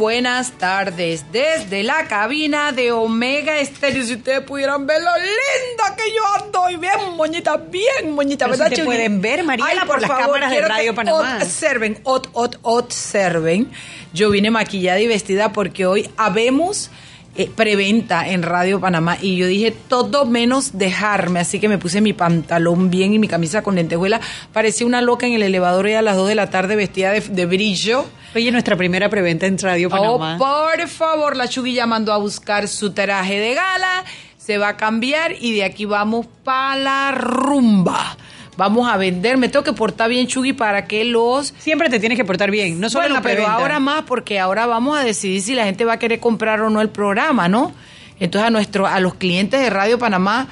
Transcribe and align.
Buenas 0.00 0.52
tardes 0.52 1.26
desde 1.30 1.82
la 1.82 2.06
cabina 2.08 2.72
de 2.72 2.90
Omega 2.90 3.58
Estéreo. 3.58 4.04
Si 4.04 4.14
ustedes 4.14 4.40
pudieran 4.40 4.86
ver 4.86 4.98
lo 5.02 5.10
linda 5.16 5.96
que 5.96 6.10
yo 6.14 6.22
ando 6.42 6.70
y 6.70 6.76
bien 6.76 7.16
moñita, 7.16 7.56
bien 7.56 8.12
moñita, 8.12 8.46
¿verdad? 8.46 8.68
Si 8.70 8.76
te 8.76 8.84
pueden 8.84 9.20
ver, 9.20 9.44
Mariela, 9.44 9.84
por, 9.84 10.00
las 10.00 10.10
cámaras 10.10 10.50
de 10.50 10.60
Radio 10.62 10.94
Panamá. 10.94 11.38
Observen, 11.42 12.00
ot, 12.04 12.30
ot, 12.32 12.58
observen. 12.62 13.70
Yo 14.12 14.30
vine 14.30 14.50
maquillada 14.50 15.00
y 15.00 15.06
vestida 15.06 15.52
porque 15.52 15.86
hoy 15.86 16.08
habemos 16.16 16.90
eh, 17.36 17.48
preventa 17.54 18.28
en 18.28 18.42
Radio 18.42 18.80
Panamá 18.80 19.16
y 19.20 19.36
yo 19.36 19.46
dije 19.46 19.72
todo 19.88 20.26
menos 20.26 20.76
dejarme, 20.76 21.38
así 21.38 21.60
que 21.60 21.68
me 21.68 21.78
puse 21.78 22.00
mi 22.00 22.12
pantalón 22.12 22.90
bien 22.90 23.14
y 23.14 23.20
mi 23.20 23.28
camisa 23.28 23.62
con 23.62 23.76
lentejuela. 23.76 24.20
Parecía 24.52 24.84
una 24.84 25.00
loca 25.00 25.26
en 25.26 25.34
el 25.34 25.42
elevador 25.44 25.88
y 25.88 25.94
a 25.94 26.02
las 26.02 26.16
2 26.16 26.28
de 26.28 26.34
la 26.34 26.50
tarde 26.50 26.74
vestida 26.74 27.12
de, 27.12 27.46
brillo. 27.46 28.04
Oye, 28.34 28.50
nuestra 28.52 28.76
primera 28.76 29.08
preventa 29.08 29.46
en 29.46 29.58
Radio 29.58 29.88
oh, 29.88 29.90
Panamá. 29.90 30.36
Oh, 30.36 30.38
por 30.38 30.88
favor, 30.88 31.36
la 31.36 31.48
Chuguilla 31.48 31.86
mandó 31.86 32.12
a 32.12 32.18
buscar 32.18 32.68
su 32.68 32.92
traje 32.92 33.38
de 33.38 33.54
gala, 33.54 34.04
se 34.36 34.58
va 34.58 34.68
a 34.68 34.76
cambiar 34.76 35.32
y 35.40 35.52
de 35.52 35.64
aquí 35.64 35.84
vamos 35.84 36.26
para 36.44 36.76
la 36.76 37.12
rumba 37.12 38.16
vamos 38.60 38.90
a 38.90 38.98
vender, 38.98 39.38
me 39.38 39.48
tengo 39.48 39.64
que 39.64 39.72
portar 39.72 40.10
bien, 40.10 40.26
Chugui, 40.26 40.52
para 40.52 40.86
que 40.86 41.02
los... 41.06 41.54
Siempre 41.58 41.88
te 41.88 41.98
tienes 41.98 42.18
que 42.18 42.26
portar 42.26 42.50
bien, 42.50 42.78
no 42.78 42.90
solo 42.90 43.06
en 43.06 43.14
la 43.14 43.22
pero 43.22 43.46
ahora 43.46 43.80
más 43.80 44.02
porque 44.02 44.38
ahora 44.38 44.66
vamos 44.66 44.98
a 44.98 45.02
decidir 45.02 45.40
si 45.40 45.54
la 45.54 45.64
gente 45.64 45.86
va 45.86 45.94
a 45.94 45.98
querer 45.98 46.20
comprar 46.20 46.60
o 46.60 46.68
no 46.68 46.82
el 46.82 46.90
programa, 46.90 47.48
¿no? 47.48 47.72
Entonces 48.18 48.48
a, 48.48 48.50
nuestro, 48.50 48.86
a 48.86 49.00
los 49.00 49.14
clientes 49.14 49.58
de 49.62 49.70
Radio 49.70 49.98
Panamá, 49.98 50.46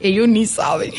ellos 0.00 0.28
ni 0.28 0.46
saben 0.46 0.92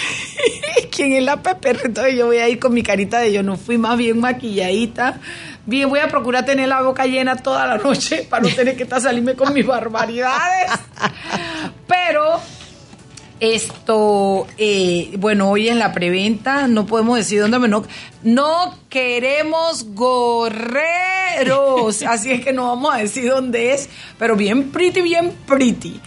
quién 0.91 1.13
es 1.13 1.23
la 1.23 1.41
Pepe, 1.41 1.71
entonces 1.83 2.15
yo 2.15 2.27
voy 2.27 2.37
a 2.37 2.47
ir 2.47 2.59
con 2.59 2.71
mi 2.71 2.83
carita 2.83 3.19
de 3.19 3.33
yo 3.33 3.41
no 3.41 3.57
fui 3.57 3.79
más 3.79 3.97
bien 3.97 4.19
maquilladita. 4.19 5.19
Bien, 5.65 5.89
voy 5.89 5.99
a 5.99 6.09
procurar 6.09 6.45
tener 6.45 6.67
la 6.67 6.81
boca 6.81 7.05
llena 7.05 7.37
toda 7.37 7.65
la 7.65 7.77
noche 7.77 8.27
para 8.29 8.43
no 8.43 8.53
tener 8.53 8.75
que 8.75 8.83
estar 8.83 8.99
salirme 8.99 9.35
con 9.35 9.53
mis 9.53 9.65
barbaridades. 9.65 10.71
Pero 11.87 12.41
esto, 13.39 14.47
eh, 14.57 15.13
bueno, 15.17 15.49
hoy 15.49 15.69
en 15.69 15.79
la 15.79 15.93
preventa, 15.93 16.67
no 16.67 16.85
podemos 16.85 17.17
decir 17.17 17.41
dónde, 17.41 17.67
no, 17.67 17.83
no 18.23 18.77
queremos 18.89 19.85
gorreros, 19.93 22.03
así 22.03 22.31
es 22.31 22.43
que 22.43 22.53
no 22.53 22.67
vamos 22.67 22.93
a 22.93 22.99
decir 22.99 23.29
dónde 23.29 23.73
es, 23.73 23.89
pero 24.17 24.35
bien 24.35 24.71
pretty, 24.71 25.01
bien 25.01 25.33
pretty. 25.45 25.99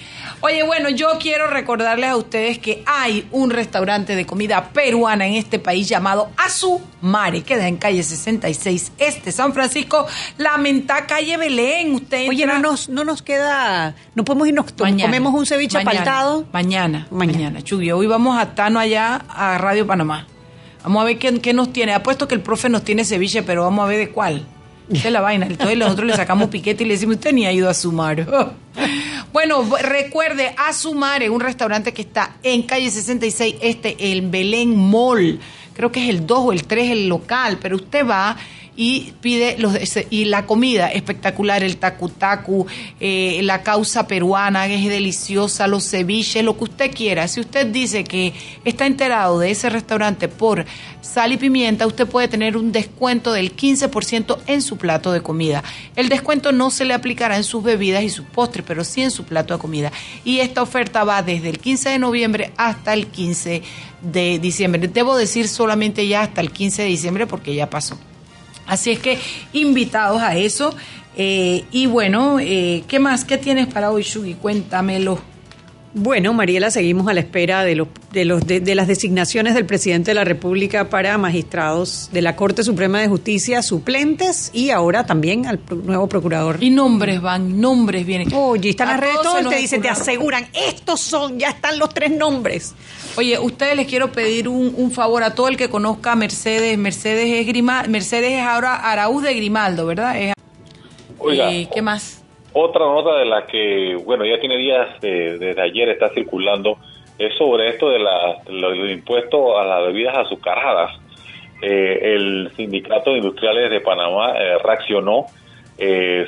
Oye, 0.42 0.62
bueno, 0.62 0.91
yo 0.91 1.08
quiero 1.19 1.47
recordarles 1.47 2.10
a 2.10 2.16
ustedes 2.16 2.58
que 2.58 2.82
hay 2.86 3.26
un 3.32 3.50
restaurante 3.50 4.14
de 4.14 4.26
comida 4.26 4.70
peruana 4.70 5.26
en 5.26 5.34
este 5.34 5.58
país 5.58 5.88
llamado 5.88 6.30
Azumare, 6.36 7.42
queda 7.42 7.66
en 7.66 7.78
calle 7.78 8.02
66 8.02 8.92
Este, 8.98 9.32
San 9.32 9.54
Francisco, 9.54 10.06
Lamenta, 10.36 11.06
calle 11.06 11.38
Belén. 11.38 11.94
Usted 11.94 12.28
Oye, 12.28 12.47
no 12.47 12.58
nos, 12.58 12.88
no 12.91 13.04
nos 13.04 13.22
queda, 13.22 13.94
no 14.14 14.24
podemos 14.24 14.47
irnos, 14.48 14.66
comemos 14.72 15.34
un 15.34 15.47
ceviche 15.47 15.82
mañana, 15.82 16.44
Mañana, 16.53 17.06
mañana, 17.10 17.62
Chugui. 17.62 17.91
Hoy 17.91 18.06
vamos 18.06 18.38
a 18.38 18.54
Tano 18.54 18.78
allá 18.78 19.22
a 19.28 19.56
Radio 19.56 19.86
Panamá. 19.86 20.26
Vamos 20.84 21.03
a 21.03 21.04
ver 21.06 21.18
qué, 21.18 21.41
qué 21.41 21.53
nos 21.54 21.72
tiene. 21.72 21.94
Apuesto 21.94 22.28
que 22.28 22.34
el 22.34 22.42
profe 22.42 22.68
nos 22.68 22.84
tiene 22.84 23.04
ceviche, 23.04 23.42
pero 23.42 23.62
vamos 23.62 23.84
a 23.84 23.88
ver 23.88 23.98
de 23.98 24.10
cuál. 24.10 24.47
Esa 24.92 25.08
es 25.08 25.12
la 25.12 25.20
vaina. 25.20 25.47
Entonces 25.47 25.76
nosotros 25.76 26.06
le 26.06 26.16
sacamos 26.16 26.48
piquete 26.48 26.84
y 26.84 26.86
le 26.86 26.94
decimos, 26.94 27.16
usted 27.16 27.32
ni 27.32 27.47
ha 27.47 27.52
ido 27.52 27.69
a 27.69 27.74
Sumar. 27.74 28.26
bueno, 29.32 29.64
recuerde, 29.82 30.54
a 30.56 30.72
Sumar, 30.72 31.28
un 31.30 31.41
restaurante 31.41 31.92
que 31.92 32.02
está 32.02 32.36
en 32.42 32.62
calle 32.62 32.91
66 32.91 33.56
Este, 33.60 34.12
el 34.12 34.22
Belén 34.22 34.76
Mall. 34.76 35.41
Creo 35.74 35.92
que 35.92 36.02
es 36.02 36.08
el 36.08 36.26
2 36.26 36.38
o 36.38 36.52
el 36.52 36.64
3 36.64 36.91
el 36.91 37.08
local, 37.08 37.58
pero 37.60 37.76
usted 37.76 38.06
va 38.06 38.36
y 38.76 39.14
pide 39.20 39.56
los 39.59 39.76
y 40.10 40.26
la 40.26 40.47
comida 40.47 40.88
espectacular, 40.88 41.64
el 41.64 41.78
tacu 41.78 42.66
eh, 43.00 43.41
la 43.42 43.62
causa 43.62 44.06
peruana 44.06 44.66
que 44.66 44.76
es 44.76 44.84
deliciosa, 44.84 45.66
los 45.66 45.88
ceviches, 45.88 46.44
lo 46.44 46.56
que 46.59 46.64
usted 46.64 46.94
quiera. 46.94 47.26
Si 47.26 47.41
usted 47.41 47.66
dice 47.66 48.04
que 48.04 48.34
está 48.65 48.86
enterado 48.86 49.38
de 49.38 49.50
ese 49.50 49.70
restaurante 49.70 50.28
por 50.28 50.66
sal 51.00 51.32
y 51.32 51.36
pimienta, 51.36 51.86
usted 51.86 52.06
puede 52.06 52.28
tener 52.28 52.56
un 52.56 52.72
descuento 52.72 53.32
del 53.32 53.56
15% 53.56 54.38
en 54.47 54.60
su 54.60 54.76
plato 54.76 55.12
de 55.12 55.22
comida. 55.22 55.65
El 55.94 56.09
descuento 56.09 56.53
no 56.53 56.70
se 56.70 56.84
le 56.84 56.94
aplicará 56.94 57.36
en 57.36 57.44
sus 57.44 57.62
bebidas 57.62 58.03
y 58.03 58.10
sus 58.10 58.26
postres, 58.26 58.65
pero 58.66 58.84
sí 58.84 59.03
en 59.03 59.10
su 59.10 59.25
plato 59.25 59.54
de 59.54 59.60
comida. 59.60 59.92
Y 60.25 60.41
esta 60.41 60.62
oferta 60.62 61.04
va 61.04 61.22
desde 61.22 61.48
el 61.48 61.59
15 61.59 61.91
de 61.91 61.98
noviembre 61.98 62.53
hasta 62.56 62.92
el 62.92 63.06
15 63.06 63.62
de 64.03 64.38
diciembre. 64.38 64.88
Debo 64.88 65.16
decir 65.16 65.48
solamente 65.48 66.06
ya 66.06 66.22
hasta 66.22 66.41
el 66.41 66.50
15 66.50 66.82
de 66.82 66.88
diciembre 66.88 67.26
porque 67.26 67.54
ya 67.54 67.70
pasó. 67.70 67.98
Así 68.66 68.91
es 68.91 68.99
que 68.99 69.19
invitados 69.53 70.22
a 70.22 70.37
eso. 70.37 70.75
Eh, 71.16 71.65
y 71.71 71.87
bueno, 71.87 72.38
eh, 72.41 72.84
¿qué 72.88 72.99
más? 72.99 73.25
¿Qué 73.25 73.38
tienes 73.38 73.66
para 73.66 73.91
hoy, 73.91 74.03
Shugi? 74.03 74.34
Cuéntamelo. 74.34 75.35
Bueno, 75.98 76.34
Mariela, 76.34 76.70
seguimos 76.70 77.08
a 77.08 77.14
la 77.14 77.20
espera 77.20 77.64
de, 77.64 77.74
los, 77.74 77.88
de, 78.12 78.26
los, 78.26 78.46
de, 78.46 78.74
las 78.74 78.86
designaciones 78.86 79.54
del 79.54 79.64
presidente 79.64 80.10
de 80.10 80.14
la 80.14 80.24
República 80.24 80.90
para 80.90 81.16
magistrados 81.16 82.10
de 82.12 82.20
la 82.20 82.36
Corte 82.36 82.62
Suprema 82.64 83.00
de 83.00 83.08
Justicia 83.08 83.62
suplentes 83.62 84.50
y 84.52 84.68
ahora 84.68 85.06
también 85.06 85.46
al 85.46 85.58
nuevo 85.84 86.06
procurador. 86.06 86.62
Y 86.62 86.68
nombres 86.68 87.22
van, 87.22 87.62
nombres 87.62 88.04
vienen. 88.04 88.30
Oye, 88.34 88.68
están 88.68 88.88
las 88.88 89.00
redes, 89.00 89.22
todos 89.22 89.48
te 89.48 89.56
dicen, 89.56 89.80
te 89.80 89.88
aseguran, 89.88 90.46
estos 90.52 91.00
son, 91.00 91.38
ya 91.38 91.48
están 91.48 91.78
los 91.78 91.94
tres 91.94 92.10
nombres. 92.10 92.74
Oye, 93.16 93.38
ustedes 93.38 93.74
les 93.74 93.86
quiero 93.86 94.12
pedir 94.12 94.48
un, 94.48 94.90
favor 94.90 95.22
a 95.22 95.34
todo 95.34 95.48
el 95.48 95.56
que 95.56 95.70
conozca 95.70 96.12
a 96.12 96.14
Mercedes. 96.14 96.76
Mercedes 96.76 97.40
es, 97.40 97.46
Grima, 97.46 97.84
Mercedes 97.88 98.32
es 98.32 98.42
ahora 98.42 98.74
Araúz 98.74 99.22
de 99.22 99.32
Grimaldo, 99.32 99.86
¿verdad? 99.86 100.20
Es, 100.20 100.34
Oiga, 101.18 101.50
eh, 101.50 101.70
¿qué 101.72 101.80
más? 101.80 102.25
Otra 102.58 102.86
nota 102.86 103.18
de 103.18 103.26
la 103.26 103.46
que, 103.46 103.96
bueno, 104.02 104.24
ya 104.24 104.40
tiene 104.40 104.56
días 104.56 104.88
desde 105.00 105.60
ayer 105.60 105.90
está 105.90 106.08
circulando 106.08 106.78
es 107.18 107.34
sobre 107.34 107.68
esto 107.68 107.90
de, 107.90 107.98
la, 107.98 108.38
los 108.48 108.90
impuestos 108.90 109.58
a 109.58 109.64
las 109.64 109.86
bebidas 109.86 110.16
azucaradas. 110.16 110.98
Eh, 111.60 112.14
el 112.14 112.50
Sindicato 112.56 113.10
de 113.10 113.18
Industriales 113.18 113.70
de 113.70 113.80
Panamá 113.80 114.32
eh, 114.38 114.58
reaccionó 114.62 115.26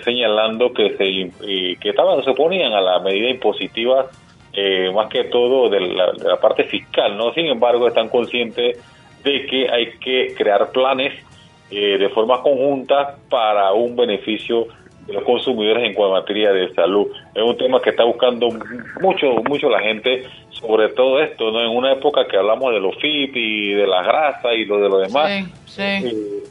señalando 0.05 0.75
que 0.75 0.91
se 0.99 1.77
que 1.81 1.89
estaban 1.89 2.23
se 2.23 2.29
oponían 2.29 2.75
a 2.75 2.83
la 2.83 2.99
medida 2.99 3.31
impositiva 3.31 4.11
eh, 4.53 4.91
más 4.93 5.09
que 5.09 5.25
todo 5.25 5.69
de 5.69 5.81
la, 5.81 6.37
parte 6.41 6.65
fiscal, 6.65 7.17
¿no? 7.17 7.33
Sin 7.33 7.47
embargo, 7.47 7.87
están 7.87 8.09
conscientes 8.09 8.77
de 9.23 9.47
que 9.47 9.71
hay 9.71 9.93
que 10.01 10.35
crear 10.37 10.73
planes 10.73 11.15
eh, 11.71 11.99
de 11.99 12.09
forma 12.09 12.43
conjunta 12.43 13.19
para 13.29 13.73
un 13.73 13.95
beneficio 13.95 14.67
de 15.09 15.15
los 15.15 15.25
consumidores 15.25 15.85
en 15.85 15.95
cuanto 15.95 16.17
a 16.17 16.21
materia 16.21 16.53
de 16.53 16.73
salud. 16.75 17.09
Es 17.35 17.43
un 17.43 17.57
tema 17.57 17.81
que 17.81 17.91
está 17.91 18.05
buscando 18.05 18.51
mucho, 19.01 19.27
mucho 19.49 19.71
la 19.71 19.81
gente, 19.81 20.25
sobre 20.51 20.91
todo 20.91 21.21
esto, 21.21 21.51
¿no? 21.51 21.63
En 21.63 21.75
una 21.75 21.95
época 21.95 22.29
que 22.29 22.37
hablamos 22.37 22.73
de 22.75 22.79
los 22.79 22.95
FIP 22.97 23.35
y 23.35 23.73
de 23.73 23.87
la 23.87 24.03
grasa 24.03 24.53
y 24.53 24.67
lo 24.67 24.79
de 24.79 24.89
lo 24.89 24.99
demás. 24.99 25.31
Sí, 25.31 25.53
sí. 25.67 25.83
Eh, 25.83 26.43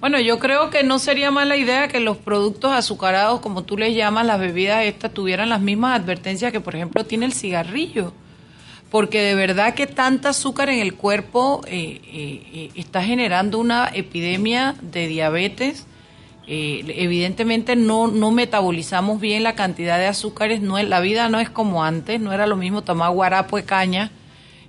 bueno, 0.00 0.20
yo 0.20 0.38
creo 0.38 0.70
que 0.70 0.84
no 0.84 1.00
sería 1.00 1.32
mala 1.32 1.56
idea 1.56 1.88
que 1.88 1.98
los 1.98 2.16
productos 2.16 2.70
azucarados, 2.70 3.40
como 3.40 3.64
tú 3.64 3.76
les 3.76 3.96
llamas, 3.96 4.26
las 4.26 4.38
bebidas 4.38 4.84
estas, 4.84 5.12
tuvieran 5.12 5.48
las 5.48 5.60
mismas 5.60 6.00
advertencias 6.00 6.52
que, 6.52 6.60
por 6.60 6.76
ejemplo, 6.76 7.02
tiene 7.02 7.26
el 7.26 7.32
cigarrillo. 7.32 8.12
Porque 8.92 9.20
de 9.20 9.34
verdad 9.34 9.74
que 9.74 9.88
tanta 9.88 10.28
azúcar 10.30 10.70
en 10.70 10.78
el 10.78 10.94
cuerpo 10.94 11.62
eh, 11.66 12.00
eh, 12.12 12.70
está 12.76 13.02
generando 13.02 13.58
una 13.58 13.90
epidemia 13.92 14.76
de 14.80 15.08
diabetes. 15.08 15.86
Evidentemente 16.48 17.76
no, 17.76 18.08
no 18.08 18.30
metabolizamos 18.30 19.20
bien 19.20 19.42
la 19.42 19.54
cantidad 19.54 19.98
de 19.98 20.06
azúcares. 20.06 20.60
No, 20.60 20.82
la 20.82 21.00
vida 21.00 21.28
no 21.28 21.40
es 21.40 21.50
como 21.50 21.84
antes, 21.84 22.20
no 22.20 22.32
era 22.32 22.46
lo 22.46 22.56
mismo 22.56 22.82
tomar 22.82 23.10
guarapo 23.12 23.56
de 23.56 23.64
caña 23.64 24.10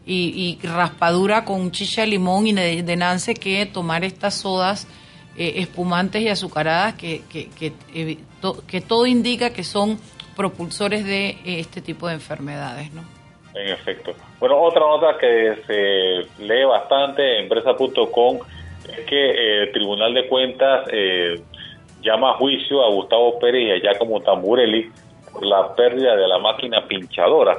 y, 0.05 0.57
raspadura 0.63 1.45
con 1.45 1.71
chicha 1.71 2.01
de 2.01 2.07
limón 2.07 2.47
y 2.47 2.53
de, 2.53 2.95
nance 2.95 3.35
que 3.35 3.65
tomar 3.65 4.03
estas 4.03 4.33
sodas 4.33 4.87
eh, 5.37 5.53
espumantes 5.57 6.21
y 6.21 6.29
azucaradas 6.29 6.95
que, 6.95 7.21
que, 7.29 7.49
que, 7.49 7.73
eh, 7.93 8.17
todo 8.87 9.05
indica 9.05 9.51
que 9.51 9.63
son 9.63 9.99
propulsores 10.35 11.05
de 11.05 11.29
eh, 11.29 11.59
este 11.59 11.81
tipo 11.81 12.07
de 12.07 12.15
enfermedades, 12.15 12.91
¿no? 12.93 13.03
En 13.53 13.69
efecto. 13.69 14.13
Bueno, 14.39 14.59
otra 14.61 14.81
nota 14.81 15.17
que 15.19 15.55
se 15.67 16.43
lee 16.43 16.63
bastante 16.65 17.37
en 17.37 17.43
empresa.com 17.43 18.39
es 18.89 19.05
que 19.05 19.63
el 19.63 19.71
Tribunal 19.71 20.13
de 20.13 20.27
Cuentas 20.27 20.85
llama 22.01 22.31
a 22.31 22.33
juicio 22.35 22.83
a 22.83 22.89
Gustavo 22.89 23.39
Pérez 23.39 23.67
y 23.67 23.71
a 23.71 23.79
Giacomo 23.79 24.21
Tamburelli 24.21 24.89
por 25.31 25.45
la 25.45 25.75
pérdida 25.75 26.15
de 26.15 26.27
la 26.27 26.39
máquina 26.39 26.87
pinchadora 26.87 27.57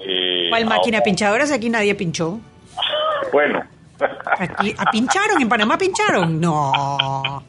eh, 0.00 0.46
¿Cuál 0.48 0.66
máquina 0.66 1.00
pinchadora? 1.00 1.46
Si 1.46 1.54
aquí 1.54 1.68
nadie 1.68 1.94
pinchó. 1.94 2.38
Bueno. 3.32 3.62
Aquí, 4.38 4.74
¿A 4.78 4.90
pincharon? 4.90 5.42
¿En 5.42 5.48
Panamá 5.48 5.76
pincharon? 5.76 6.40
No. 6.40 7.42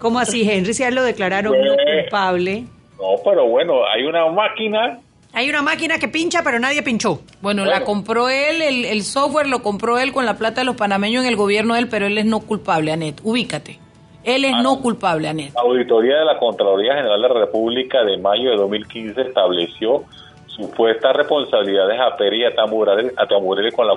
¿Cómo 0.00 0.18
así, 0.18 0.48
Henry? 0.50 0.74
Si 0.74 0.82
a 0.82 0.88
él 0.88 0.96
lo 0.96 1.02
declararon 1.02 1.54
culpable. 1.54 2.64
No, 2.98 3.14
pero 3.24 3.46
bueno, 3.46 3.86
hay 3.86 4.02
una 4.04 4.28
máquina 4.28 4.98
hay 5.32 5.50
una 5.50 5.62
máquina 5.62 5.98
que 5.98 6.08
pincha, 6.08 6.42
pero 6.42 6.58
nadie 6.58 6.82
pinchó. 6.82 7.20
Bueno, 7.42 7.64
la 7.66 7.84
compró 7.84 8.30
él, 8.30 8.62
el, 8.62 9.02
software 9.02 9.46
lo 9.46 9.62
compró 9.62 9.98
él 9.98 10.12
con 10.12 10.24
la 10.24 10.38
plata 10.38 10.62
de 10.62 10.64
los 10.64 10.76
panameños 10.76 11.24
en 11.24 11.28
el 11.28 11.36
gobierno 11.36 11.74
de 11.74 11.80
él, 11.80 11.88
pero 11.88 12.06
él 12.06 12.16
es 12.16 12.24
no 12.24 12.40
culpable, 12.40 12.90
Anet. 12.90 13.20
Ubícate. 13.22 13.78
Él 14.26 14.44
es 14.44 14.54
ah, 14.54 14.62
no 14.62 14.80
culpable, 14.80 15.28
Anet. 15.28 15.54
La 15.54 15.62
auditoría 15.62 16.18
de 16.18 16.24
la 16.24 16.36
Contraloría 16.38 16.96
General 16.96 17.22
de 17.22 17.28
la 17.28 17.34
República 17.34 18.02
de 18.02 18.18
mayo 18.18 18.50
de 18.50 18.56
2015 18.56 19.20
estableció 19.20 20.02
supuestas 20.48 21.14
responsabilidades 21.14 22.00
a 22.00 22.16
Peri 22.16 22.40
y 22.40 22.44
a 22.44 22.54
Tamburelli, 22.54 23.70
con 23.70 23.86
la, 23.86 23.94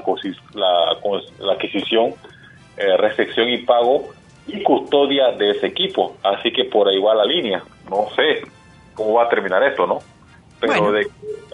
la, 0.53 1.53
adquisición, 1.53 2.13
eh, 2.77 2.95
recepción 2.97 3.49
y 3.49 3.57
pago 3.59 4.09
y 4.45 4.61
custodia 4.61 5.31
de 5.31 5.49
ese 5.49 5.65
equipo. 5.65 6.15
Así 6.23 6.51
que 6.51 6.65
por 6.65 6.87
ahí 6.87 6.99
va 6.99 7.15
la 7.15 7.25
línea. 7.25 7.63
No 7.89 8.07
sé 8.15 8.43
cómo 8.93 9.13
va 9.13 9.23
a 9.23 9.29
terminar 9.29 9.63
esto, 9.63 9.87
¿no? 9.87 9.99
Pero 10.59 10.91
de, 10.91 11.07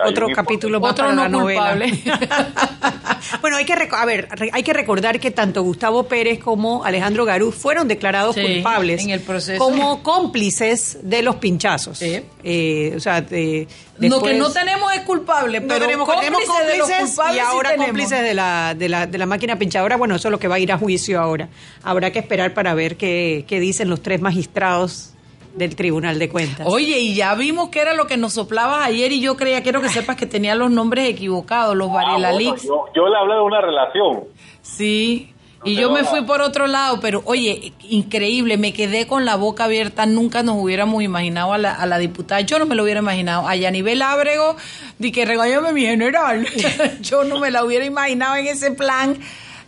otro 0.03 0.27
capítulo 0.33 0.79
más 0.79 0.91
otro 0.91 1.05
para 1.05 1.15
la 1.15 1.29
novela. 1.29 1.75
bueno, 3.41 3.57
hay 3.57 3.65
que 3.65 3.73
a 3.73 4.05
ver, 4.05 4.27
hay 4.51 4.63
que 4.63 4.73
recordar 4.73 5.19
que 5.19 5.31
tanto 5.31 5.63
Gustavo 5.63 6.03
Pérez 6.03 6.39
como 6.39 6.83
Alejandro 6.83 7.25
Garú 7.25 7.51
fueron 7.51 7.87
declarados 7.87 8.35
culpables 8.35 9.03
en 9.03 9.11
el 9.11 9.21
proceso. 9.21 9.63
como 9.63 10.03
cómplices 10.03 10.99
de 11.03 11.21
los 11.21 11.35
pinchazos. 11.35 12.01
Eh, 12.01 12.93
o 12.95 12.99
sea, 12.99 13.21
lo 13.21 14.21
que 14.21 14.33
no 14.33 14.51
tenemos 14.51 14.93
es 14.93 15.01
culpable, 15.01 15.61
pero 15.61 15.85
tenemos, 15.85 16.07
cómplices, 16.07 16.67
de 16.67 16.77
los 16.77 16.89
culpables 16.89 17.35
y 17.35 17.39
ahora 17.39 17.75
cómplices 17.75 18.21
de 18.21 18.33
la, 18.33 18.75
de, 18.75 18.89
la, 18.89 19.07
de 19.07 19.17
la 19.17 19.25
máquina 19.25 19.57
pinchadora. 19.57 19.97
Bueno, 19.97 20.15
eso 20.15 20.27
es 20.27 20.31
lo 20.31 20.39
que 20.39 20.47
va 20.47 20.55
a 20.55 20.59
ir 20.59 20.71
a 20.71 20.77
juicio 20.77 21.21
ahora. 21.21 21.49
Habrá 21.83 22.11
que 22.11 22.19
esperar 22.19 22.53
para 22.53 22.73
ver 22.73 22.97
qué, 22.97 23.45
qué 23.47 23.59
dicen 23.59 23.89
los 23.89 24.01
tres 24.01 24.19
magistrados 24.21 25.14
del 25.55 25.75
Tribunal 25.75 26.19
de 26.19 26.29
Cuentas. 26.29 26.67
Oye, 26.69 26.99
y 26.99 27.15
ya 27.15 27.33
vimos 27.35 27.69
que 27.69 27.79
era 27.79 27.93
lo 27.93 28.07
que 28.07 28.17
nos 28.17 28.33
soplabas 28.33 28.85
ayer 28.85 29.11
y 29.11 29.21
yo 29.21 29.37
creía, 29.37 29.63
quiero 29.63 29.81
que 29.81 29.89
sepas 29.89 30.15
que 30.17 30.25
tenía 30.25 30.55
los 30.55 30.69
nombres 30.69 31.09
equivocados, 31.09 31.75
los 31.75 31.91
Varela 31.91 32.29
ah, 32.29 32.55
yo, 32.93 33.07
le 33.07 33.17
hablé 33.17 33.35
de 33.35 33.41
una 33.41 33.61
relación. 33.61 34.25
Sí, 34.61 35.33
y 35.63 35.75
yo 35.75 35.89
me 35.89 36.03
fui 36.03 36.21
por 36.21 36.41
otro 36.41 36.67
lado, 36.67 36.99
pero 36.99 37.23
oye, 37.25 37.73
increíble, 37.89 38.57
me 38.57 38.73
quedé 38.73 39.07
con 39.07 39.25
la 39.25 39.35
boca 39.35 39.63
abierta, 39.63 40.05
nunca 40.05 40.43
nos 40.43 40.57
hubiéramos 40.61 41.01
imaginado 41.01 41.53
a 41.53 41.57
la, 41.57 41.73
a 41.73 41.85
la 41.85 41.97
diputada, 41.97 42.41
yo 42.41 42.59
no 42.59 42.65
me 42.65 42.75
lo 42.75 42.83
hubiera 42.83 42.99
imaginado, 42.99 43.47
a 43.47 43.55
Yanivel 43.55 44.01
Ábrego, 44.01 44.57
di 44.99 45.11
que 45.11 45.25
regáñame 45.25 45.73
mi 45.73 45.81
general, 45.81 46.45
yo 47.01 47.23
no 47.23 47.39
me 47.39 47.49
la 47.49 47.63
hubiera 47.63 47.85
imaginado 47.85 48.35
en 48.35 48.47
ese 48.47 48.71
plan, 48.71 49.17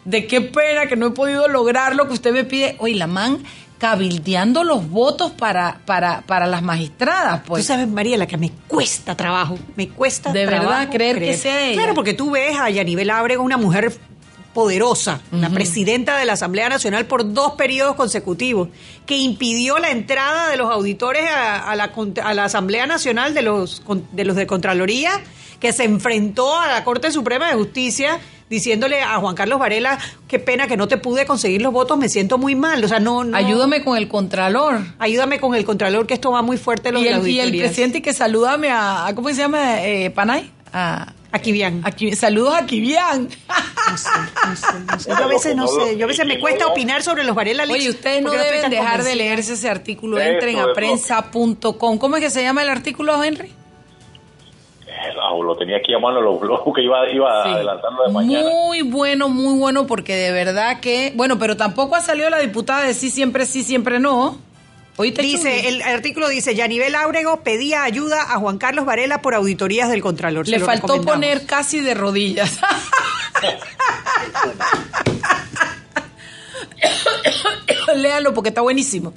de 0.06 0.28
qué 0.28 0.42
pena 0.42 0.86
que 0.88 0.95
no 0.95 1.07
he 1.07 1.12
podido 1.12 1.48
lograr 1.48 1.95
lo 1.95 2.07
que 2.07 2.13
usted 2.13 2.31
me 2.31 2.44
pide, 2.44 2.75
oye, 2.80 2.95
la 2.95 3.07
man 3.07 3.40
cabildeando 3.78 4.64
los 4.64 4.90
votos 4.90 5.32
para, 5.32 5.80
para, 5.86 6.22
para 6.22 6.48
las 6.48 6.62
magistradas. 6.62 7.42
Pues. 7.46 7.64
Tú 7.64 7.68
sabes, 7.68 7.88
María, 7.88 8.18
la 8.18 8.28
que 8.28 8.38
me 8.38 8.52
cuesta 8.68 9.16
trabajo, 9.16 9.58
me 9.76 9.90
cuesta 9.90 10.32
de 10.32 10.46
verdad 10.46 10.90
creer, 10.90 11.20
que 11.20 11.38
sea 11.38 11.66
ella. 11.66 11.82
Claro, 11.82 11.94
porque 11.94 12.14
tú 12.14 12.32
ves 12.32 12.58
a 12.60 12.70
Yanibel 12.70 13.10
Ábrego, 13.10 13.44
una 13.44 13.58
mujer 13.58 13.94
poderosa, 14.54 15.22
una 15.32 15.52
presidenta 15.52 16.18
de 16.18 16.26
la 16.26 16.34
Asamblea 16.34 16.68
Nacional 16.68 17.06
por 17.06 17.32
dos 17.32 17.52
periodos 17.52 17.96
consecutivos, 17.96 18.70
que 19.06 19.16
impidió 19.16 19.78
la 19.78 19.92
entrada 19.92 20.50
de 20.50 20.58
los 20.58 20.72
auditores 20.72 21.30
a, 21.30 21.76
la, 21.76 21.92
a 22.24 22.34
la 22.34 22.46
Asamblea 22.46 22.88
Nacional 22.88 23.36
de 23.36 23.44
los, 23.44 23.84
de 24.14 24.26
los 24.26 24.36
de 24.36 24.48
Contraloría, 24.48 25.12
que 25.60 25.74
se 25.74 25.84
enfrentó 25.84 26.58
a 26.58 26.66
la 26.68 26.84
Corte 26.84 27.12
Suprema 27.12 27.50
de 27.50 27.54
Justicia 27.54 28.20
diciéndole 28.50 29.02
a 29.02 29.18
Juan 29.18 29.36
Carlos 29.36 29.60
Varela, 29.60 30.00
qué 30.28 30.40
pena 30.40 30.68
que 30.68 30.78
no 30.78 30.88
te 30.88 30.98
pude 30.98 31.26
conseguir 31.26 31.62
los 31.62 31.74
votos, 31.74 31.98
me 31.98 32.10
siento 32.10 32.38
muy 32.38 32.56
mal. 32.56 32.84
O 32.84 32.88
sea, 32.88 33.00
no, 33.00 33.24
Ayúdame 33.34 33.84
con 33.84 33.98
el 33.98 34.08
Contralor. 34.08 34.82
Ayúdame 35.00 35.40
con 35.40 35.56
el 35.56 35.66
Contralor, 35.66 36.08
que 36.08 36.14
esto 36.14 36.32
va 36.32 36.42
muy 36.42 36.58
fuerte. 36.58 36.92
Los 36.92 37.04
y, 37.04 37.08
el, 37.08 37.28
y 37.28 37.40
el 37.40 37.58
presidente 37.58 38.02
que 38.02 38.14
salúdame 38.14 38.70
a, 38.72 39.12
¿cómo 39.16 39.30
se 39.30 39.36
llama? 39.36 39.84
Eh, 39.84 40.10
Panay. 40.12 40.52
A, 40.74 41.14
a 41.32 41.40
Kivian. 41.40 41.84
saludos 42.16 42.56
a 42.56 42.66
Kivian. 42.66 43.30
No 43.90 43.98
sé, 43.98 44.10
no 44.90 45.00
sé, 45.00 45.10
Yo 45.10 45.16
a 45.16 45.28
veces 45.28 45.56
no 45.56 45.68
sé, 45.68 45.98
yo 45.98 46.06
a 46.06 46.08
veces 46.08 46.26
me 46.26 46.40
cuesta 46.40 46.68
opinar 46.68 47.04
sobre 47.04 47.24
los 47.24 47.36
Varela 47.36 47.66
Leaks. 47.66 47.80
Oye, 47.80 47.90
ustedes 47.90 48.22
no 48.22 48.32
deben 48.32 48.70
dejar 48.70 49.04
de 49.04 49.16
leerse 49.16 49.54
ese 49.54 49.70
artículo. 49.70 50.20
Entren 50.20 50.60
a 50.60 50.74
prensa.com. 50.74 51.98
¿Cómo 51.98 52.16
es 52.18 52.24
que 52.24 52.30
se 52.30 52.42
llama 52.44 52.64
el 52.64 52.70
artículo, 52.70 53.22
Henry? 53.24 53.52
Lo 55.44 55.56
tenía 55.56 55.78
aquí 55.78 55.94
a 55.94 56.00
mano 56.00 56.22
los 56.22 56.39
blogs 56.39 56.75
que 56.75 56.81
iba, 56.84 57.10
iba 57.12 57.44
adelantando 57.44 58.04
de 58.04 58.13
mañana. 58.13 58.50
Muy 58.50 58.81
bueno, 58.81 59.30
muy 59.30 59.57
bueno, 59.57 59.88
porque 59.88 60.16
de 60.16 60.31
verdad 60.31 60.80
que, 60.80 61.13
bueno, 61.16 61.39
pero 61.39 61.57
tampoco 61.57 61.95
ha 61.95 62.01
salido 62.01 62.30
la 62.30 62.39
diputada 62.39 62.84
de 62.84 62.94
sí, 62.94 63.10
siempre 63.10 63.45
sí, 63.45 63.63
siempre 63.63 64.00
no. 64.00 64.38
dice, 64.98 65.69
el 65.69 65.81
artículo 65.81 66.28
dice, 66.30 66.56
Yanivel 66.56 66.95
Áurego 66.95 67.42
pedía 67.42 67.84
ayuda 67.84 68.22
a 68.22 68.39
Juan 68.39 68.57
Carlos 68.57 68.86
Varela 68.86 69.22
por 69.22 69.36
auditorías 69.36 69.89
del 69.89 70.01
Contralor. 70.01 70.48
Le 70.48 70.60
faltó 70.60 71.01
poner 71.01 71.45
casi 71.45 71.81
de 71.81 71.94
rodillas. 71.94 72.60
Léalo 77.95 78.33
porque 78.33 78.50
está 78.50 78.62
buenísimo. 78.62 79.13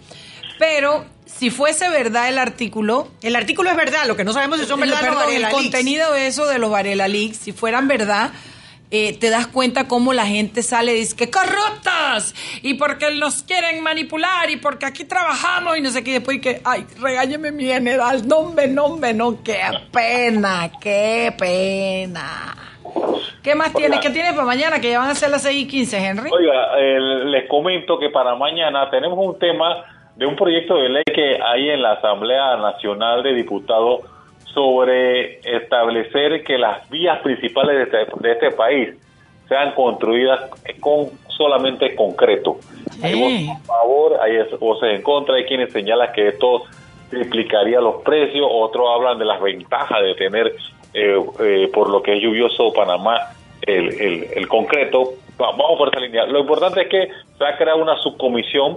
Pero 0.59 1.05
si 1.41 1.49
fuese 1.49 1.89
verdad 1.89 2.29
el 2.29 2.37
artículo. 2.37 3.09
El 3.23 3.35
artículo 3.35 3.71
es 3.71 3.77
verdad, 3.77 4.05
lo 4.07 4.15
que 4.15 4.25
no 4.25 4.35
sabemos 4.35 4.61
si 4.61 4.67
son 4.67 4.79
verdad 4.79 5.03
los 5.03 5.15
Varela 5.15 5.49
El 5.49 5.55
contenido 5.55 6.13
de 6.13 6.27
eso 6.27 6.47
de 6.47 6.59
los 6.59 6.71
Varela 6.71 7.09
Leaks, 7.09 7.39
si 7.39 7.53
fueran 7.53 7.89
verdad. 7.89 8.33
Eh, 8.91 9.17
te 9.19 9.31
das 9.31 9.47
cuenta 9.47 9.89
cómo 9.89 10.13
la 10.13 10.27
gente 10.27 10.63
sale 10.63 10.93
y 10.93 10.97
dice 10.97 11.17
que 11.17 11.31
corruptas 11.31 12.35
y 12.61 12.75
porque 12.75 13.15
nos 13.15 13.43
quieren 13.45 13.83
manipular 13.83 14.51
y 14.51 14.57
porque 14.57 14.85
aquí 14.85 15.05
trabajamos 15.05 15.79
y 15.79 15.81
no 15.81 15.89
sé 15.89 16.05
qué, 16.05 16.11
y 16.11 16.15
después 16.15 16.41
que, 16.43 16.61
ay, 16.63 16.85
regáñeme 17.01 17.53
mi 17.53 17.65
general, 17.65 18.29
no, 18.29 18.39
hombre, 18.41 18.69
no, 18.69 18.85
hombre, 18.85 19.15
no, 19.15 19.43
qué 19.43 19.61
pena, 19.91 20.71
qué 20.79 21.33
pena. 21.39 22.55
¿Qué 23.43 23.55
más 23.55 23.73
tiene? 23.73 23.99
¿Qué 24.01 24.11
tiene 24.11 24.35
para 24.35 24.45
mañana? 24.45 24.79
Que 24.79 24.91
ya 24.91 24.99
van 24.99 25.09
a 25.09 25.15
ser 25.15 25.31
las 25.31 25.43
6 25.45 25.63
y 25.63 25.67
15, 25.67 25.97
Henry. 25.97 26.31
Oiga, 26.31 26.77
les 26.77 27.49
comento 27.49 27.99
que 27.99 28.11
para 28.11 28.35
mañana 28.35 28.91
tenemos 28.91 29.19
un 29.19 29.39
tema 29.39 30.00
de 30.21 30.27
un 30.27 30.37
proyecto 30.37 30.77
de 30.77 30.91
ley 30.91 31.03
que 31.15 31.39
hay 31.43 31.71
en 31.71 31.81
la 31.81 31.93
Asamblea 31.93 32.55
Nacional 32.59 33.23
de 33.23 33.33
Diputados 33.33 34.03
sobre 34.53 35.39
establecer 35.39 36.45
que 36.45 36.59
las 36.59 36.87
vías 36.91 37.21
principales 37.21 37.77
de 37.91 38.01
este, 38.01 38.21
de 38.21 38.33
este 38.33 38.51
país 38.51 38.91
sean 39.49 39.73
construidas 39.73 40.51
con 40.79 41.07
solamente 41.29 41.97
concreto. 41.97 42.59
Hay 43.03 43.19
voces 43.19 43.49
a 43.49 43.59
favor, 43.65 44.19
hay 44.21 44.37
voces 44.59 44.95
en 44.95 45.03
contra, 45.03 45.37
hay 45.37 45.47
quienes 45.47 45.73
señalan 45.73 46.13
que 46.13 46.29
esto 46.29 46.65
triplicaría 47.09 47.81
los 47.81 48.03
precios, 48.03 48.47
otros 48.47 48.89
hablan 48.95 49.19
de 49.19 49.25
las 49.25 49.41
ventajas 49.41 50.03
de 50.03 50.15
tener, 50.17 50.55
eh, 50.93 51.19
eh, 51.41 51.71
por 51.73 51.89
lo 51.89 52.03
que 52.03 52.19
es 52.19 52.23
lluvioso 52.23 52.75
Panamá, 52.75 53.19
el, 53.63 54.29
el, 54.35 54.49
concreto. 54.49 55.15
Vamos 55.39 55.79
por 55.79 55.89
esa 55.89 56.01
línea. 56.01 56.27
Lo 56.27 56.41
importante 56.41 56.83
es 56.83 56.89
que 56.89 57.09
se 57.39 57.45
ha 57.47 57.57
creado 57.57 57.81
una 57.81 57.97
subcomisión 57.97 58.77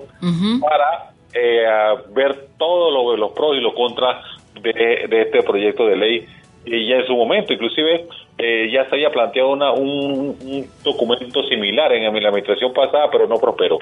para 0.62 1.13
eh, 1.34 1.66
a 1.66 1.96
ver 2.14 2.48
todos 2.58 2.94
lo, 2.94 3.18
los 3.18 3.32
pros 3.32 3.58
y 3.58 3.62
los 3.62 3.74
contras 3.74 4.26
de, 4.62 5.08
este 5.10 5.42
proyecto 5.44 5.86
de 5.88 5.96
ley 5.96 6.26
y 6.66 6.88
ya 6.88 6.98
en 6.98 7.08
su 7.08 7.16
momento 7.16 7.52
inclusive 7.52 8.06
eh, 8.38 8.70
ya 8.72 8.88
se 8.90 8.96
había 8.96 9.12
planteado 9.12 9.50
una, 9.50 9.72
un, 9.72 10.66
documento 10.84 11.44
similar 11.48 11.92
en 11.94 12.04
la 12.04 12.30
administración 12.30 12.74
pasada 12.74 13.10
pero 13.12 13.28
no 13.28 13.38
prosperó. 13.38 13.78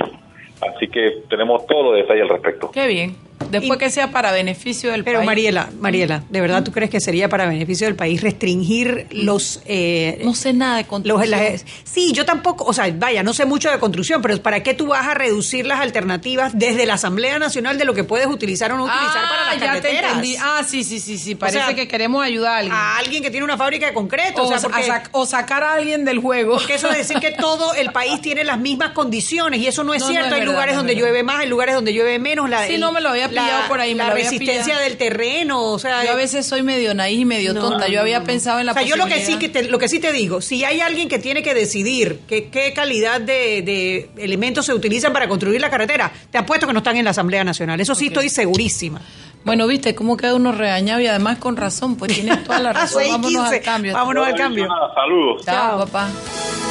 Así 0.61 0.87
que 0.87 1.23
tenemos 1.29 1.65
todo 1.65 1.83
los 1.83 1.95
detalles 1.95 2.23
al 2.23 2.29
respecto. 2.29 2.69
Qué 2.71 2.87
bien 2.87 3.15
Después 3.51 3.77
que 3.79 3.89
sea 3.89 4.11
para 4.11 4.31
beneficio 4.31 4.91
del 4.91 5.03
Pero 5.03 5.19
país. 5.19 5.25
Mariela, 5.27 5.69
Mariela, 5.79 6.23
¿de 6.29 6.41
verdad 6.41 6.63
tú 6.63 6.71
crees 6.71 6.89
que 6.89 6.99
sería 6.99 7.29
para 7.29 7.45
beneficio 7.47 7.87
del 7.87 7.95
país 7.95 8.21
restringir 8.21 9.07
los... 9.11 9.61
eh, 9.65 10.19
No 10.23 10.33
sé 10.33 10.53
nada 10.53 10.75
de 10.77 10.81
los- 10.83 10.89
construcción. 10.89 11.29
las- 11.31 11.65
sí, 11.83 12.11
yo 12.13 12.25
tampoco, 12.25 12.63
o 12.65 12.73
sea, 12.73 12.91
vaya, 12.95 13.23
no 13.23 13.33
sé 13.33 13.45
mucho 13.45 13.69
de 13.69 13.79
construcción, 13.79 14.21
pero 14.21 14.41
¿para 14.41 14.63
qué 14.63 14.73
tú 14.73 14.87
vas 14.87 15.07
a 15.07 15.13
reducir 15.13 15.65
las 15.65 15.79
alternativas 15.79 16.51
desde 16.57 16.85
la 16.85 16.95
Asamblea 16.95 17.39
Nacional 17.39 17.77
de 17.77 17.85
lo 17.85 17.93
que 17.93 18.03
puedes 18.03 18.27
utilizar 18.27 18.71
o 18.71 18.77
no 18.77 18.85
utilizar 18.85 19.29
para 19.29 19.45
las 19.45 19.53
ya 19.55 19.59
te 19.59 19.65
carreteras? 19.65 20.11
entendí. 20.13 20.35
Ah, 20.39 20.61
sí, 20.67 20.83
sí, 20.83 20.99
sí, 20.99 21.17
sí. 21.17 21.35
Parece 21.35 21.59
sea, 21.59 21.75
que 21.75 21.87
queremos 21.87 22.23
ayudar 22.23 22.53
a 22.53 22.57
alguien. 22.57 22.73
A 22.75 22.97
alguien 22.97 23.23
que 23.23 23.29
tiene 23.31 23.43
una 23.43 23.57
fábrica 23.57 23.87
de 23.87 23.93
concreto, 23.93 24.41
o, 24.43 24.45
o 24.45 24.47
sea, 24.47 24.57
a 24.57 24.61
porque... 24.61 24.83
sac- 24.87 25.09
o 25.11 25.25
sacar 25.25 25.63
a 25.63 25.73
alguien 25.73 26.05
del 26.05 26.19
juego. 26.19 26.55
Porque 26.55 26.75
eso 26.75 26.89
de 26.89 26.97
decir 26.97 27.17
que 27.19 27.31
todo 27.39 27.73
el 27.73 27.91
país 27.91 28.21
tiene 28.21 28.43
las 28.43 28.59
mismas 28.59 28.91
condiciones 28.91 29.59
y 29.59 29.67
eso 29.67 29.83
no 29.83 29.93
es 29.93 30.01
No, 30.01 30.07
no 30.07 30.11
cierto. 30.11 30.27
es 30.29 30.33
hay 30.33 30.39
verdad, 30.41 30.53
lugares 30.53 30.73
no 30.75 30.79
donde 30.81 30.95
llueve 30.95 31.23
más, 31.23 31.39
hay 31.41 31.47
lugares 31.47 31.75
donde 31.75 31.93
llueve 31.93 32.19
menos. 32.19 32.49
La, 32.49 32.65
Sí, 32.67 32.77
no 32.77 32.91
me 32.91 33.01
lo 33.01 33.09
había 33.09 33.27
la- 33.47 33.67
por 33.67 33.79
ahí, 33.79 33.91
me 33.93 33.99
La 33.99 34.05
lo 34.07 34.11
había 34.13 34.23
resistencia 34.25 34.63
pillado. 34.63 34.81
del 34.83 34.97
terreno, 34.97 35.61
o 35.63 35.79
sea... 35.79 36.03
Yo 36.05 36.11
a 36.11 36.15
veces 36.15 36.45
soy 36.45 36.63
medio 36.63 36.93
naíz 36.93 37.19
y 37.19 37.25
medio 37.25 37.53
No, 37.53 37.61
tonta. 37.61 37.87
no, 37.87 37.91
Yo 37.91 38.01
había 38.01 38.19
no. 38.19 38.25
pensado 38.25 38.59
en 38.59 38.65
la 38.65 38.71
o 38.71 38.75
sea, 38.75 38.83
yo 38.83 38.95
lo 38.95 39.05
que 39.07 39.23
sí 39.25 39.37
que 39.37 39.49
te, 39.49 39.63
lo 39.63 39.77
que 39.79 39.87
sí 39.87 39.99
te 39.99 40.11
digo, 40.11 40.41
si 40.41 40.63
hay 40.63 40.81
alguien 40.81 41.07
que 41.09 41.19
tiene 41.19 41.43
que 41.43 41.53
decidir 41.53 42.19
que- 42.27 42.49
qué 42.49 42.73
calidad 42.73 43.21
de, 43.21 43.61
de 43.61 44.09
elementos 44.17 44.65
se 44.65 44.73
utilizan 44.73 45.13
para 45.13 45.27
construir 45.27 45.59
la 45.61 45.69
carretera, 45.69 46.11
te 46.31 46.37
apuesto 46.37 46.67
que 46.67 46.73
no 46.73 46.79
están 46.79 46.97
en 46.97 47.05
la 47.05 47.11
Asamblea 47.11 47.43
Nacional. 47.43 47.79
Eso 47.81 47.95
sí 47.95 48.07
estoy 48.07 48.29
segurísima. 48.29 49.01
Bueno, 49.43 49.65
viste 49.65 49.95
cómo 49.95 50.17
queda 50.17 50.35
uno 50.35 50.51
regañado 50.51 50.99
y 51.01 51.07
además 51.07 51.39
con 51.39 51.57
razón, 51.57 51.95
pues 51.95 52.13
tienes 52.13 52.43
toda 52.43 52.59
la 52.59 52.73
razón. 52.73 53.01
6:15. 53.03 53.11
Vámonos 53.11 53.51
al 53.51 53.61
cambio. 53.61 53.93
Vámonos 53.93 54.27
al 54.27 54.35
cambio. 54.35 54.67
Saludos. 54.93 55.45
Chao, 55.45 55.55
Chao. 55.55 55.79
papá. 55.87 56.70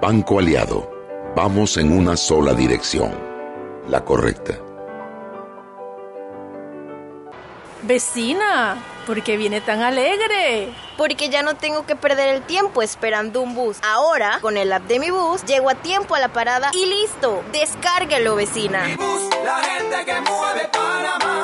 Banco 0.00 0.38
Aliado, 0.38 0.90
vamos 1.36 1.76
en 1.76 1.92
una 1.92 2.16
sola 2.16 2.54
dirección, 2.54 3.12
la 3.86 4.02
correcta. 4.02 4.58
Vecina, 7.82 8.82
¿por 9.06 9.22
qué 9.22 9.36
viene 9.36 9.60
tan 9.60 9.82
alegre? 9.82 10.72
Porque 10.96 11.28
ya 11.28 11.42
no 11.42 11.54
tengo 11.56 11.84
que 11.84 11.96
perder 11.96 12.34
el 12.34 12.42
tiempo 12.42 12.80
esperando 12.80 13.42
un 13.42 13.54
bus. 13.54 13.76
Ahora, 13.82 14.38
con 14.40 14.56
el 14.56 14.72
app 14.72 14.84
de 14.84 15.00
mi 15.00 15.10
bus, 15.10 15.44
llego 15.44 15.68
a 15.68 15.74
tiempo 15.74 16.14
a 16.14 16.20
la 16.20 16.28
parada 16.28 16.70
y 16.72 16.86
listo. 16.86 17.42
Descárguelo, 17.52 18.36
vecina. 18.36 18.82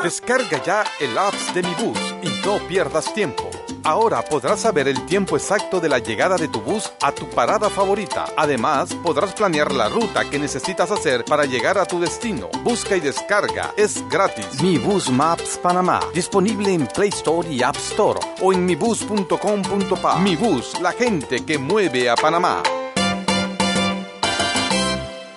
Descarga 0.02 0.62
ya 0.62 0.82
el 1.00 1.18
apps 1.18 1.52
de 1.52 1.62
Mi 1.62 1.74
Bus 1.74 1.98
y 2.22 2.28
no 2.46 2.58
pierdas 2.68 3.12
tiempo. 3.12 3.50
Ahora 3.86 4.20
podrás 4.20 4.62
saber 4.62 4.88
el 4.88 5.06
tiempo 5.06 5.36
exacto 5.36 5.78
de 5.78 5.88
la 5.88 6.00
llegada 6.00 6.36
de 6.36 6.48
tu 6.48 6.60
bus 6.60 6.92
a 7.00 7.12
tu 7.12 7.30
parada 7.30 7.70
favorita. 7.70 8.26
Además, 8.36 8.92
podrás 8.94 9.32
planear 9.32 9.70
la 9.70 9.88
ruta 9.88 10.28
que 10.28 10.40
necesitas 10.40 10.90
hacer 10.90 11.24
para 11.24 11.44
llegar 11.44 11.78
a 11.78 11.84
tu 11.84 12.00
destino. 12.00 12.48
Busca 12.64 12.96
y 12.96 13.00
descarga. 13.00 13.72
Es 13.76 14.02
gratis. 14.08 14.60
Mi 14.60 14.76
Bus 14.76 15.08
Maps 15.08 15.60
Panamá. 15.62 16.00
Disponible 16.12 16.74
en 16.74 16.88
Play 16.88 17.10
Store 17.10 17.48
y 17.48 17.62
App 17.62 17.76
Store 17.76 18.18
o 18.40 18.52
en 18.52 18.66
mibus.com.pa. 18.66 20.18
Mi 20.18 20.34
Bus, 20.34 20.80
la 20.80 20.90
gente 20.90 21.46
que 21.46 21.56
mueve 21.56 22.10
a 22.10 22.16
Panamá. 22.16 22.64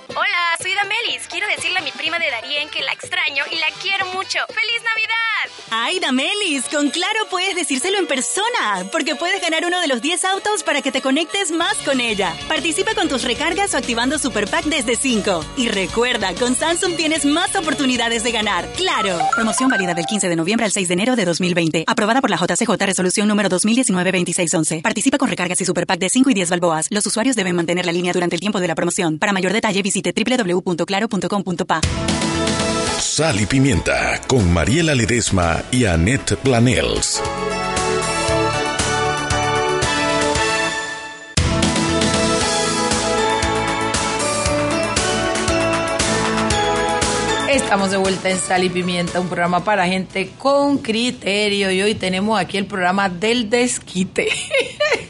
Hola, 0.07 0.57
soy 0.59 0.73
Damelis. 0.73 1.27
Quiero 1.29 1.45
decirle 1.55 1.77
a 1.77 1.81
mi 1.83 1.91
prima 2.09 2.25
de 2.25 2.31
Darien 2.31 2.69
que 2.69 2.81
la 2.81 2.91
extraño 2.93 3.43
y 3.51 3.55
la 3.57 3.67
quiero 3.81 4.07
mucho. 4.07 4.39
¡Feliz 4.47 4.81
Navidad! 4.83 5.19
Ay, 5.69 5.99
Damelis, 5.99 6.65
con 6.65 6.89
Claro 6.89 7.27
puedes 7.29 7.55
decírselo 7.55 7.99
en 7.99 8.07
persona, 8.07 8.89
porque 8.91 9.15
puedes 9.15 9.41
ganar 9.41 9.63
uno 9.65 9.79
de 9.79 9.87
los 9.87 10.01
10 10.01 10.25
autos 10.25 10.63
para 10.63 10.81
que 10.81 10.91
te 10.91 11.01
conectes 11.01 11.51
más 11.51 11.75
con 11.85 12.01
ella. 12.01 12.35
Participa 12.47 12.95
con 12.95 13.07
tus 13.07 13.23
recargas 13.23 13.75
o 13.75 13.77
activando 13.77 14.17
Super 14.17 14.47
Pack 14.47 14.65
desde 14.65 14.95
5. 14.95 15.45
Y 15.57 15.67
recuerda, 15.69 16.33
con 16.33 16.55
Samsung 16.55 16.95
tienes 16.95 17.25
más 17.25 17.55
oportunidades 17.55 18.23
de 18.23 18.31
ganar. 18.31 18.67
¡Claro! 18.73 19.19
Promoción 19.35 19.69
válida 19.69 19.93
del 19.93 20.05
15 20.05 20.29
de 20.29 20.35
noviembre 20.35 20.65
al 20.65 20.71
6 20.71 20.87
de 20.87 20.93
enero 20.95 21.15
de 21.15 21.25
2020. 21.25 21.83
Aprobada 21.85 22.21
por 22.21 22.31
la 22.31 22.37
JCJ 22.37 22.71
Resolución 22.85 23.27
número 23.27 23.49
2019-2611. 23.49 24.81
Participa 24.81 25.19
con 25.19 25.29
recargas 25.29 25.61
y 25.61 25.65
Super 25.65 25.85
Pack 25.85 25.99
de 25.99 26.09
5 26.09 26.31
y 26.31 26.33
10 26.33 26.49
balboas. 26.49 26.87
Los 26.89 27.05
usuarios 27.05 27.35
deben 27.35 27.55
mantener 27.55 27.85
la 27.85 27.91
línea 27.91 28.13
durante 28.13 28.35
el 28.35 28.39
tiempo 28.39 28.59
de 28.59 28.67
la 28.67 28.73
promoción. 28.73 29.19
Para 29.19 29.31
mayor 29.31 29.53
detalle 29.53 29.83
visite 29.83 30.11
www.claro.com.pa. 30.11 31.81
Sal 32.99 33.41
y 33.41 33.45
Pimienta 33.45 34.21
con 34.27 34.51
Mariela 34.53 34.95
Ledesma 34.95 35.61
y 35.71 35.85
Annette 35.85 36.37
Planels. 36.37 37.21
Estamos 47.49 47.91
de 47.91 47.97
vuelta 47.97 48.29
en 48.29 48.37
Sal 48.37 48.63
y 48.63 48.69
Pimienta, 48.69 49.19
un 49.19 49.27
programa 49.27 49.63
para 49.63 49.85
gente 49.85 50.31
con 50.37 50.77
criterio. 50.77 51.69
Y 51.71 51.81
hoy 51.81 51.95
tenemos 51.95 52.39
aquí 52.39 52.57
el 52.57 52.65
programa 52.65 53.09
del 53.09 53.49
desquite. 53.49 54.29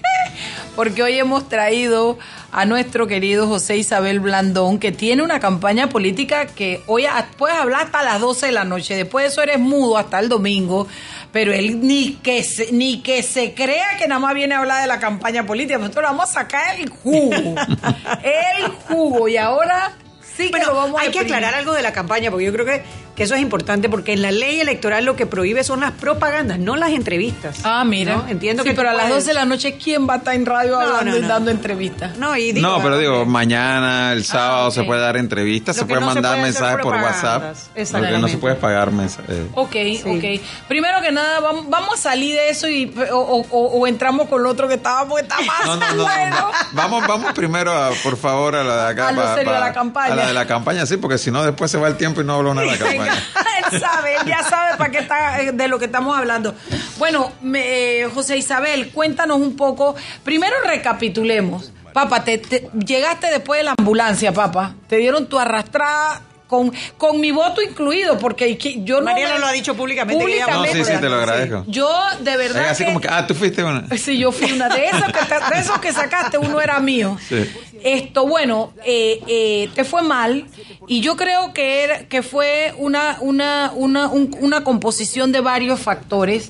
Porque 0.79 1.03
hoy 1.03 1.19
hemos 1.19 1.49
traído 1.49 2.17
a 2.53 2.63
nuestro 2.63 3.05
querido 3.05 3.47
José 3.47 3.75
Isabel 3.75 4.21
Blandón, 4.21 4.79
que 4.79 4.93
tiene 4.93 5.23
una 5.23 5.41
campaña 5.41 5.89
política 5.89 6.45
que 6.45 6.83
hoy 6.87 7.03
puedes 7.37 7.57
hablar 7.57 7.87
hasta 7.87 8.01
las 8.01 8.21
12 8.21 8.45
de 8.45 8.51
la 8.53 8.63
noche. 8.63 8.95
Después 8.95 9.25
de 9.25 9.27
eso 9.27 9.41
eres 9.41 9.59
mudo 9.59 9.97
hasta 9.97 10.19
el 10.19 10.29
domingo. 10.29 10.87
Pero 11.33 11.51
él 11.51 11.85
ni 11.85 12.13
que 12.13 12.45
se, 12.45 12.71
ni 12.71 13.01
que 13.01 13.23
se 13.23 13.53
crea 13.53 13.97
que 13.97 14.07
nada 14.07 14.19
más 14.19 14.33
viene 14.33 14.55
a 14.55 14.59
hablar 14.59 14.81
de 14.81 14.87
la 14.87 14.99
campaña 14.99 15.45
política. 15.45 15.77
Nosotros 15.79 16.03
le 16.03 16.07
vamos 16.11 16.29
a 16.29 16.33
sacar 16.33 16.79
el 16.79 16.87
jugo. 16.87 17.35
el 18.23 18.67
jugo. 18.87 19.27
Y 19.27 19.35
ahora 19.35 19.97
sí 20.39 20.45
que 20.45 20.51
Bueno, 20.51 20.67
lo 20.67 20.75
vamos 20.75 20.99
a 20.99 21.03
hay 21.03 21.11
que 21.11 21.19
aclarar 21.19 21.53
algo 21.55 21.73
de 21.73 21.81
la 21.81 21.91
campaña, 21.93 22.31
porque 22.31 22.45
yo 22.45 22.53
creo 22.53 22.65
que, 22.65 22.83
que 23.15 23.23
eso 23.23 23.35
es 23.35 23.41
importante, 23.41 23.89
porque 23.89 24.13
en 24.13 24.21
la 24.21 24.31
ley 24.31 24.61
electoral 24.61 25.03
lo 25.05 25.15
que 25.15 25.25
prohíbe 25.25 25.63
son 25.63 25.81
las 25.81 25.91
propagandas, 25.91 26.57
no 26.59 26.75
las 26.77 26.91
entrevistas. 26.91 27.59
Ah, 27.63 27.83
mira. 27.85 28.15
¿no? 28.15 28.27
Entiendo 28.29 28.63
Sí, 28.63 28.69
que 28.69 28.75
pero 28.75 28.89
a 28.89 28.93
las 28.93 29.03
puedes- 29.07 29.15
12 29.25 29.27
de 29.27 29.33
la 29.33 29.45
noche, 29.45 29.77
¿quién 29.77 30.07
va 30.07 30.13
a 30.15 30.17
estar 30.17 30.33
en 30.35 30.45
radio 30.45 30.71
No, 30.71 30.79
hablando 30.79 31.11
no, 31.11 31.17
y 31.17 31.21
no. 31.21 31.27
dando 31.27 31.51
entrevistas? 31.51 32.17
No, 32.17 32.37
y 32.37 32.53
No, 32.53 32.81
pero 32.81 32.97
digo, 32.97 33.25
mañana, 33.25 34.13
el 34.13 34.23
sábado, 34.23 34.67
ok. 34.69 34.73
se 34.73 34.83
puede 34.83 35.01
dar 35.01 35.17
entrevistas, 35.17 35.75
se 35.75 35.81
que 35.81 35.87
puede 35.87 36.01
no 36.01 36.07
se 36.09 36.13
mandar 36.15 36.31
puede 36.33 36.43
mensajes 36.43 36.77
por 36.81 36.93
WhatsApp. 36.95 37.41
propagandas. 37.41 37.67
Lo 37.67 37.73
que 37.73 37.79
no 37.79 37.81
Exactamente. 37.81 38.31
se 38.31 38.37
puede 38.37 38.55
pagar 38.55 38.91
mensajes. 38.91 39.37
Ok, 39.55 39.75
ok. 40.05 40.41
Primero 40.67 41.01
que 41.01 41.11
nada, 41.11 41.39
vamos, 41.41 41.69
vamos 41.69 41.95
a 41.95 41.97
salir 41.97 42.35
de 42.35 42.49
eso 42.49 42.67
y, 42.69 42.93
o, 43.11 43.17
o- 43.17 43.45
o- 43.49 43.79
o 43.79 43.87
entramos 43.87 44.29
con 44.29 44.41
lo 44.43 44.49
otro 44.49 44.67
que 44.67 44.75
estaba, 44.75 45.05
porque 45.07 45.23
está 45.23 45.35
más 45.41 45.65
No, 45.65 45.75
no, 45.75 45.93
no, 45.93 46.03
bueno. 46.03 46.39
no. 46.39 46.51
Vamos, 46.71 47.05
vamos 47.07 47.33
primero, 47.33 47.71
a, 47.73 47.89
por 48.03 48.15
favor, 48.17 48.55
a 48.55 48.63
la 48.63 48.85
de 48.85 48.91
acá. 48.93 49.07
A 49.09 49.11
lo 49.11 49.35
serio, 49.35 49.53
a 49.55 49.59
la 49.59 49.73
campaña. 49.73 50.28
De 50.29 50.33
la 50.33 50.47
campaña, 50.47 50.85
sí, 50.85 50.97
porque 50.97 51.17
si 51.17 51.31
no, 51.31 51.43
después 51.43 51.69
se 51.71 51.77
va 51.77 51.87
el 51.87 51.97
tiempo 51.97 52.21
y 52.21 52.23
no 52.23 52.35
hablo 52.35 52.53
nada 52.53 52.67
de 52.71 52.73
la 52.73 52.77
campaña. 52.85 53.13
él 53.71 53.79
sabe, 53.79 54.15
él 54.15 54.21
ya 54.27 54.43
sabe 54.43 54.77
para 54.77 54.91
qué 54.91 54.99
está, 54.99 55.41
eh, 55.41 55.51
de 55.51 55.67
lo 55.67 55.77
que 55.79 55.85
estamos 55.85 56.17
hablando. 56.17 56.55
Bueno, 56.97 57.31
me- 57.41 58.01
eh, 58.01 58.09
José 58.13 58.37
Isabel, 58.37 58.89
cuéntanos 58.91 59.37
un 59.39 59.55
poco. 59.55 59.95
Primero 60.23 60.55
recapitulemos. 60.65 61.71
Papá, 61.93 62.23
te, 62.23 62.37
te- 62.37 62.69
llegaste 62.85 63.27
después 63.31 63.59
de 63.59 63.63
la 63.65 63.73
ambulancia, 63.77 64.31
papá. 64.33 64.75
Te 64.87 64.97
dieron 64.97 65.27
tu 65.27 65.39
arrastrada 65.39 66.21
con, 66.47 66.71
con 66.97 67.19
mi 67.19 67.31
voto 67.31 67.61
incluido, 67.61 68.17
porque 68.17 68.57
que- 68.57 68.83
yo 68.83 68.99
no. 68.99 69.05
Mariela 69.05 69.35
me- 69.35 69.39
lo 69.39 69.47
ha 69.47 69.51
dicho 69.51 69.75
públicamente 69.75 70.15
No, 70.17 70.21
Públicamente. 70.27 70.83
sí, 70.85 70.91
sí, 70.93 70.99
te 70.99 71.09
lo 71.09 71.15
agradezco. 71.15 71.63
Yo, 71.67 71.89
de 72.21 72.37
verdad. 72.37 72.63
Es 72.65 72.71
así 72.71 72.83
que- 72.83 72.89
como 72.89 73.01
que, 73.01 73.07
ah, 73.09 73.25
tú 73.27 73.33
fuiste 73.35 73.63
una. 73.63 73.85
Sí, 73.97 74.17
yo 74.17 74.31
fui 74.31 74.51
una 74.51 74.67
de 74.69 74.85
esas 74.85 75.11
que, 75.11 75.25
te- 75.25 75.55
de 75.55 75.61
esos 75.61 75.79
que 75.79 75.91
sacaste, 75.93 76.37
uno 76.37 76.59
era 76.61 76.79
mío. 76.79 77.17
Sí. 77.27 77.49
Esto, 77.83 78.27
bueno, 78.27 78.73
eh, 78.85 79.19
eh, 79.27 79.69
te 79.75 79.83
fue 79.83 80.01
mal 80.01 80.45
y 80.87 81.01
yo 81.01 81.15
creo 81.15 81.53
que, 81.53 82.05
que 82.09 82.21
fue 82.23 82.73
una, 82.77 83.17
una, 83.21 83.71
una, 83.75 84.07
un- 84.07 84.35
una 84.41 84.63
composición 84.63 85.31
de 85.31 85.39
varios 85.41 85.79
factores. 85.79 86.49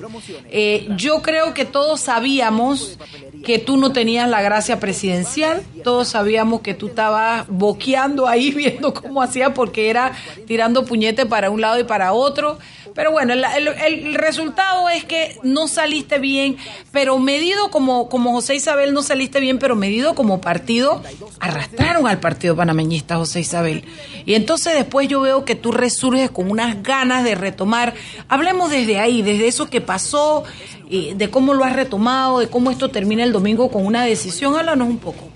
Eh, 0.50 0.88
yo 0.96 1.22
creo 1.22 1.54
que 1.54 1.64
todos 1.64 2.00
sabíamos 2.00 2.98
que 3.44 3.58
tú 3.58 3.76
no 3.76 3.92
tenías 3.92 4.28
la 4.28 4.42
gracia 4.42 4.78
presidencial, 4.80 5.62
todos 5.84 6.08
sabíamos 6.08 6.60
que 6.60 6.74
tú 6.74 6.88
estabas 6.88 7.46
boqueando 7.48 8.26
ahí 8.26 8.50
viendo 8.54 8.92
cómo 8.92 9.22
hacía 9.22 9.54
porque 9.54 9.88
era 9.90 10.12
tirando 10.46 10.84
puñete 10.84 11.26
para 11.26 11.50
un 11.50 11.60
lado 11.60 11.78
y 11.80 11.84
para 11.84 12.12
otro, 12.12 12.58
Pero 12.94 13.12
bueno, 13.12 13.32
el, 13.34 13.44
el- 13.44 13.68
el 13.68 14.14
resultado 14.14 14.88
es 14.88 15.04
que 15.04 15.38
no 15.44 15.68
saliste 15.68 16.18
bien, 16.18 16.56
pero 16.90 17.18
medido 17.20 17.70
como, 17.70 18.08
como 18.08 18.32
José 18.32 18.56
Isabel 18.56 18.92
no 18.92 19.02
saliste 19.02 19.38
bien, 19.40 19.58
pero 19.60 19.76
medido 19.76 20.14
como 20.16 20.40
partido, 20.40 21.00
arrastraron 21.38 22.06
al 22.06 22.20
partido 22.20 22.56
panameñista, 22.56 23.16
José 23.16 23.40
Isabel. 23.40 23.84
Y 24.26 24.34
entonces 24.34 24.74
después 24.74 25.08
yo 25.08 25.20
veo 25.20 25.44
que 25.44 25.54
tú 25.54 25.72
resurges 25.72 26.30
con 26.30 26.50
unas 26.50 26.82
ganas 26.82 27.24
de 27.24 27.34
retomar. 27.34 27.94
Hablemos 28.28 28.70
desde 28.70 28.98
ahí, 28.98 29.22
desde 29.22 29.48
eso 29.48 29.68
que 29.68 29.80
pasó, 29.80 30.44
de 30.90 31.30
cómo 31.30 31.54
lo 31.54 31.64
has 31.64 31.74
retomado, 31.74 32.40
de 32.40 32.48
cómo 32.48 32.70
esto 32.70 32.90
termina 32.90 33.24
el 33.24 33.32
domingo 33.32 33.70
con 33.70 33.86
una 33.86 34.04
decisión. 34.04 34.56
Háblanos 34.56 34.88
un 34.88 34.98
poco. 34.98 35.28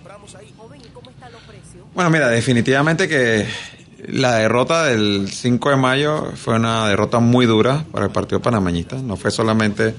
Bueno, 1.94 2.10
mira, 2.10 2.28
definitivamente 2.28 3.08
que 3.08 3.46
la 4.08 4.36
derrota 4.36 4.84
del 4.84 5.30
5 5.30 5.70
de 5.70 5.76
mayo 5.76 6.32
fue 6.34 6.56
una 6.56 6.88
derrota 6.88 7.20
muy 7.20 7.46
dura 7.46 7.84
para 7.92 8.06
el 8.06 8.10
Partido 8.10 8.40
Panameñista. 8.40 8.96
No 8.96 9.16
fue 9.16 9.30
solamente 9.30 9.94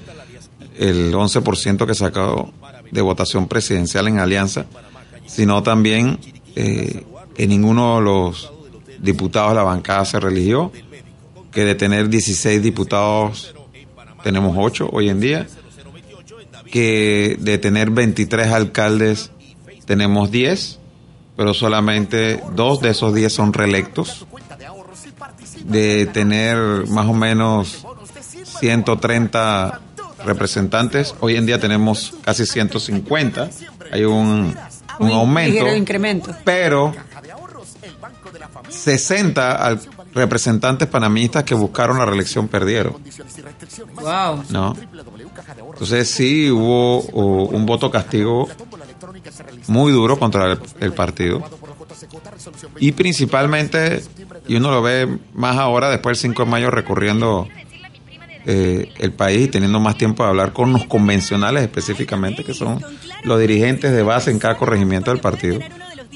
el 0.78 1.12
11% 1.14 1.86
que 1.86 1.94
sacó 1.94 2.52
de 2.90 3.00
votación 3.00 3.48
presidencial 3.48 4.08
en 4.08 4.18
alianza, 4.18 4.66
sino 5.26 5.62
también 5.62 6.18
eh, 6.54 7.04
que 7.34 7.46
ninguno 7.46 7.96
de 7.96 8.02
los 8.02 8.52
diputados 8.98 9.50
de 9.50 9.56
la 9.56 9.62
bancada 9.62 10.04
se 10.04 10.20
religió, 10.20 10.72
que 11.52 11.64
de 11.64 11.74
tener 11.74 12.08
16 12.08 12.62
diputados 12.62 13.54
tenemos 14.22 14.56
8 14.58 14.90
hoy 14.92 15.08
en 15.08 15.20
día, 15.20 15.46
que 16.70 17.36
de 17.38 17.58
tener 17.58 17.90
23 17.90 18.48
alcaldes 18.48 19.30
tenemos 19.84 20.30
10, 20.30 20.78
pero 21.36 21.54
solamente 21.54 22.42
dos 22.54 22.80
de 22.80 22.90
esos 22.90 23.14
10 23.14 23.32
son 23.32 23.52
reelectos, 23.52 24.26
de 25.64 26.06
tener 26.06 26.86
más 26.88 27.06
o 27.06 27.14
menos 27.14 27.86
130 28.60 29.80
representantes, 30.24 31.14
hoy 31.20 31.36
en 31.36 31.46
día 31.46 31.60
tenemos 31.60 32.14
casi 32.22 32.46
150, 32.46 33.50
hay 33.92 34.04
un, 34.04 34.56
un 34.98 35.10
aumento, 35.10 35.74
incremento. 35.74 36.34
pero 36.44 36.94
60 38.68 39.52
al- 39.56 39.80
representantes 40.14 40.88
panameñistas 40.88 41.44
que 41.44 41.54
buscaron 41.54 41.98
la 41.98 42.06
reelección 42.06 42.48
perdieron. 42.48 42.96
Wow. 43.96 44.44
¿no? 44.50 44.74
Entonces 45.72 46.08
sí 46.08 46.50
hubo 46.50 47.00
o, 47.00 47.44
un 47.48 47.66
voto 47.66 47.90
castigo 47.90 48.48
muy 49.68 49.92
duro 49.92 50.18
contra 50.18 50.52
el, 50.52 50.60
el 50.80 50.92
partido. 50.92 51.42
Y 52.78 52.92
principalmente, 52.92 54.02
y 54.48 54.56
uno 54.56 54.70
lo 54.70 54.82
ve 54.82 55.18
más 55.34 55.56
ahora, 55.56 55.90
después 55.90 56.16
del 56.20 56.30
5 56.30 56.44
de 56.44 56.50
mayo, 56.50 56.70
recorriendo 56.70 57.48
eh, 58.46 58.92
el 58.98 59.12
país 59.12 59.46
y 59.46 59.48
teniendo 59.48 59.80
más 59.80 59.98
tiempo 59.98 60.22
de 60.22 60.28
hablar 60.28 60.52
con 60.52 60.72
los 60.72 60.86
convencionales 60.86 61.62
específicamente, 61.62 62.44
que 62.44 62.54
son 62.54 62.80
los 63.24 63.40
dirigentes 63.40 63.92
de 63.92 64.02
base 64.02 64.30
en 64.30 64.38
cada 64.38 64.56
corregimiento 64.56 65.10
del 65.10 65.20
partido, 65.20 65.58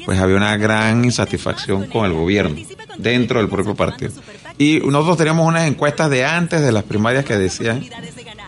pues 0.04 0.18
había 0.20 0.36
una 0.36 0.56
gran 0.56 1.04
insatisfacción 1.04 1.86
con 1.86 2.06
el 2.06 2.12
gobierno 2.12 2.56
dentro 2.98 3.40
del 3.40 3.48
propio 3.48 3.74
partido. 3.74 4.12
Y 4.58 4.78
nosotros 4.78 5.16
teníamos 5.16 5.46
unas 5.46 5.66
encuestas 5.66 6.08
de 6.08 6.24
antes 6.24 6.62
de 6.62 6.70
las 6.70 6.84
primarias 6.84 7.24
que 7.24 7.36
decían 7.36 7.84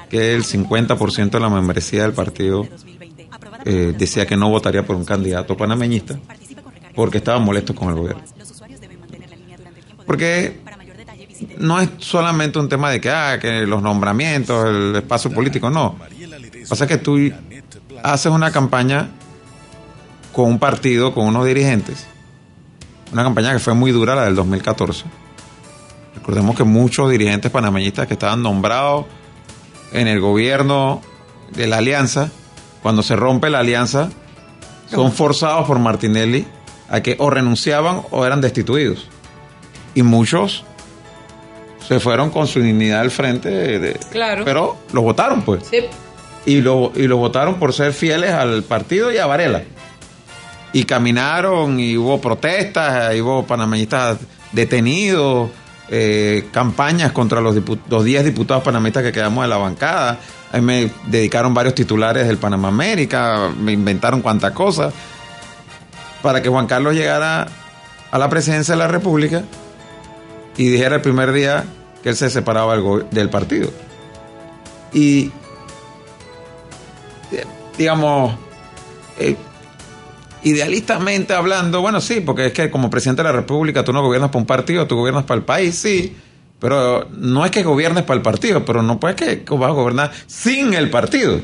que 0.09 0.35
el 0.35 0.45
50% 0.45 1.31
de 1.31 1.41
la 1.41 1.49
membresía 1.49 2.03
del 2.03 2.12
partido 2.12 2.69
eh, 3.65 3.95
decía 3.99 4.27
que 4.27 4.37
no 4.37 4.49
votaría 4.49 4.85
por 4.85 4.95
un 4.97 5.05
candidato 5.05 5.57
panameñista 5.57 6.19
porque 6.95 7.19
estaban 7.19 7.43
molestos 7.43 7.75
con 7.75 7.89
el 7.89 7.95
gobierno. 7.95 8.23
Porque 10.07 10.61
no 11.59 11.81
es 11.81 11.91
solamente 11.99 12.59
un 12.59 12.69
tema 12.69 12.91
de 12.91 13.01
que, 13.01 13.11
ah, 13.11 13.39
que 13.41 13.67
los 13.67 13.83
nombramientos, 13.83 14.67
el 14.67 14.97
espacio 14.97 15.31
político, 15.31 15.71
no. 15.71 15.97
Pasa 16.69 16.87
que 16.87 16.99
tú 16.99 17.19
haces 18.03 18.33
una 18.33 18.51
campaña 18.51 19.09
con 20.33 20.47
un 20.47 20.59
partido, 20.59 21.13
con 21.13 21.27
unos 21.27 21.47
dirigentes, 21.47 22.07
una 23.13 23.23
campaña 23.23 23.53
que 23.53 23.59
fue 23.59 23.75
muy 23.75 23.93
dura, 23.93 24.15
la 24.15 24.25
del 24.25 24.35
2014. 24.35 25.05
Recordemos 26.15 26.57
que 26.57 26.65
muchos 26.65 27.11
dirigentes 27.11 27.51
panameñistas 27.51 28.07
que 28.07 28.15
estaban 28.15 28.43
nombrados 28.43 29.07
en 29.93 30.09
el 30.09 30.21
gobierno 30.21 31.03
de 31.53 31.67
la 31.67 31.79
alianza, 31.79 32.31
cuando 32.83 33.03
se 33.03 33.17
rompe 33.17 33.51
la 33.51 33.61
alianza, 33.61 34.11
son 34.91 35.13
forzados 35.13 35.67
por 35.67 35.79
Martinelli 35.79 36.47
a 36.89 37.01
que 37.01 37.17
o 37.19 37.31
renunciaban 37.31 38.03
o 38.11 38.27
eran 38.27 38.41
destituidos. 38.41 39.09
Y 39.95 40.03
muchos 40.03 40.65
se 41.87 42.01
fueron 42.01 42.31
con 42.31 42.47
su 42.47 42.61
dignidad 42.61 43.01
al 43.01 43.11
frente, 43.11 43.49
de- 43.51 43.99
Claro. 44.11 44.45
pero 44.45 44.79
los 44.93 45.03
votaron 45.05 45.43
pues. 45.43 45.65
Sí. 45.71 45.79
Y 46.47 46.61
lo, 46.61 46.93
y 46.95 47.07
lo 47.07 47.17
votaron 47.19 47.57
por 47.57 47.73
ser 47.73 47.93
fieles 47.93 48.33
al 48.33 48.62
partido 48.65 49.12
y 49.12 49.19
a 49.19 49.27
Varela. 49.27 49.62
Y 50.73 50.85
caminaron 50.85 51.78
y 51.78 51.97
hubo 51.97 52.21
protestas, 52.21 53.15
y 53.15 53.21
hubo 53.21 53.47
panameñistas 53.47 54.19
detenidos, 54.52 55.50
eh, 55.91 56.47
campañas 56.50 57.13
contra 57.13 57.41
los, 57.41 57.56
los 57.89 58.04
10 58.04 58.25
diputados 58.25 58.63
panameñistas 58.65 59.02
que 59.02 59.13
quedamos 59.13 59.45
de 59.45 59.49
la 59.49 59.59
bancada. 59.59 60.19
Ahí 60.50 60.61
me 60.63 60.91
dedicaron 61.06 61.52
varios 61.54 61.75
titulares 61.75 62.26
del 62.26 62.39
Panamá 62.39 62.69
América, 62.69 63.50
me 63.59 63.73
inventaron 63.73 64.21
cuantas 64.23 64.52
cosas 64.52 64.93
para 66.23 66.41
que 66.43 66.49
Juan 66.49 66.67
Carlos 66.67 66.95
llegara 66.95 67.47
a 68.11 68.19
la 68.19 68.28
presidencia 68.28 68.75
de 68.75 68.78
la 68.78 68.89
República 68.89 69.43
y 70.56 70.69
dijera 70.69 70.97
el 70.97 71.02
primer 71.02 71.33
día 71.33 71.65
que 72.02 72.10
él 72.10 72.17
se 72.17 72.30
separaba 72.30 72.76
del, 73.10 73.30
partido. 73.30 73.71
Y, 74.93 75.30
digamos, 77.78 78.34
eh, 79.19 79.36
idealistamente 80.43 81.34
hablando, 81.34 81.80
bueno, 81.80 82.00
sí, 82.00 82.21
porque 82.21 82.47
es 82.47 82.52
que 82.52 82.71
como 82.71 82.91
presidente 82.91 83.23
de 83.23 83.28
la 83.28 83.32
República 83.32 83.84
tú 83.84 83.93
no 83.93 84.02
gobiernas 84.02 84.30
para 84.30 84.41
un 84.41 84.47
partido, 84.47 84.86
tú 84.86 84.97
gobiernas 84.97 85.25
para 85.25 85.38
el 85.38 85.45
país, 85.45 85.76
sí, 85.76 86.17
pero 86.58 87.08
no 87.10 87.45
es 87.45 87.50
que 87.50 87.62
gobiernes 87.62 88.04
para 88.04 88.17
el 88.17 88.23
partido, 88.23 88.65
pero 88.65 88.82
no 88.82 88.99
puedes 88.99 89.17
que 89.17 89.45
vas 89.50 89.71
a 89.71 89.75
gobernar 89.75 90.12
sin 90.26 90.75
el 90.75 90.91
partido. 90.91 91.41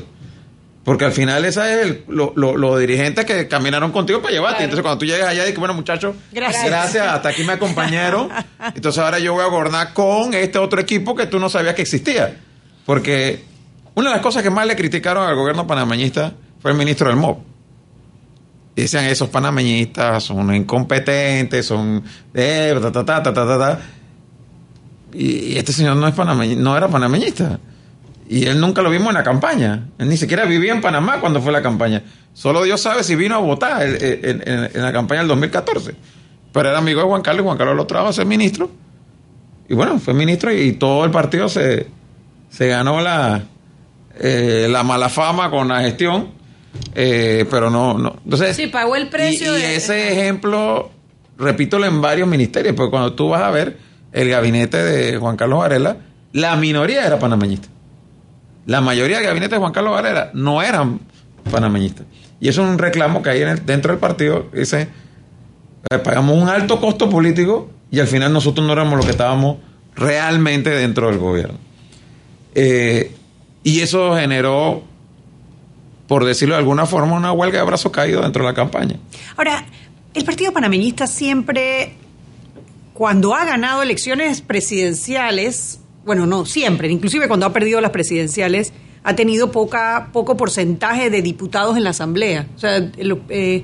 Porque 0.89 1.05
al 1.05 1.11
final 1.11 1.45
esa 1.45 1.71
es 1.71 1.85
el- 1.85 2.03
lo- 2.07 2.33
lo- 2.35 2.57
los 2.57 2.79
dirigentes 2.79 3.23
que 3.23 3.47
caminaron 3.47 3.91
contigo 3.91 4.23
para 4.23 4.33
llevarte. 4.33 4.63
Entonces 4.63 4.81
cuando 4.81 4.97
tú 4.97 5.05
llegas 5.05 5.27
allá 5.29 5.43
dices, 5.43 5.59
bueno 5.59 5.75
muchachos, 5.75 6.15
Gracias. 6.31 6.65
gracias, 6.65 7.05
hasta 7.05 7.29
aquí 7.29 7.43
me 7.43 7.53
acompañaron. 7.53 8.29
Entonces 8.75 8.97
ahora 8.97 9.19
yo 9.19 9.33
voy 9.33 9.43
a 9.43 9.49
gobernar 9.49 9.93
con 9.93 10.33
este 10.33 10.57
otro 10.57 10.81
equipo 10.81 11.13
que 11.15 11.27
tú 11.27 11.37
no 11.37 11.47
sabías 11.47 11.75
que 11.75 11.83
existía. 11.83 12.39
Porque 12.87 13.43
una 13.93 14.09
de 14.09 14.15
las 14.15 14.23
cosas 14.23 14.41
que 14.41 14.49
más 14.49 14.65
le 14.65 14.75
criticaron 14.75 15.27
al 15.29 15.35
gobierno 15.35 15.67
panameñista 15.67 16.33
fue 16.59 16.71
el 16.71 16.77
ministro 16.77 17.07
del 17.09 17.17
MOB. 17.17 17.37
Y 18.75 18.81
decían, 18.81 19.05
esos 19.05 19.29
panameñistas 19.29 20.23
son 20.23 20.55
incompetentes, 20.55 21.67
son... 21.67 22.03
eh, 22.33 22.75
ta, 22.81 22.91
ta, 22.91 23.05
ta, 23.05 23.21
ta, 23.21 23.31
ta, 23.31 23.45
ta, 23.45 23.59
ta". 23.59 23.79
Y, 25.13 25.55
este 25.55 25.71
señor 25.71 25.97
no, 25.97 26.07
es 26.07 26.15
panameñi- 26.15 26.57
no 26.57 26.75
era 26.75 26.87
panameñista. 26.87 27.59
Y 28.29 28.45
él 28.45 28.61
nunca 28.61 28.81
lo 28.83 28.89
vimos 28.91 29.07
en 29.09 29.15
la 29.15 29.23
campaña. 29.23 29.87
Él 29.97 30.07
ni 30.07 30.15
siquiera 30.15 30.45
vivía 30.45 30.71
en 30.71 30.81
Panamá 30.81 31.19
cuando 31.19 31.41
fue 31.41 31.51
la 31.51 31.61
campaña. 31.63 32.03
Solo 32.33 32.61
Dios 32.63 32.79
sabe 32.79 33.03
si 33.03 33.15
vino 33.15 33.33
a 33.35 33.39
votar 33.39 33.81
en, 33.83 33.97
en- 34.01 34.43
en- 34.47 34.69
en 34.75 34.81
la 34.83 34.93
campaña 34.93 35.21
del 35.21 35.29
2014. 35.29 35.95
Pero 36.53 36.69
era 36.69 36.77
amigo 36.77 37.01
de 37.01 37.07
Juan 37.07 37.21
Carlos 37.23 37.43
y 37.43 37.45
Juan 37.45 37.57
Carlos 37.57 37.75
lo 37.75 37.85
trajo 37.87 38.07
a 38.07 38.13
ser 38.13 38.25
ministro. 38.27 38.69
Y 39.67 39.73
bueno, 39.73 39.99
fue 39.99 40.13
ministro 40.13 40.53
y 40.53 40.73
todo 40.73 41.05
el 41.05 41.11
partido 41.11 41.49
se, 41.49 41.87
se 42.51 42.67
ganó 42.67 43.01
la, 43.01 43.41
eh, 44.19 44.67
la 44.69 44.83
mala 44.83 45.09
fama 45.09 45.49
con 45.49 45.67
la 45.67 45.81
gestión. 45.81 46.29
eh, 46.93 47.45
pero 47.49 47.69
no, 47.71 47.97
no. 47.97 48.15
Entonces, 48.23 48.55
Sí, 48.55 48.67
pagó 48.67 48.95
el 48.95 49.09
precio 49.09 49.55
y, 49.57 49.59
y 49.59 49.63
de- 49.63 49.75
ese 49.75 50.11
ejemplo, 50.13 50.91
repítelo 51.37 51.85
en 51.87 51.99
varios 51.99 52.27
ministerios, 52.27 52.75
porque 52.75 52.91
cuando 52.91 53.13
tú 53.13 53.29
vas 53.29 53.41
a 53.41 53.49
ver 53.49 53.77
el 54.11 54.29
gabinete 54.29 54.77
de 54.83 55.17
Juan 55.17 55.35
Carlos 55.35 55.59
Varela, 55.59 55.97
la 56.33 56.55
minoría 56.57 57.05
era 57.07 57.17
panameñista. 57.17 57.67
La 58.69 58.81
mayoría 58.81 59.17
del 59.17 59.25
gabinete 59.25 59.55
de 59.55 59.59
Juan 59.59 59.71
Carlos 59.73 59.93
Varela 59.93 60.29
no 60.33 60.61
eran 60.61 60.99
panameñistas. 61.51 62.05
Y 62.39 62.49
es 62.49 62.57
un 62.59 62.77
reclamo 62.77 63.21
que 63.23 63.31
hay 63.31 63.41
en 63.41 63.47
el- 63.49 63.65
dentro 63.65 63.91
del 63.91 63.99
partido. 63.99 64.45
Dice, 64.53 64.87
eh, 65.89 65.97
pagamos 65.97 66.37
un 66.41 66.47
alto 66.49 66.79
costo 66.79 67.09
político 67.09 67.69
y 67.89 67.99
al 67.99 68.05
final 68.07 68.31
nosotros 68.31 68.65
no 68.67 68.71
éramos 68.73 68.95
los 68.95 69.05
que 69.05 69.11
estábamos 69.11 69.57
realmente 69.95 70.69
dentro 70.69 71.07
del 71.09 71.17
gobierno. 71.17 71.57
Eh, 72.53 73.11
y 73.63 73.79
eso 73.81 74.15
generó, 74.15 74.83
por 76.07 76.23
decirlo 76.25 76.53
de 76.53 76.59
alguna 76.59 76.85
forma, 76.85 77.15
una 77.15 77.31
huelga 77.31 77.59
de 77.59 77.65
brazos 77.65 77.91
caídos 77.91 78.21
dentro 78.21 78.43
de 78.43 78.49
la 78.51 78.55
campaña. 78.55 78.97
Ahora, 79.35 79.65
el 80.13 80.23
Partido 80.25 80.53
Panameñista 80.53 81.07
siempre, 81.07 81.93
cuando 82.93 83.33
ha 83.33 83.45
ganado 83.45 83.81
elecciones 83.81 84.41
presidenciales, 84.41 85.79
bueno, 86.09 86.25
no 86.25 86.43
siempre, 86.43 86.89
inclusive 86.89 87.27
cuando 87.27 87.45
ha 87.45 87.53
perdido 87.53 87.79
las 87.81 87.91
presidenciales, 87.91 88.73
ha 89.03 89.15
tenido 89.15 89.51
poca, 89.51 90.09
poco 90.11 90.35
porcentaje 90.35 91.11
de 91.11 91.21
diputados 91.21 91.77
en 91.77 91.83
la 91.83 91.91
Asamblea. 91.91 92.47
O 92.55 92.57
sea, 92.57 92.89
eh, 93.29 93.63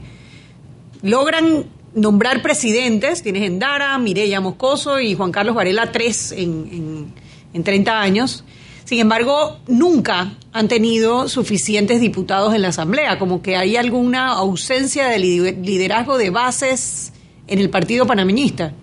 logran 1.02 1.66
nombrar 1.96 2.44
presidentes, 2.44 3.24
tienes 3.24 3.42
Endara, 3.42 3.98
Mireya 3.98 4.42
Moscoso 4.42 5.00
y 5.00 5.16
Juan 5.16 5.32
Carlos 5.32 5.56
Varela, 5.56 5.92
tres 5.92 6.32
en, 6.34 6.68
en- 6.72 7.14
en 7.52 7.64
30 7.64 8.00
años. 8.00 8.44
Sin 8.84 9.00
embargo, 9.00 9.58
nunca 9.68 10.34
han 10.54 10.68
tenido 10.68 11.28
suficientes 11.28 12.00
diputados 12.00 12.54
en 12.54 12.62
la 12.62 12.68
Asamblea, 12.68 13.18
como 13.18 13.42
que 13.42 13.56
hay 13.56 13.76
alguna 13.78 14.28
ausencia 14.34 15.08
de 15.08 15.18
liderazgo 15.18 16.20
de 16.20 16.30
bases 16.30 17.12
en 17.48 17.58
el 17.58 17.72
partido 17.72 18.06
panameñista. 18.06 18.74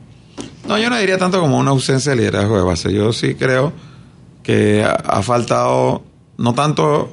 No, 0.72 0.78
yo 0.78 0.88
no 0.88 0.96
diría 0.96 1.18
tanto 1.18 1.38
como 1.38 1.58
una 1.58 1.70
ausencia 1.70 2.12
de 2.12 2.16
liderazgo 2.16 2.56
de 2.56 2.62
base. 2.62 2.90
Yo 2.94 3.12
sí 3.12 3.34
creo 3.34 3.74
que 4.42 4.82
ha 4.82 5.22
faltado 5.22 6.02
no 6.38 6.54
tanto 6.54 7.12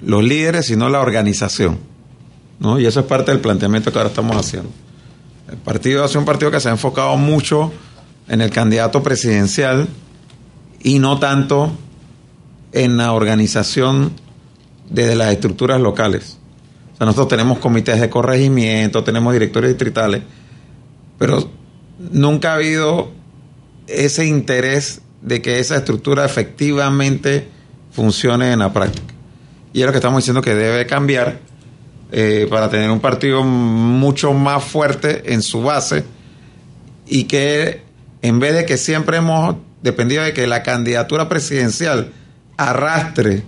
los 0.00 0.22
líderes, 0.22 0.66
sino 0.66 0.88
la 0.88 1.00
organización. 1.00 1.78
¿no? 2.60 2.78
Y 2.78 2.86
eso 2.86 3.00
es 3.00 3.06
parte 3.06 3.32
del 3.32 3.40
planteamiento 3.40 3.90
que 3.90 3.98
ahora 3.98 4.10
estamos 4.10 4.36
haciendo. 4.36 4.70
El 5.50 5.56
partido 5.56 6.04
hace 6.04 6.16
un 6.16 6.24
partido 6.24 6.52
que 6.52 6.60
se 6.60 6.68
ha 6.68 6.70
enfocado 6.70 7.16
mucho 7.16 7.72
en 8.28 8.40
el 8.40 8.50
candidato 8.50 9.02
presidencial 9.02 9.88
y 10.80 11.00
no 11.00 11.18
tanto 11.18 11.72
en 12.70 12.96
la 12.96 13.14
organización 13.14 14.12
desde 14.88 15.16
las 15.16 15.32
estructuras 15.32 15.80
locales. 15.80 16.38
O 16.92 16.98
sea, 16.98 17.06
nosotros 17.06 17.26
tenemos 17.26 17.58
comités 17.58 18.00
de 18.00 18.08
corregimiento, 18.08 19.02
tenemos 19.02 19.32
directores 19.32 19.70
distritales, 19.70 20.22
pero 21.18 21.63
nunca 21.98 22.52
ha 22.52 22.54
habido 22.56 23.12
ese 23.86 24.26
interés 24.26 25.00
de 25.22 25.40
que 25.40 25.58
esa 25.58 25.76
estructura 25.76 26.24
efectivamente 26.24 27.48
funcione 27.92 28.52
en 28.52 28.58
la 28.58 28.72
práctica. 28.72 29.14
Y 29.72 29.80
es 29.80 29.86
lo 29.86 29.92
que 29.92 29.98
estamos 29.98 30.18
diciendo 30.18 30.42
que 30.42 30.54
debe 30.54 30.86
cambiar 30.86 31.38
eh, 32.12 32.46
para 32.48 32.68
tener 32.68 32.90
un 32.90 33.00
partido 33.00 33.42
mucho 33.42 34.32
más 34.32 34.62
fuerte 34.62 35.32
en 35.32 35.42
su 35.42 35.62
base 35.62 36.04
y 37.06 37.24
que 37.24 37.82
en 38.22 38.38
vez 38.38 38.54
de 38.54 38.66
que 38.66 38.76
siempre 38.76 39.16
hemos 39.16 39.56
dependido 39.82 40.22
de 40.22 40.32
que 40.32 40.46
la 40.46 40.62
candidatura 40.62 41.28
presidencial 41.28 42.12
arrastre 42.56 43.42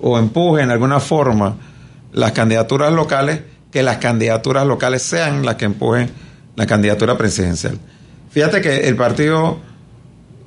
o 0.00 0.18
empuje 0.18 0.62
en 0.62 0.70
alguna 0.70 1.00
forma 1.00 1.56
las 2.12 2.32
candidaturas 2.32 2.92
locales, 2.92 3.40
que 3.70 3.82
las 3.82 3.98
candidaturas 3.98 4.66
locales 4.66 5.02
sean 5.02 5.44
las 5.44 5.56
que 5.56 5.64
empujen 5.64 6.10
la 6.56 6.66
candidatura 6.66 7.16
presidencial. 7.16 7.78
Fíjate 8.30 8.60
que 8.60 8.88
el 8.88 8.96
partido, 8.96 9.58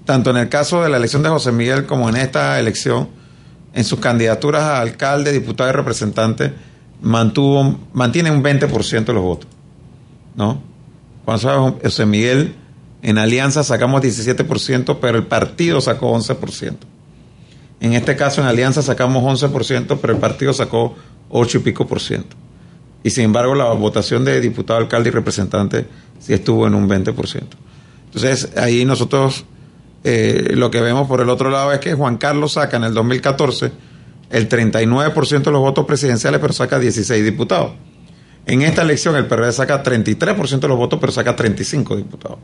tanto 0.06 0.32
en 0.32 0.38
el 0.38 0.50
caso 0.50 0.84
de 0.84 0.90
la 0.90 0.98
elección 0.98 1.24
de 1.24 1.30
José 1.30 1.52
Miguel 1.52 1.86
como 1.86 2.10
en 2.10 2.16
esta 2.16 2.60
elección, 2.60 3.10
en 3.74 3.84
sus 3.84 4.00
candidaturas 4.00 4.64
a 4.64 4.82
alcalde, 4.82 5.32
diputado 5.32 5.70
y 5.70 5.74
representante, 5.74 6.54
mantuvo, 7.02 7.80
mantiene 7.94 8.32
un 8.32 8.44
20% 8.44 9.06
de 9.06 9.14
los 9.14 9.24
votos. 9.24 9.50
¿No? 10.36 10.62
Cuando 11.26 11.80
José 11.84 12.06
Miguel, 12.06 12.56
en 13.02 13.18
alianza 13.18 13.64
sacamos 13.64 14.02
17%, 14.02 14.98
pero 15.00 15.18
el 15.18 15.26
partido 15.26 15.82
sacó 15.82 16.14
11%. 16.14 16.76
En 17.82 17.94
este 17.94 18.16
caso, 18.16 18.42
en 18.42 18.48
alianza 18.48 18.82
sacamos 18.82 19.24
11%, 19.44 20.00
pero 20.02 20.14
el 20.14 20.20
partido 20.20 20.54
sacó 20.54 20.96
8 21.30 21.58
y 21.58 21.62
pico 21.62 21.86
por 21.86 22.00
ciento. 22.00 22.36
Y 23.06 23.12
sin 23.12 23.26
embargo, 23.26 23.54
la 23.54 23.66
votación 23.66 24.26
de 24.26 24.42
diputado, 24.42 24.80
alcalde 24.80 25.10
y 25.10 25.12
representante 25.12 25.86
sí 26.20 26.34
estuvo 26.34 26.66
en 26.66 26.74
un 26.74 26.90
20%. 26.90 27.44
Entonces, 28.06 28.50
ahí 28.58 28.84
nosotros 28.84 29.46
eh, 30.04 30.54
lo 30.56 30.72
que 30.72 30.82
vemos 30.82 31.08
por 31.08 31.22
el 31.22 31.30
otro 31.30 31.52
lado 31.52 31.72
es 31.72 31.80
que 31.80 31.94
Juan 31.94 32.18
Carlos 32.18 32.54
saca 32.54 32.78
en 32.78 32.84
el 32.84 32.96
2014 32.96 33.72
el 34.32 34.50
39% 34.50 35.44
de 35.44 35.52
los 35.52 35.62
votos 35.62 35.86
presidenciales, 35.86 36.42
pero 36.42 36.52
saca 36.52 36.80
16 36.80 37.24
diputados. 37.24 37.74
En 38.48 38.64
esta 38.64 38.82
elección 38.82 39.16
el 39.16 39.28
PRD 39.28 39.52
saca 39.52 39.84
33% 39.84 40.60
de 40.62 40.68
los 40.68 40.78
votos, 40.78 40.98
pero 41.00 41.12
saca 41.12 41.36
35 41.36 41.98
diputados. 41.98 42.40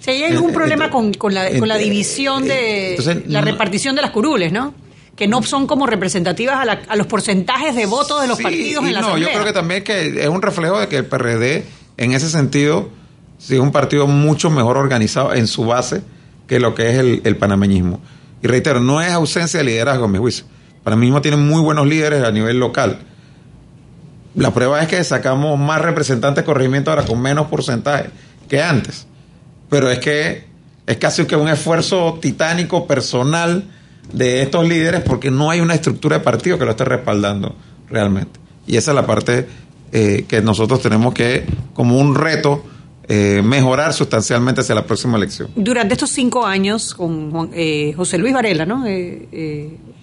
Si 0.00 0.10
hay 0.10 0.24
algún 0.24 0.52
problema 0.52 0.90
con, 0.90 1.10
la, 1.32 1.58
con 1.58 1.68
la 1.68 1.78
división 1.78 2.44
de 2.46 3.24
la 3.28 3.40
repartición 3.40 3.96
de 3.96 4.02
las 4.02 4.10
curules, 4.10 4.52
¿no? 4.52 4.74
Que 5.16 5.26
no 5.26 5.42
son 5.42 5.66
como 5.66 5.86
representativas 5.86 6.66
a, 6.88 6.96
los 6.96 7.06
porcentajes 7.06 7.74
de 7.74 7.86
votos 7.86 8.20
de 8.20 8.28
los 8.28 8.38
partidos 8.40 8.84
en 8.84 8.94
la 8.94 9.00
no, 9.00 9.16
yo 9.16 9.28
creo 9.28 9.44
que 9.44 9.52
también 9.52 9.82
que 9.82 10.22
es 10.22 10.28
un 10.28 10.42
reflejo 10.42 10.78
de 10.78 10.88
que 10.88 10.98
el 10.98 11.06
PRD, 11.06 11.64
en 11.96 12.12
ese 12.12 12.28
sentido, 12.28 12.90
sí 13.38 13.54
es 13.54 13.60
un 13.60 13.72
partido 13.72 14.06
mucho 14.06 14.50
mejor 14.50 14.76
organizado 14.76 15.34
en 15.34 15.46
su 15.46 15.64
base 15.64 16.02
que 16.46 16.60
lo 16.60 16.74
que 16.74 16.90
es 16.90 16.98
el, 16.98 17.22
el 17.24 17.36
panameñismo. 17.36 18.00
Y 18.42 18.46
reitero, 18.46 18.78
no 18.80 19.00
es 19.00 19.10
ausencia 19.10 19.58
de 19.58 19.64
liderazgo, 19.64 20.04
a 20.04 20.08
mi 20.08 20.18
juicio. 20.18 20.44
Panameñismo 20.84 21.22
tiene 21.22 21.38
muy 21.38 21.62
buenos 21.62 21.86
líderes 21.86 22.22
a 22.22 22.30
nivel 22.30 22.60
local. 22.60 22.98
La 24.34 24.52
prueba 24.52 24.82
es 24.82 24.88
que 24.88 25.02
sacamos 25.02 25.58
más 25.58 25.80
representantes 25.80 26.44
de 26.44 26.46
corregimiento 26.46 26.90
ahora 26.90 27.06
con 27.06 27.20
menos 27.20 27.46
porcentaje 27.46 28.10
que 28.50 28.62
antes. 28.62 29.06
Pero 29.70 29.90
es 29.90 29.98
que 29.98 30.44
es 30.86 30.96
casi 30.98 31.24
que 31.24 31.36
un 31.36 31.48
esfuerzo 31.48 32.18
titánico 32.20 32.86
personal 32.86 33.64
de 34.12 34.42
estos 34.42 34.66
líderes 34.66 35.02
porque 35.02 35.30
no 35.30 35.50
hay 35.50 35.60
una 35.60 35.74
estructura 35.74 36.18
de 36.18 36.24
partido 36.24 36.58
que 36.58 36.64
lo 36.64 36.72
esté 36.72 36.84
respaldando 36.84 37.54
realmente. 37.88 38.40
Y 38.66 38.76
esa 38.76 38.90
es 38.90 38.94
la 38.94 39.06
parte 39.06 39.46
eh, 39.92 40.24
que 40.28 40.42
nosotros 40.42 40.80
tenemos 40.82 41.14
que, 41.14 41.44
como 41.72 41.98
un 41.98 42.14
reto, 42.14 42.64
eh, 43.08 43.40
mejorar 43.44 43.92
sustancialmente 43.92 44.60
hacia 44.60 44.74
la 44.74 44.84
próxima 44.84 45.16
elección. 45.16 45.50
Durante 45.54 45.94
estos 45.94 46.10
cinco 46.10 46.44
años 46.44 46.94
con 46.94 47.50
eh, 47.52 47.92
José 47.96 48.18
Luis 48.18 48.34
Varela, 48.34 48.66
¿no? 48.66 48.84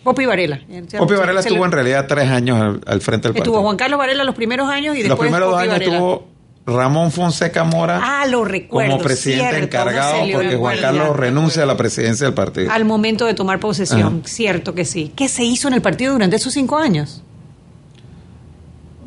Popi 0.04 0.26
Varela. 0.26 0.62
Popi 0.98 1.14
Varela 1.16 1.40
estuvo 1.42 1.66
en 1.66 1.72
realidad 1.72 2.06
tres 2.08 2.30
años 2.30 2.80
al, 2.86 3.02
frente 3.02 3.28
del 3.28 3.34
partido. 3.34 3.54
Estuvo 3.54 3.62
Juan 3.62 3.78
Carlos 3.78 3.98
Varela 3.98 4.24
los 4.24 4.36
primeros 4.36 4.70
años 4.70 4.96
y 4.96 5.04
después 5.04 5.10
Los 5.10 5.20
primeros 5.20 5.52
dos 5.52 5.60
años 5.60 5.82
estuvo 5.82 6.33
Ramón 6.66 7.12
Fonseca 7.12 7.66
Mora 7.66 8.00
ah, 8.02 8.26
lo 8.26 8.46
recuerdo, 8.46 8.92
como 8.92 9.04
presidente 9.04 9.60
encargado 9.60 10.24
porque 10.32 10.56
Juan 10.56 10.78
Carlos 10.80 11.16
renuncia 11.18 11.64
a 11.64 11.66
la 11.66 11.76
presidencia 11.76 12.26
del 12.26 12.34
partido. 12.34 12.72
Al 12.72 12.86
momento 12.86 13.26
de 13.26 13.34
tomar 13.34 13.60
posesión, 13.60 14.24
cierto 14.26 14.74
que 14.74 14.86
sí. 14.86 15.12
¿Qué 15.16 15.28
se 15.28 15.44
hizo 15.44 15.68
en 15.68 15.74
el 15.74 15.82
partido 15.82 16.14
durante 16.14 16.38
esos 16.38 16.54
cinco 16.54 16.78
años? 16.78 17.22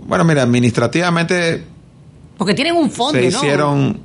Bueno, 0.07 0.25
mira, 0.25 0.43
administrativamente... 0.43 1.65
Porque 2.37 2.53
tienen 2.53 2.77
un 2.77 2.91
fondo, 2.91 3.19
Se 3.19 3.27
hicieron 3.27 4.01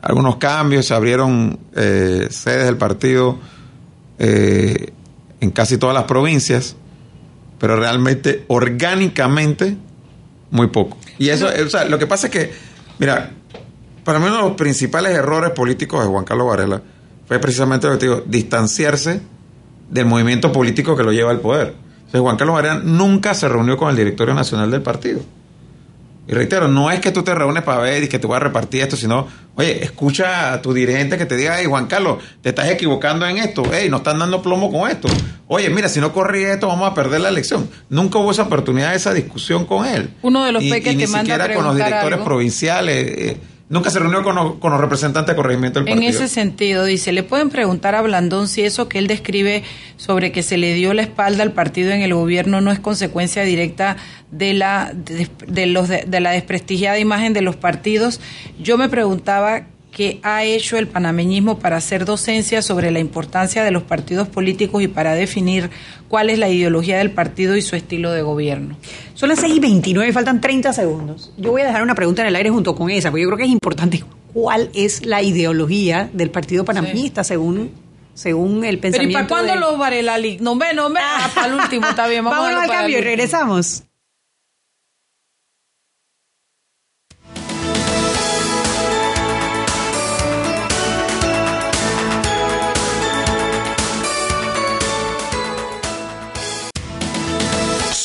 algunos 0.00 0.36
cambios, 0.36 0.86
se 0.86 0.94
abrieron 0.94 1.58
eh, 1.76 2.28
sedes 2.30 2.64
del 2.64 2.78
partido 2.78 3.38
eh, 4.18 4.92
en 5.40 5.50
casi 5.50 5.76
todas 5.76 5.94
las 5.94 6.04
provincias, 6.04 6.76
pero 7.58 7.76
realmente, 7.76 8.44
orgánicamente, 8.48 9.76
muy 10.50 10.68
poco. 10.68 10.96
Y 11.18 11.28
eso, 11.28 11.48
o 11.48 11.68
sea, 11.68 11.84
lo 11.84 11.98
que 11.98 12.06
pasa 12.06 12.28
es 12.28 12.32
que 12.32 12.67
Mira, 12.98 13.30
para 14.04 14.18
mí 14.18 14.26
uno 14.26 14.36
de 14.36 14.42
los 14.42 14.52
principales 14.52 15.12
errores 15.16 15.50
políticos 15.50 16.02
de 16.02 16.08
Juan 16.08 16.24
Carlos 16.24 16.48
Varela 16.48 16.82
fue 17.26 17.38
precisamente 17.38 17.86
lo 17.86 17.94
que 17.94 17.98
te 17.98 18.06
digo, 18.06 18.22
distanciarse 18.26 19.20
del 19.90 20.06
movimiento 20.06 20.50
político 20.52 20.96
que 20.96 21.02
lo 21.02 21.12
lleva 21.12 21.30
al 21.30 21.40
poder. 21.40 21.74
Juan 22.12 22.36
Carlos 22.36 22.56
Varela 22.56 22.80
nunca 22.82 23.34
se 23.34 23.48
reunió 23.48 23.76
con 23.76 23.90
el 23.90 23.96
directorio 23.96 24.34
nacional 24.34 24.70
del 24.70 24.82
partido. 24.82 25.20
Y 26.26 26.32
reitero, 26.32 26.68
no 26.68 26.90
es 26.90 27.00
que 27.00 27.10
tú 27.10 27.22
te 27.22 27.34
reúnes 27.34 27.62
para 27.62 27.80
ver 27.80 28.02
y 28.02 28.08
que 28.08 28.18
te 28.18 28.26
voy 28.26 28.36
a 28.36 28.40
repartir 28.40 28.82
esto, 28.82 28.96
sino, 28.96 29.26
oye, 29.54 29.82
escucha 29.82 30.52
a 30.52 30.60
tu 30.60 30.74
dirigente 30.74 31.16
que 31.16 31.24
te 31.24 31.36
diga, 31.36 31.56
hey, 31.58 31.64
Juan 31.66 31.86
Carlos, 31.86 32.22
te 32.42 32.50
estás 32.50 32.68
equivocando 32.68 33.26
en 33.26 33.38
esto, 33.38 33.62
hey, 33.72 33.88
nos 33.88 34.00
están 34.00 34.18
dando 34.18 34.42
plomo 34.42 34.70
con 34.70 34.90
esto. 34.90 35.08
Oye, 35.48 35.70
mira, 35.70 35.88
si 35.88 35.98
no 35.98 36.12
corrí 36.12 36.44
esto, 36.44 36.68
vamos 36.68 36.90
a 36.90 36.94
perder 36.94 37.22
la 37.22 37.30
elección. 37.30 37.68
Nunca 37.88 38.18
hubo 38.18 38.30
esa 38.30 38.42
oportunidad 38.42 38.90
de 38.90 38.96
esa 38.96 39.14
discusión 39.14 39.64
con 39.64 39.86
él. 39.86 40.10
Uno 40.20 40.44
de 40.44 40.52
los 40.52 40.62
peques 40.62 40.94
que 40.94 41.06
ni 41.06 41.06
siquiera 41.06 41.52
con 41.54 41.64
los 41.64 41.74
directores 41.74 42.20
provinciales. 42.20 43.06
Eh, 43.18 43.36
nunca 43.70 43.88
se 43.88 43.98
reunió 43.98 44.22
con 44.22 44.34
los, 44.34 44.80
representantes 44.80 45.32
de 45.32 45.36
corregimiento 45.36 45.78
del 45.78 45.86
partido. 45.86 46.06
En 46.06 46.14
ese 46.14 46.28
sentido, 46.28 46.84
dice, 46.84 47.12
le 47.12 47.22
pueden 47.22 47.48
preguntar 47.48 47.94
a 47.94 48.02
Blandón 48.02 48.46
si 48.46 48.62
eso 48.62 48.90
que 48.90 48.98
él 48.98 49.06
describe 49.06 49.64
sobre 49.96 50.32
que 50.32 50.42
se 50.42 50.58
le 50.58 50.74
dio 50.74 50.92
la 50.92 51.00
espalda 51.00 51.44
al 51.44 51.52
partido 51.52 51.92
en 51.92 52.02
el 52.02 52.12
gobierno 52.12 52.60
no 52.60 52.70
es 52.70 52.78
consecuencia 52.78 53.42
directa 53.42 53.96
de 54.30 54.52
la, 54.52 54.92
de, 54.94 55.66
los, 55.66 55.88
de 55.88 56.20
la 56.20 56.30
desprestigiada 56.32 56.98
imagen 56.98 57.32
de 57.32 57.40
los 57.40 57.56
partidos. 57.56 58.20
Yo 58.60 58.76
me 58.76 58.90
preguntaba 58.90 59.62
qué 59.90 60.20
ha 60.22 60.44
hecho 60.44 60.76
el 60.76 60.86
panameñismo 60.86 61.58
para 61.58 61.76
hacer 61.76 62.04
docencia 62.04 62.62
sobre 62.62 62.90
la 62.90 62.98
importancia 62.98 63.64
de 63.64 63.70
los 63.70 63.82
partidos 63.82 64.28
políticos 64.28 64.82
y 64.82 64.88
para 64.88 65.14
definir 65.14 65.70
cuál 66.08 66.30
es 66.30 66.38
la 66.38 66.48
ideología 66.48 66.98
del 66.98 67.10
partido 67.10 67.56
y 67.56 67.62
su 67.62 67.76
estilo 67.76 68.12
de 68.12 68.22
gobierno. 68.22 68.76
Son 69.14 69.28
las 69.28 69.40
6 69.40 69.56
y 69.56 69.60
29, 69.60 70.12
faltan 70.12 70.40
30 70.40 70.72
segundos. 70.72 71.32
Yo 71.36 71.50
voy 71.50 71.62
a 71.62 71.66
dejar 71.66 71.82
una 71.82 71.94
pregunta 71.94 72.22
en 72.22 72.28
el 72.28 72.36
aire 72.36 72.50
junto 72.50 72.74
con 72.74 72.90
esa, 72.90 73.10
porque 73.10 73.22
yo 73.22 73.28
creo 73.28 73.38
que 73.38 73.44
es 73.44 73.50
importante. 73.50 74.04
¿Cuál 74.32 74.70
es 74.74 75.04
la 75.04 75.22
ideología 75.22 76.10
del 76.12 76.30
partido 76.30 76.64
panameñista 76.64 77.24
según 77.24 77.70
según 78.18 78.64
el 78.64 78.80
pensamiento. 78.80 79.16
Pero 79.16 79.24
¿y 79.24 79.28
para 79.28 79.28
cuándo 79.28 79.54
los 79.54 79.78
Varela 79.78 80.16
No 80.40 80.56
me, 80.56 80.74
no 80.74 80.90
me. 80.90 80.98
Ah, 81.00 81.30
para 81.32 81.46
el 81.46 81.54
último, 81.54 81.86
está 81.86 82.08
bien. 82.08 82.24
Vamos, 82.24 82.50
al 82.50 82.68
cambio 82.68 82.98
y 82.98 83.00
regresamos. 83.00 83.84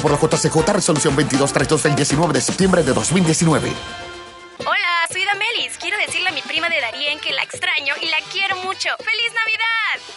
por 0.00 0.10
la 0.10 0.18
JCJ 0.18 0.72
Resolución 0.72 1.14
2232 1.14 1.82
del 1.82 1.94
19 1.94 2.32
de 2.32 2.40
septiembre 2.40 2.82
de 2.82 2.92
2019. 2.92 4.05
Soy 5.12 5.24
Damelis. 5.24 5.78
Quiero 5.78 5.96
decirle 5.98 6.28
a 6.28 6.32
mi 6.32 6.42
prima 6.42 6.68
de 6.68 6.80
Darien 6.80 7.18
que 7.20 7.32
la 7.32 7.42
extraño 7.42 7.94
y 8.02 8.06
la 8.06 8.16
quiero 8.32 8.56
mucho. 8.56 8.88
¡Feliz 8.98 9.32
Navidad! 9.34 9.66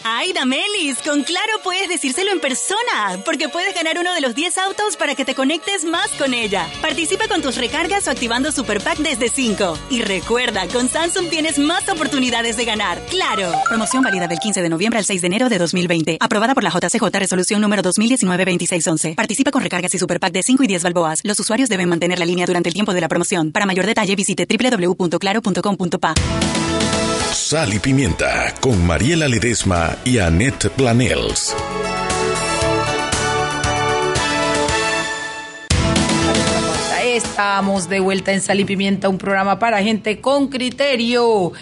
Ay, 0.04 0.34
Damelis, 0.34 0.98
con 1.00 1.24
Claro 1.24 1.60
puedes 1.64 1.90
decírselo 1.90 2.32
en 2.32 2.40
persona, 2.40 3.22
porque 3.24 3.50
puedes 3.50 3.76
ganar 3.76 4.00
uno 4.00 4.14
de 4.14 4.22
los 4.22 4.34
10 4.34 4.58
autos 4.58 4.98
para 4.98 5.14
que 5.16 5.26
te 5.26 5.36
conectes 5.36 5.86
más 5.86 6.10
con 6.12 6.34
ella. 6.34 6.68
Participa 6.82 7.28
con 7.28 7.42
tus 7.42 7.58
recargas 7.58 8.08
o 8.08 8.12
activando 8.12 8.52
Super 8.52 8.82
Pack 8.82 8.98
desde 9.00 9.30
5. 9.30 9.78
Y 9.92 10.02
recuerda, 10.02 10.68
con 10.68 10.90
Samsung 10.90 11.30
tienes 11.30 11.60
más 11.60 11.88
oportunidades 11.90 12.58
de 12.58 12.66
ganar. 12.66 13.00
¡Claro! 13.10 13.52
Promoción 13.68 14.04
válida 14.04 14.28
del 14.28 14.40
15 14.40 14.62
de 14.62 14.70
noviembre 14.70 15.00
al 15.00 15.06
6 15.06 15.22
de 15.22 15.28
enero 15.28 15.50
de 15.50 15.58
2020. 15.60 16.18
Aprobada 16.20 16.56
por 16.56 16.64
la 16.64 16.72
JCJ 16.72 17.04
Resolución 17.20 17.62
número 17.62 17.84
2019-2611. 17.84 19.16
Participa 19.16 19.52
con 19.52 19.62
recargas 19.62 19.94
y 19.94 20.00
Super 20.00 20.20
Pack 20.20 20.34
de 20.34 20.44
5 20.44 20.64
y 20.64 20.68
10 20.68 20.84
balboas. 20.84 21.20
Los 21.24 21.40
usuarios 21.40 21.70
deben 21.70 21.90
mantener 21.90 22.18
la 22.18 22.26
línea 22.26 22.46
durante 22.46 22.70
el 22.70 22.74
tiempo 22.74 22.94
de 22.94 23.02
la 23.02 23.08
promoción. 23.08 23.52
Para 23.52 23.66
mayor 23.66 23.86
detalle, 23.86 24.16
visite 24.16 24.48
www.claro.com.pa. 24.80 26.14
Sal 27.34 27.74
y 27.74 27.80
Pimienta 27.80 28.54
con 28.60 28.86
Mariela 28.86 29.28
Ledesma 29.28 29.98
y 30.06 30.20
Annette 30.20 30.70
Planels. 30.70 31.56
Estamos 37.04 37.90
de 37.90 38.00
vuelta 38.00 38.34
en 38.34 38.42
Sal 38.42 38.60
y 38.60 38.66
Pimienta, 38.66 39.10
un 39.10 39.18
programa 39.18 39.60
para 39.60 39.82
gente 39.82 40.22
con 40.22 40.48
criterio. 40.48 41.54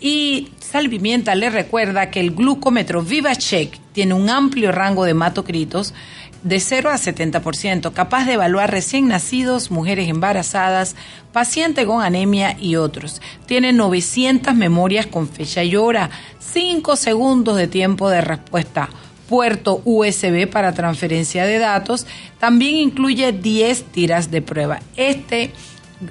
Y 0.00 0.48
Sal 0.60 0.86
y 0.86 0.88
Pimienta 0.88 1.34
le 1.34 1.50
recuerda 1.50 2.10
que 2.10 2.20
el 2.20 2.34
glucómetro 2.34 3.02
VivaCheck 3.02 3.78
tiene 3.92 4.14
un 4.14 4.30
amplio 4.30 4.72
rango 4.72 5.04
de 5.04 5.12
hematocritos 5.12 5.94
de 6.42 6.60
0 6.60 6.90
a 6.90 6.94
70%, 6.94 7.92
capaz 7.92 8.24
de 8.24 8.34
evaluar 8.34 8.70
recién 8.70 9.08
nacidos, 9.08 9.70
mujeres 9.70 10.08
embarazadas, 10.08 10.94
paciente 11.32 11.84
con 11.84 12.02
anemia 12.02 12.56
y 12.60 12.76
otros. 12.76 13.20
Tiene 13.46 13.72
900 13.72 14.54
memorias 14.54 15.06
con 15.06 15.28
fecha 15.28 15.64
y 15.64 15.76
hora, 15.76 16.10
5 16.38 16.96
segundos 16.96 17.56
de 17.56 17.66
tiempo 17.66 18.08
de 18.08 18.20
respuesta, 18.20 18.88
puerto 19.28 19.82
USB 19.84 20.48
para 20.48 20.72
transferencia 20.72 21.44
de 21.44 21.58
datos, 21.58 22.06
también 22.38 22.76
incluye 22.76 23.32
10 23.32 23.84
tiras 23.84 24.30
de 24.30 24.40
prueba. 24.40 24.80
Este 24.96 25.52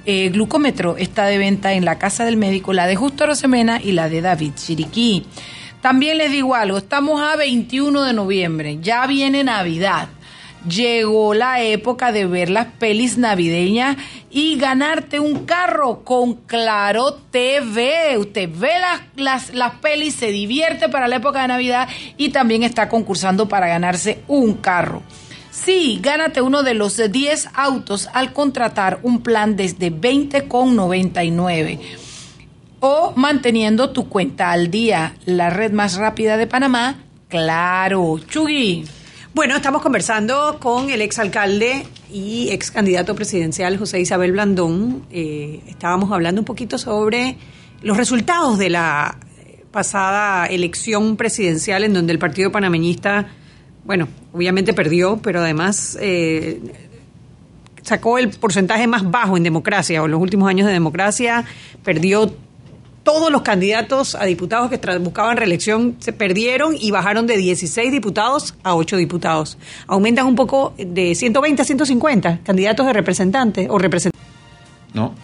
eh, 0.06 0.30
glucómetro 0.30 0.98
está 0.98 1.26
de 1.26 1.38
venta 1.38 1.74
en 1.74 1.86
la 1.86 1.98
casa 1.98 2.26
del 2.26 2.38
médico, 2.38 2.74
la 2.74 2.88
de 2.88 2.98
Justo 2.98 3.26
Rosemena 3.26 3.82
y 3.82 3.94
la 3.94 4.10
de 4.10 4.22
David 4.22 4.52
Chiriquí. 4.56 5.26
También 5.82 6.18
les 6.18 6.32
digo 6.32 6.54
algo, 6.54 6.78
estamos 6.80 7.22
a 7.22 7.38
21 7.38 8.04
de 8.04 8.14
noviembre, 8.14 8.80
ya 8.82 9.08
viene 9.08 9.44
Navidad 9.44 10.10
llegó 10.68 11.34
la 11.34 11.62
época 11.62 12.12
de 12.12 12.26
ver 12.26 12.50
las 12.50 12.68
pelis 12.68 13.18
navideñas 13.18 13.98
y 14.30 14.58
ganarte 14.58 15.20
un 15.20 15.46
carro 15.46 16.04
con 16.04 16.36
Claro 16.36 17.14
TV. 17.32 18.18
Usted 18.18 18.50
ve 18.54 18.72
las, 18.80 19.02
las, 19.16 19.54
las 19.54 19.76
pelis, 19.76 20.16
se 20.16 20.32
divierte 20.32 20.90
para 20.90 21.08
la 21.08 21.18
época 21.18 21.42
de 21.42 21.50
Navidad 21.50 21.90
y 22.18 22.30
también 22.30 22.64
está 22.64 22.90
concursando 22.90 23.48
para 23.48 23.68
ganarse 23.68 24.24
un 24.28 24.54
carro. 24.56 25.04
Sí, 25.52 26.00
gánate 26.02 26.42
uno 26.42 26.64
de 26.64 26.76
los 26.76 26.98
10 26.98 27.50
autos 27.54 28.10
al 28.14 28.32
contratar 28.32 29.00
un 29.02 29.22
plan 29.22 29.56
desde 29.56 29.92
20,99 29.92 31.80
o 32.80 33.14
manteniendo 33.16 33.90
tu 33.90 34.08
cuenta 34.08 34.52
al 34.52 34.70
día. 34.70 35.16
La 35.26 35.50
red 35.50 35.72
más 35.72 35.96
rápida 35.98 36.38
de 36.38 36.48
Panamá, 36.48 37.00
claro. 37.28 38.20
Chugui. 38.28 38.86
Bueno, 39.38 39.56
estamos 39.56 39.84
conversando 39.84 40.58
con 40.60 40.90
el 40.90 41.00
exalcalde 41.00 41.86
y 42.12 42.50
ex 42.50 42.72
candidato 42.72 43.14
presidencial 43.14 43.78
José 43.78 44.00
Isabel 44.00 44.32
Blandón. 44.32 45.06
Eh, 45.12 45.62
estábamos 45.68 46.12
hablando 46.12 46.42
un 46.42 46.46
poquito 46.46 46.80
sobre 46.80 47.38
los 47.84 47.98
resultados 47.98 48.58
de 48.58 48.72
la 48.72 49.20
pasada 49.70 50.48
elección 50.48 51.18
presidencial 51.18 51.84
en 51.84 51.94
donde 51.94 52.14
el 52.14 52.18
partido 52.18 52.52
panameñista, 52.52 53.28
bueno, 53.86 54.08
obviamente 54.34 54.74
perdió, 54.74 55.18
pero 55.18 55.42
además 55.42 55.96
eh, 56.02 56.60
sacó 57.84 58.18
el 58.18 58.30
porcentaje 58.30 58.88
más 58.88 59.04
bajo 59.12 59.38
en 59.38 59.44
democracia 59.44 60.02
o 60.02 60.06
en 60.06 60.12
los 60.14 60.20
últimos 60.20 60.50
años 60.50 60.66
de 60.66 60.74
democracia, 60.74 61.46
perdió 61.84 62.36
todos 63.08 63.32
los 63.32 63.42
candidatos 63.42 64.16
a 64.16 64.26
diputados 64.26 64.70
que 64.70 64.98
buscaban 64.98 65.38
reelección 65.38 65.96
se 66.00 66.12
perdieron 66.12 66.76
y 66.78 66.92
bajaron 66.92 67.26
de 67.26 67.38
16 67.38 67.90
diputados 67.90 68.54
a 68.64 68.76
8 68.76 68.98
diputados. 68.98 69.58
Aumentan 69.88 70.26
un 70.26 70.36
poco 70.36 70.74
de 70.78 71.16
120 71.16 71.62
a 71.62 71.64
150 71.64 72.40
candidatos 72.44 72.86
de 72.86 72.92
representantes 72.92 73.68
o 73.70 73.78
representantes. 73.78 74.30
No. 74.94 75.16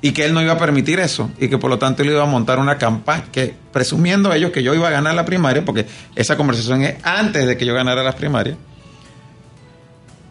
Y 0.00 0.12
que 0.12 0.24
él 0.24 0.32
no 0.32 0.40
iba 0.40 0.54
a 0.54 0.58
permitir 0.58 0.98
eso 0.98 1.30
y 1.38 1.48
que 1.48 1.58
por 1.58 1.68
lo 1.68 1.78
tanto 1.78 2.02
él 2.02 2.08
iba 2.08 2.22
a 2.22 2.26
montar 2.26 2.58
una 2.58 2.78
campaña 2.78 3.24
que 3.30 3.54
presumiendo 3.70 4.32
ellos 4.32 4.50
que 4.50 4.62
yo 4.62 4.74
iba 4.74 4.88
a 4.88 4.90
ganar 4.90 5.14
la 5.14 5.26
primaria, 5.26 5.62
porque 5.62 5.84
esa 6.16 6.38
conversación 6.38 6.84
es 6.84 7.04
antes 7.04 7.46
de 7.46 7.58
que 7.58 7.66
yo 7.66 7.74
ganara 7.74 8.02
las 8.02 8.14
primarias, 8.14 8.56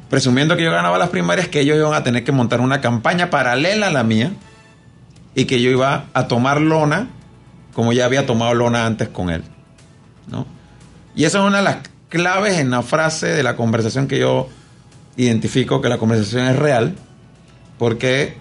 presumiendo 0.09 0.57
que 0.57 0.63
yo 0.63 0.71
ganaba 0.71 0.97
las 0.97 1.09
primarias, 1.09 1.49
que 1.49 1.59
ellos 1.59 1.77
iban 1.77 1.93
a 1.93 2.03
tener 2.03 2.23
que 2.23 2.31
montar 2.31 2.61
una 2.61 2.81
campaña 2.81 3.29
paralela 3.29 3.85
a 3.85 3.91
la 3.91 4.03
mía 4.03 4.31
y 5.35 5.45
que 5.45 5.61
yo 5.61 5.69
iba 5.69 6.05
a 6.13 6.27
tomar 6.27 6.61
lona 6.61 7.09
como 7.73 7.93
ya 7.93 8.05
había 8.05 8.25
tomado 8.25 8.53
lona 8.53 8.85
antes 8.85 9.09
con 9.09 9.29
él. 9.29 9.43
¿no? 10.27 10.45
Y 11.15 11.25
esa 11.25 11.39
es 11.39 11.45
una 11.45 11.57
de 11.57 11.63
las 11.63 11.77
claves 12.09 12.57
en 12.57 12.71
la 12.71 12.81
frase 12.81 13.27
de 13.27 13.43
la 13.43 13.55
conversación 13.55 14.07
que 14.07 14.19
yo 14.19 14.49
identifico 15.15 15.81
que 15.81 15.89
la 15.89 15.97
conversación 15.97 16.47
es 16.47 16.55
real, 16.55 16.95
porque 17.77 18.37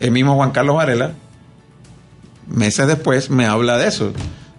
el 0.00 0.10
mismo 0.10 0.34
Juan 0.36 0.50
Carlos 0.50 0.76
Varela 0.76 1.12
meses 2.46 2.86
después 2.86 3.30
me 3.30 3.46
habla 3.46 3.76
de 3.76 3.88
eso, 3.88 4.12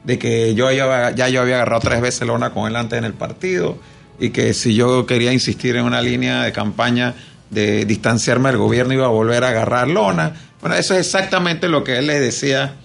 de 0.03 0.19
que 0.19 0.55
yo 0.55 0.71
ya, 0.71 1.11
ya 1.11 1.29
yo 1.29 1.41
había 1.41 1.55
agarrado 1.55 1.81
tres 1.81 2.01
veces 2.01 2.27
lona 2.27 2.51
con 2.51 2.67
él 2.67 2.75
antes 2.75 2.97
en 2.97 3.05
el 3.05 3.13
partido 3.13 3.77
y 4.19 4.31
que 4.31 4.53
si 4.53 4.75
yo 4.75 5.05
quería 5.05 5.31
insistir 5.31 5.75
en 5.75 5.85
una 5.85 6.01
línea 6.01 6.43
de 6.43 6.51
campaña 6.51 7.15
de 7.49 7.85
distanciarme 7.85 8.49
del 8.49 8.57
gobierno 8.57 8.93
iba 8.93 9.05
a 9.05 9.09
volver 9.09 9.43
a 9.43 9.49
agarrar 9.49 9.87
lona. 9.87 10.33
Bueno, 10.61 10.75
eso 10.75 10.93
es 10.93 11.01
exactamente 11.01 11.67
lo 11.67 11.83
que 11.83 11.97
él 11.97 12.07
le 12.07 12.19
decía 12.19 12.75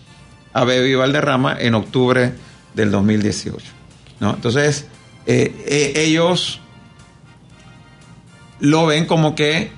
a 0.52 0.64
Baby 0.64 0.94
Valderrama 0.94 1.56
en 1.58 1.74
octubre 1.74 2.32
del 2.74 2.90
2018. 2.90 3.64
¿no? 4.20 4.34
Entonces, 4.34 4.86
eh, 5.26 5.54
eh, 5.66 5.92
ellos 5.96 6.60
lo 8.60 8.86
ven 8.86 9.06
como 9.06 9.34
que 9.34 9.72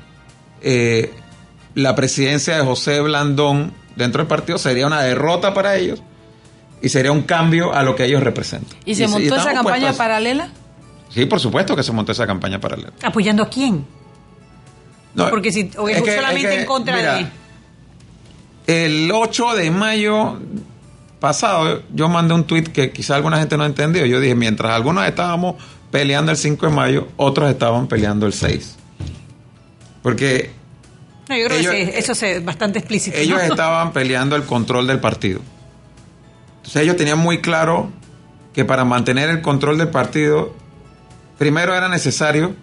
eh, 0.61 1.13
la 1.75 1.95
presidencia 1.95 2.57
de 2.57 2.65
José 2.65 3.01
Blandón 3.01 3.73
dentro 3.97 4.21
del 4.21 4.29
partido 4.29 4.59
sería 4.59 4.87
una 4.87 5.03
derrota 5.03 5.55
para 5.55 5.77
ellos 5.77 6.03
y 6.83 6.89
sería 6.91 7.13
un 7.13 7.23
cambio 7.23 7.73
a 7.75 7.83
lo 7.83 7.97
que 7.97 8.05
ellos 8.05 8.23
representan. 8.23 8.79
¿Y 8.85 8.95
se 8.95 9.09
montó 9.09 9.37
esa 9.37 9.55
campaña 9.55 9.93
paralela? 9.95 10.51
Sí, 11.09 11.25
por 11.27 11.41
supuesto 11.41 11.75
que 11.77 11.83
se 11.83 11.93
montó 11.93 12.13
esa 12.13 12.27
campaña 12.27 12.61
paralela. 12.61 12.93
¿Apoyando 13.03 13.43
a 13.43 13.49
quién? 13.49 13.87
No, 15.15 15.31
Porque 15.31 15.53
si 15.53 15.71
o 15.77 15.89
es, 15.89 15.99
solamente 15.99 16.61
en 16.61 16.67
contra 16.67 16.97
de... 16.97 17.27
El 18.67 19.11
8 19.13 19.55
de 19.57 19.71
mayo 19.71 20.39
pasado 21.21 21.83
yo 21.93 22.09
mandé 22.09 22.35
un 22.35 22.45
tweet 22.45 22.65
que 22.65 22.91
quizá 22.93 23.15
alguna 23.15 23.39
gente 23.39 23.57
no 23.57 23.65
entendió. 23.65 24.05
Yo 24.07 24.21
dije, 24.21 24.35
mientras 24.35 24.73
algunos 24.73 25.07
estábamos 25.07 25.57
peleando 25.91 26.33
el 26.33 26.37
5 26.37 26.67
de 26.67 26.73
mayo, 26.73 27.09
otros 27.17 27.51
estaban 27.51 27.87
peleando 27.87 28.27
el 28.27 28.33
6. 28.33 28.77
Porque... 30.03 30.51
No, 31.29 31.37
yo 31.37 31.47
creo 31.47 31.71
que 31.71 31.99
eso 31.99 32.13
es 32.13 32.45
bastante 32.45 32.79
explícito. 32.79 33.17
Ellos 33.17 33.43
estaban 33.51 33.93
peleando 33.93 34.37
el 34.37 34.45
control 34.45 34.87
del 34.87 35.01
partido. 35.01 35.41
Entonces 36.57 36.83
ellos 36.83 36.97
tenían 36.97 37.19
muy 37.19 37.41
claro 37.41 37.91
que 38.53 38.65
para 38.65 38.85
mantener 38.85 39.29
el 39.31 39.43
control 39.43 39.79
del 39.79 39.89
partido, 39.89 40.55
primero 41.39 41.75
era 41.75 41.89
necesario 41.89 42.55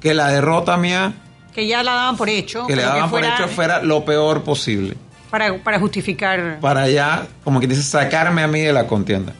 que 0.00 0.14
la 0.14 0.28
derrota 0.28 0.76
mía... 0.76 1.14
Que 1.54 1.66
ya 1.66 1.82
la 1.82 1.94
daban 1.94 2.16
por 2.16 2.28
hecho. 2.28 2.66
Que 2.66 2.76
le 2.76 2.82
daban 2.82 3.10
por 3.10 3.24
hecho 3.24 3.48
fuera 3.48 3.82
lo 3.82 4.04
peor 4.04 4.42
posible. 4.42 4.96
Para, 5.30 5.58
para 5.58 5.78
justificar... 5.78 6.58
Para 6.60 6.88
ya, 6.88 7.26
como 7.44 7.60
que 7.60 7.66
dice, 7.66 7.82
sacarme 7.82 8.42
a 8.42 8.48
mí 8.48 8.60
de 8.60 8.72
la 8.72 8.86
contienda. 8.86 9.32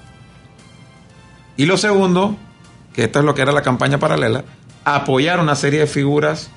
Y 1.56 1.66
lo 1.66 1.76
segundo, 1.76 2.36
que 2.94 3.04
esto 3.04 3.20
es 3.20 3.24
lo 3.24 3.34
que 3.34 3.42
era 3.42 3.52
la 3.52 3.62
campaña 3.62 3.98
paralela, 3.98 4.44
apoyar 4.84 5.40
una 5.40 5.54
serie 5.54 5.80
de 5.80 5.86
figuras 5.86 6.50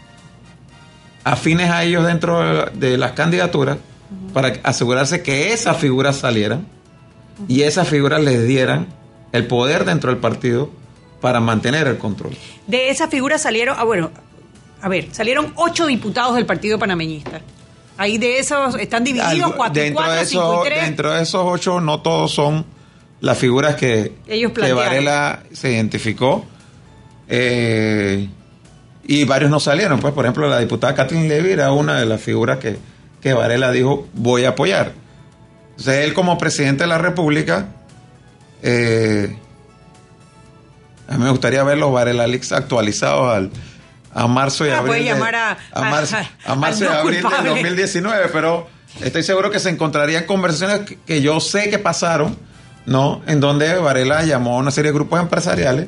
afines 1.23 1.69
a 1.69 1.83
ellos 1.83 2.05
dentro 2.05 2.65
de 2.71 2.97
las 2.97 3.11
candidaturas 3.11 3.77
para 4.33 4.53
asegurarse 4.63 5.21
que 5.21 5.53
esas 5.53 5.77
figuras 5.77 6.17
salieran 6.17 6.67
y 7.47 7.61
esas 7.61 7.87
figuras 7.87 8.21
les 8.21 8.45
dieran 8.47 8.87
el 9.31 9.47
poder 9.47 9.85
dentro 9.85 10.11
del 10.11 10.19
partido 10.19 10.71
para 11.21 11.39
mantener 11.39 11.88
el 11.88 11.97
control. 11.97 12.36
De 12.67 12.89
esas 12.89 13.10
figuras 13.10 13.41
salieron, 13.41 13.75
ah, 13.79 13.84
bueno, 13.84 14.12
a 14.81 14.89
ver, 14.89 15.07
salieron 15.12 15.53
ocho 15.55 15.86
diputados 15.86 16.36
del 16.36 16.45
Partido 16.45 16.79
Panameñista. 16.79 17.41
Ahí 17.97 18.17
de 18.17 18.39
esos 18.39 18.75
están 18.75 19.03
divididos 19.03 19.53
cuatro, 19.55 19.81
dentro 19.81 20.03
cuatro, 20.03 20.19
de 20.19 20.25
cinco 20.25 20.63
y 20.65 20.69
tres. 20.69 20.84
Dentro 20.84 21.13
de 21.13 21.21
esos 21.21 21.43
ocho 21.45 21.79
no 21.79 22.01
todos 22.01 22.31
son 22.31 22.65
las 23.19 23.38
figuras 23.38 23.75
que, 23.75 24.13
Ellos 24.27 24.51
que 24.53 24.73
Varela 24.73 25.43
se 25.53 25.71
identificó. 25.71 26.45
Eh, 27.29 28.27
y 29.03 29.23
varios 29.25 29.51
no 29.51 29.60
salieron. 29.60 29.99
Pues, 29.99 30.13
por 30.13 30.25
ejemplo, 30.25 30.49
la 30.49 30.60
diputada 30.60 30.95
Kathleen 30.95 31.27
Levy 31.27 31.51
era 31.51 31.71
una 31.71 31.99
de 31.99 32.05
las 32.05 32.21
figuras 32.21 32.57
que, 32.57 32.77
que 33.21 33.34
Varela 33.34 33.71
dijo 33.71 34.07
voy 34.13 34.45
a 34.45 34.49
apoyar. 34.49 34.93
Entonces, 35.71 36.05
él 36.05 36.13
como 36.13 36.38
presidente 36.38 36.84
de 36.84 36.88
la 36.88 36.97
República, 36.97 37.67
eh, 38.63 39.36
a 41.12 41.17
mí 41.17 41.24
me 41.24 41.30
gustaría 41.30 41.63
ver 41.63 41.78
los 41.78 41.91
Varela 41.91 42.26
Leaks 42.28 42.52
actualizados 42.52 43.36
al, 43.36 43.52
a 44.13 44.28
marzo 44.28 44.65
y 44.65 44.69
Ah, 44.69 44.80
abril. 44.80 45.04
de- 45.04 45.04
llamar 45.06 45.36
a- 45.36 45.58
a 45.74 45.82
marzo, 45.82 46.15
a- 46.17 46.52
a 46.52 46.56
marzo 46.56 46.84
y 46.86 46.88
abril 46.88 47.13
del 47.15 47.21
culpable. 47.24 47.50
2019, 47.50 48.30
pero 48.34 48.67
estoy 49.02 49.24
seguro 49.24 49.50
que 49.52 49.60
se 49.60 49.69
encontrarían 49.69 50.26
conversaciones 50.26 50.82
que, 50.82 50.97
que 50.97 51.21
yo 51.21 51.39
sé 51.39 51.69
que 51.69 51.80
pasaron, 51.80 52.38
¿no? 52.86 53.21
En 53.28 53.39
donde 53.39 53.74
Varela 53.76 54.24
llamó 54.24 54.56
a 54.56 54.58
una 54.60 54.71
serie 54.71 54.91
de 54.91 54.95
grupos 54.97 55.19
empresariales 55.19 55.88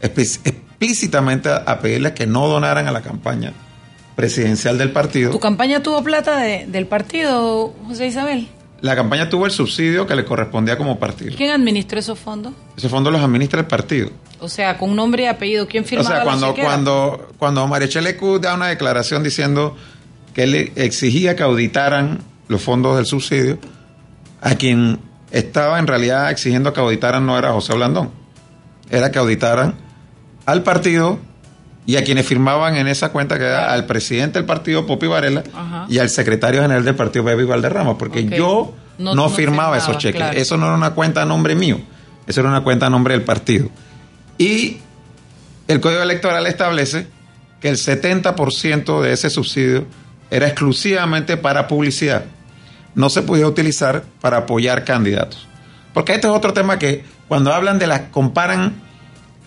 explícitamente 0.00 1.48
a, 1.48 1.56
a 1.56 1.78
pedirles 1.80 2.12
que 2.12 2.26
no 2.26 2.46
donaran 2.48 2.86
a 2.88 2.92
la 2.92 3.00
campaña 3.02 3.52
presidencial 4.16 4.76
del 4.78 4.90
partido. 4.92 5.30
¿Tu 5.30 5.40
campaña 5.40 5.82
tuvo 5.82 6.02
plata 6.02 6.36
de- 6.38 6.66
del 6.68 6.86
partido, 6.86 7.74
José 7.86 8.06
Isabel? 8.06 8.48
La 8.80 8.96
campaña 8.96 9.28
tuvo 9.30 9.46
el 9.46 9.52
subsidio 9.52 10.06
que 10.08 10.16
le 10.16 10.24
correspondía 10.24 10.76
como 10.76 10.98
partido. 10.98 11.34
¿Quién 11.36 11.50
administró 11.52 11.98
esos 12.00 12.18
fondos? 12.18 12.52
Esos 12.76 12.90
fondos 12.90 13.12
los 13.12 13.22
administra 13.22 13.60
el 13.60 13.66
partido. 13.66 14.10
O 14.42 14.48
sea, 14.48 14.76
con 14.76 14.94
nombre 14.96 15.22
y 15.22 15.26
apellido, 15.26 15.68
¿quién 15.68 15.84
O 15.84 15.86
firmaba 15.86 16.08
sea, 16.08 16.18
la 16.18 16.24
cuando, 16.24 16.54
cuando, 16.64 17.28
cuando 17.38 17.60
da 18.40 18.54
una 18.54 18.66
declaración 18.66 19.22
diciendo 19.22 19.76
que 20.34 20.42
él 20.42 20.72
exigía 20.76 21.36
que 21.36 21.42
auditaran 21.44 22.18
los 22.48 22.60
fondos 22.60 22.96
del 22.96 23.06
subsidio, 23.06 23.58
a 24.40 24.54
quien 24.56 24.98
estaba 25.30 25.78
en 25.78 25.86
realidad 25.86 26.30
exigiendo 26.30 26.72
que 26.72 26.80
auditaran 26.80 27.24
no 27.24 27.38
era 27.38 27.52
José 27.52 27.74
Blandón, 27.74 28.10
era 28.90 29.10
que 29.12 29.18
auditaran 29.18 29.76
al 30.44 30.62
partido 30.64 31.18
y 31.86 31.96
a 31.96 32.04
quienes 32.04 32.26
firmaban 32.26 32.76
en 32.76 32.88
esa 32.88 33.10
cuenta 33.12 33.38
que 33.38 33.44
era 33.44 33.72
al 33.72 33.86
presidente 33.86 34.38
del 34.38 34.46
partido, 34.46 34.86
Popi 34.86 35.06
Varela, 35.06 35.42
Ajá. 35.54 35.86
y 35.88 35.98
al 35.98 36.10
secretario 36.10 36.62
general 36.62 36.84
del 36.84 36.94
partido, 36.96 37.24
Baby 37.24 37.44
Valderrama, 37.44 37.96
porque 37.96 38.24
yo 38.26 38.74
No- 38.98 39.14
no, 39.14 39.22
no 39.24 39.28
firmaba 39.30 39.76
firmaba, 39.76 39.76
esos 39.78 39.98
cheques. 39.98 40.20
claro. 40.20 40.36
Eso 40.38 40.56
no 40.56 40.66
era 40.66 40.74
una 40.74 40.90
cuenta 40.94 41.22
a 41.22 41.24
nombre 41.24 41.54
mío, 41.54 41.80
eso 42.26 42.40
era 42.40 42.48
una 42.50 42.62
cuenta 42.62 42.86
a 42.86 42.90
nombre 42.90 43.14
del 43.14 43.22
partido. 43.22 43.68
Y 44.38 44.78
el 45.68 45.80
Código 45.80 46.02
Electoral 46.02 46.46
establece 46.46 47.06
que 47.60 47.68
el 47.68 47.76
70% 47.76 49.00
de 49.00 49.12
ese 49.12 49.30
subsidio 49.30 49.86
era 50.30 50.48
exclusivamente 50.48 51.36
para 51.36 51.68
publicidad. 51.68 52.24
No 52.94 53.08
se 53.08 53.22
podía 53.22 53.46
utilizar 53.46 54.04
para 54.20 54.38
apoyar 54.38 54.84
candidatos. 54.84 55.46
Porque 55.94 56.14
este 56.14 56.26
es 56.26 56.32
otro 56.32 56.52
tema 56.52 56.78
que 56.78 57.04
cuando 57.28 57.52
hablan 57.52 57.78
de 57.78 57.86
las, 57.86 58.00
comparan 58.10 58.74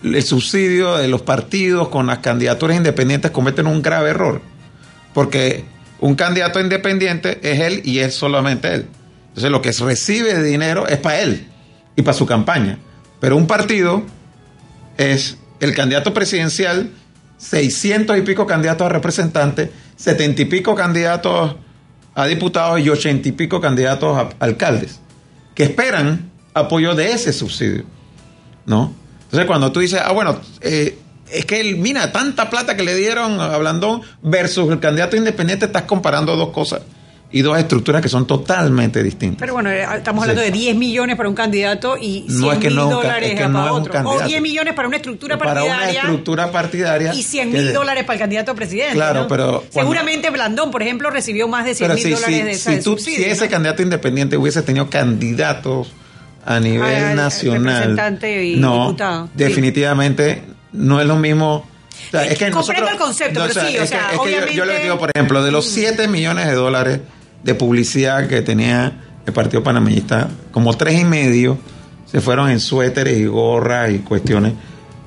el 0.02 0.22
subsidio 0.22 0.96
de 0.96 1.08
los 1.08 1.22
partidos 1.22 1.88
con 1.88 2.06
las 2.06 2.18
candidaturas 2.18 2.76
independientes, 2.76 3.30
cometen 3.30 3.66
un 3.66 3.82
grave 3.82 4.10
error. 4.10 4.40
Porque 5.12 5.64
un 6.00 6.14
candidato 6.14 6.60
independiente 6.60 7.38
es 7.42 7.60
él 7.60 7.82
y 7.84 7.98
es 7.98 8.14
solamente 8.14 8.74
él. 8.74 8.86
Entonces 9.28 9.50
lo 9.50 9.62
que 9.62 9.72
recibe 9.72 10.34
de 10.34 10.42
dinero 10.42 10.86
es 10.86 10.98
para 10.98 11.20
él 11.20 11.46
y 11.94 12.02
para 12.02 12.16
su 12.16 12.26
campaña. 12.26 12.78
Pero 13.20 13.36
un 13.36 13.46
partido 13.46 14.02
es 14.96 15.36
el 15.60 15.74
candidato 15.74 16.12
presidencial, 16.12 16.90
600 17.38 18.18
y 18.18 18.22
pico 18.22 18.46
candidatos 18.46 18.86
a 18.86 18.88
representantes, 18.88 19.70
70 19.96 20.42
y 20.42 20.44
pico 20.46 20.74
candidatos 20.74 21.56
a 22.14 22.26
diputados 22.26 22.80
y 22.80 22.88
80 22.88 23.28
y 23.28 23.32
pico 23.32 23.60
candidatos 23.60 24.16
a 24.16 24.28
alcaldes, 24.40 25.00
que 25.54 25.64
esperan 25.64 26.30
apoyo 26.54 26.94
de 26.94 27.12
ese 27.12 27.32
subsidio, 27.32 27.84
¿no? 28.64 28.94
Entonces 29.24 29.46
cuando 29.46 29.72
tú 29.72 29.80
dices, 29.80 30.00
ah, 30.02 30.12
bueno, 30.12 30.40
eh, 30.60 30.98
es 31.30 31.44
que 31.44 31.60
él, 31.60 31.76
mira, 31.76 32.12
tanta 32.12 32.48
plata 32.48 32.76
que 32.76 32.84
le 32.84 32.94
dieron 32.94 33.40
a 33.40 33.56
Blandón 33.58 34.02
versus 34.22 34.70
el 34.70 34.80
candidato 34.80 35.16
independiente, 35.16 35.66
estás 35.66 35.82
comparando 35.82 36.36
dos 36.36 36.50
cosas 36.50 36.82
y 37.32 37.42
dos 37.42 37.58
estructuras 37.58 38.00
que 38.00 38.08
son 38.08 38.24
totalmente 38.26 39.02
distintas. 39.02 39.40
Pero 39.40 39.54
bueno, 39.54 39.68
eh, 39.70 39.84
estamos 39.96 40.22
hablando 40.22 40.42
Sí. 40.42 40.50
de 40.52 40.56
10 40.58 40.76
millones 40.76 41.16
para 41.16 41.28
un 41.28 41.34
candidato 41.34 41.96
y 41.96 42.24
100 42.28 42.40
No, 42.40 42.52
es 42.52 42.58
que 42.58 42.68
mil 42.68 42.76
no 42.76 42.88
dólares 42.90 43.30
es 43.30 43.34
que 43.34 43.40
para 43.42 43.48
no 43.48 43.64
un 43.64 43.80
otro. 43.80 43.90
O 43.90 43.94
candidato. 43.94 44.28
10 44.28 44.42
millones 44.42 44.74
para 44.74 44.88
una 44.88 44.96
estructura 44.98 45.36
para 45.36 45.50
una 45.52 45.60
partidaria 45.62 46.00
estructura 46.02 46.52
partidaria 46.52 47.14
y 47.14 47.22
100 47.22 47.50
que- 47.50 47.58
mil 47.58 47.72
dólares 47.72 48.04
para 48.04 48.14
el 48.14 48.20
candidato 48.20 48.52
a 48.52 48.54
presidente. 48.54 48.94
Claro, 48.94 49.22
¿no? 49.22 49.28
pero 49.28 49.46
cuando- 49.72 49.72
Seguramente 49.72 50.30
Blandón, 50.30 50.70
por 50.70 50.82
ejemplo, 50.82 51.10
recibió 51.10 51.48
más 51.48 51.64
de 51.64 51.74
100 51.74 51.88
Pero 51.88 51.94
mil 51.96 52.04
si, 52.04 52.10
dólares 52.12 52.36
si- 52.36 52.42
de 52.44 52.50
esa 52.52 52.70
si 52.70 52.76
de 52.76 52.82
tú- 52.82 52.90
subsidio, 52.92 53.24
si 53.24 53.30
ese 53.30 53.48
candidato 53.48 53.82
independiente 53.82 54.36
hubiese 54.36 54.62
tenido 54.62 54.88
candidatos 54.88 55.92
a 56.44 56.60
nivel 56.60 56.94
el 57.10 57.16
nacional, 57.16 57.74
representante 57.74 58.44
y 58.44 58.56
no, 58.56 58.84
diputado, 58.86 59.26
sí. 59.26 59.32
definitivamente 59.34 60.42
no 60.72 61.00
es 61.00 61.06
lo 61.08 61.16
mismo. 61.16 61.54
O 61.56 62.10
sea, 62.12 62.22
es 62.24 62.38
que 62.38 62.50
Comprendo 62.50 62.58
nosotros- 62.60 62.90
el 62.92 62.96
concepto, 62.98 63.40
pero 63.48 63.52
sí, 63.54 63.58
o 63.58 63.62
es 63.62 63.80
que- 63.80 63.86
sea, 63.88 64.00
es 64.00 64.06
que 64.10 64.16
yo- 64.16 64.20
yo, 64.20 64.22
obviamente- 64.22 64.62
Mm. 64.62 64.68
les 64.68 64.82
digo, 64.84 64.98
por 64.98 65.10
ejemplo, 65.12 65.42
de 65.42 65.50
los 65.50 65.66
7 65.66 66.06
millones 66.06 66.46
de 66.46 66.52
dólares 66.54 67.00
de 67.46 67.54
publicidad 67.54 68.28
que 68.28 68.42
tenía 68.42 68.92
el 69.24 69.32
Partido 69.32 69.62
Panameñista, 69.62 70.28
como 70.52 70.74
tres 70.76 71.00
y 71.00 71.04
medio 71.04 71.56
se 72.04 72.20
fueron 72.20 72.50
en 72.50 72.60
suéteres 72.60 73.16
y 73.18 73.24
gorras 73.26 73.90
y 73.90 73.98
cuestiones 74.00 74.52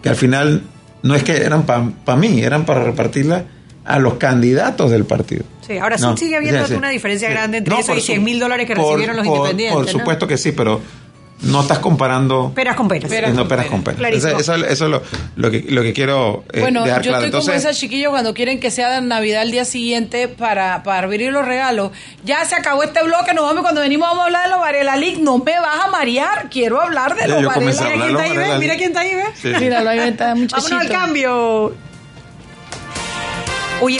que 0.02 0.10
al 0.10 0.16
final 0.16 0.64
no 1.04 1.16
es 1.16 1.24
que 1.24 1.38
eran 1.38 1.64
para 1.64 2.18
mí, 2.18 2.42
eran 2.42 2.66
para 2.66 2.84
repartirla 2.84 3.46
a 3.86 4.00
los 4.00 4.16
candidatos 4.16 4.92
del 4.92 5.06
partido. 5.06 5.44
Sí, 5.66 5.78
ahora 5.78 5.98
sí 5.98 6.04
No, 6.04 6.18
sigue 6.18 6.36
habiendo 6.36 6.62
sí, 6.66 6.74
sí. 6.74 6.78
una 6.78 6.90
diferencia 6.90 7.28
Sí. 7.30 7.34
grande 7.34 7.58
entre 7.60 7.74
No, 7.74 7.80
eso 7.80 7.96
y 7.96 8.00
su- 8.02 8.08
100 8.08 8.24
mil 8.24 8.40
dólares 8.40 8.68
que 8.68 8.76
por- 8.76 8.86
recibieron 8.86 9.16
los 9.18 9.26
por- 9.28 9.38
independientes. 9.38 9.76
Por 9.76 9.86
¿no? 9.86 9.92
supuesto 10.00 10.28
que 10.28 10.38
sí, 10.38 10.52
pero 10.52 10.82
no 11.42 11.62
estás 11.62 11.80
comparando 11.80 12.52
peras 12.54 12.76
con 12.76 12.88
peras. 12.88 13.10
Peras 13.10 13.34
no 13.34 13.48
peras 13.48 13.68
con 13.68 13.84
peras. 13.84 14.14
Eso, 14.14 14.38
eso, 14.38 14.56
es 14.56 14.80
lo, 14.82 15.02
lo, 15.36 15.52
que, 15.52 15.66
lo 15.70 15.82
que 15.82 15.94
quiero 15.94 16.44
eh, 16.52 16.62
bueno, 16.62 16.84
dejar 16.84 17.02
yo 17.02 17.14
estoy 17.14 17.32
como 17.32 17.52
esos 17.52 17.78
chiquillos 17.78 18.12
cuando 18.12 18.34
quieren 18.34 18.60
que 18.60 18.72
sea 18.72 19.00
Navidad 19.02 19.44
el 19.44 19.52
día 19.52 19.66
siguiente 19.66 20.28
para, 20.28 20.84
para 20.84 21.08
abrir 21.08 21.32
los 21.32 21.46
regalos. 21.46 21.92
Ya 22.26 22.44
se 22.46 22.56
acabó 22.56 22.84
este 22.84 23.02
bloque, 23.04 23.34
nos 23.34 23.46
vamos 23.46 23.62
cuando 23.62 23.82
venimos 23.82 24.10
vamos 24.10 24.24
a 24.24 24.26
hablar 24.26 24.44
de 24.44 24.50
los 24.50 24.60
Varela 24.60 24.98
League. 24.98 25.22
No 25.22 25.38
me 25.38 25.60
vas 25.60 25.86
a 25.86 25.88
marear, 25.88 26.50
quiero 26.50 26.82
hablar 26.82 27.16
de 27.16 27.28
los 27.28 27.44
Varela 27.44 27.70
Mira 27.70 27.96
quién 27.96 28.10
está 28.10 28.24
ahí, 28.24 28.38
ve, 28.38 28.60
mira 28.60 28.76
quién 28.76 28.90
está 28.90 29.00
ahí, 29.02 29.16
ve. 29.16 29.24
Sí. 29.42 29.48
Míralo, 29.60 29.90
ahí 29.90 30.00
está 30.00 30.36
muchachito. 30.36 30.70
Vámonos 30.70 30.82
al 30.82 31.02
cambio. 31.02 31.74
Oye... 33.82 34.00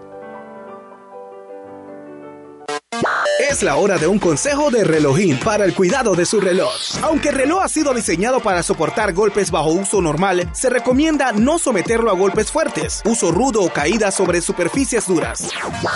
Es 3.51 3.63
la 3.63 3.75
hora 3.75 3.97
de 3.97 4.07
un 4.07 4.17
consejo 4.17 4.71
de 4.71 4.85
relojín 4.85 5.37
para 5.37 5.65
el 5.65 5.75
cuidado 5.75 6.15
de 6.15 6.25
su 6.25 6.39
reloj. 6.39 6.71
Aunque 7.01 7.27
el 7.29 7.35
reloj 7.35 7.61
ha 7.61 7.67
sido 7.67 7.93
diseñado 7.93 8.39
para 8.39 8.63
soportar 8.63 9.11
golpes 9.11 9.51
bajo 9.51 9.71
uso 9.71 10.01
normal, 10.01 10.49
se 10.53 10.69
recomienda 10.69 11.33
no 11.33 11.59
someterlo 11.59 12.11
a 12.11 12.13
golpes 12.13 12.49
fuertes, 12.49 13.01
uso 13.03 13.29
rudo 13.33 13.61
o 13.61 13.69
caídas 13.69 14.15
sobre 14.15 14.39
superficies 14.39 15.05
duras. 15.05 15.49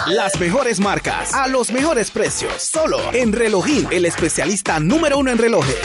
Las 0.07 0.37
mejores 0.37 0.81
marcas, 0.81 1.33
a 1.33 1.47
los 1.47 1.71
mejores 1.71 2.11
precios, 2.11 2.51
solo 2.61 2.99
en 3.13 3.31
Relojín, 3.31 3.87
el 3.89 4.03
especialista 4.03 4.81
número 4.81 5.17
uno 5.17 5.31
en 5.31 5.37
relojes. 5.37 5.77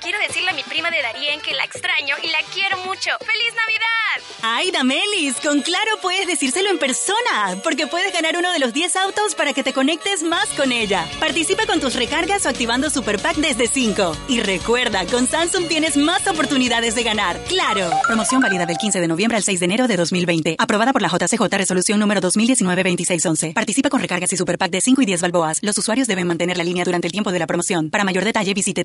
Quiero 0.00 0.18
decirle 0.18 0.50
a 0.50 0.54
mi 0.54 0.62
prima 0.62 0.90
de 0.90 1.02
Darien 1.02 1.40
que 1.40 1.52
la 1.54 1.64
extraño 1.64 2.16
y 2.22 2.28
la 2.28 2.38
quiero 2.52 2.78
mucho. 2.78 3.10
¡Feliz 3.20 3.54
Navidad! 3.54 3.94
Ay, 4.42 4.70
Damelis, 4.70 5.36
con 5.42 5.60
Claro 5.62 5.98
puedes 6.00 6.26
decírselo 6.26 6.70
en 6.70 6.78
persona, 6.78 7.60
porque 7.62 7.86
puedes 7.86 8.12
ganar 8.12 8.36
uno 8.36 8.52
de 8.52 8.58
los 8.58 8.72
10 8.72 8.96
autos 8.96 9.34
para 9.34 9.52
que 9.52 9.62
te 9.62 9.72
conectes 9.72 10.22
más 10.22 10.48
con 10.50 10.72
ella. 10.72 11.06
Participa 11.20 11.66
con 11.66 11.80
tus 11.80 11.94
recargas 11.94 12.46
o 12.46 12.48
activando 12.48 12.88
Super 12.90 13.18
Pack 13.20 13.36
desde 13.36 13.66
5. 13.66 14.16
Y 14.28 14.40
recuerda, 14.40 15.04
con 15.06 15.26
Samsung 15.26 15.66
tienes 15.68 15.96
más 15.96 16.26
oportunidades 16.26 16.94
de 16.94 17.02
ganar. 17.02 17.38
¡Claro! 17.48 17.90
Promoción 18.06 18.40
válida 18.40 18.66
del 18.66 18.78
15 18.78 19.00
de 19.00 19.08
noviembre 19.08 19.36
al 19.36 19.44
6 19.44 19.60
de 19.60 19.64
enero 19.64 19.88
de 19.88 19.96
2020. 19.96 20.56
Aprobada 20.58 20.92
por 20.92 21.02
la 21.02 21.08
JCJ 21.08 21.42
Resolución 21.50 22.00
número 22.00 22.20
2019-2611. 22.22 23.52
Participa 23.52 23.90
con 23.90 24.00
recargas 24.00 24.32
y 24.32 24.36
Super 24.36 24.56
Pack 24.56 24.70
de 24.70 24.80
5 24.80 25.02
y 25.02 25.06
10 25.06 25.22
balboas. 25.22 25.58
Los 25.62 25.76
usuarios 25.76 26.06
deben 26.06 26.26
mantener 26.26 26.56
la 26.56 26.64
línea 26.64 26.84
durante 26.84 27.06
el 27.06 27.12
tiempo 27.12 27.32
de 27.32 27.38
la 27.38 27.46
promoción. 27.46 27.90
Para 27.90 28.04
mayor 28.04 28.24
detalle 28.24 28.54
visite 28.54 28.84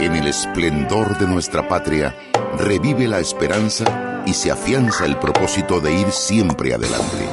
En 0.00 0.16
el 0.16 0.26
esplendor 0.26 1.18
de 1.18 1.26
nuestra 1.26 1.68
patria, 1.68 2.16
revive 2.56 3.06
la 3.06 3.20
esperanza 3.20 4.22
y 4.26 4.32
se 4.34 4.50
afianza 4.50 5.06
el 5.06 5.16
propósito 5.18 5.80
de 5.80 5.94
ir 6.00 6.10
siempre 6.10 6.74
adelante, 6.74 7.26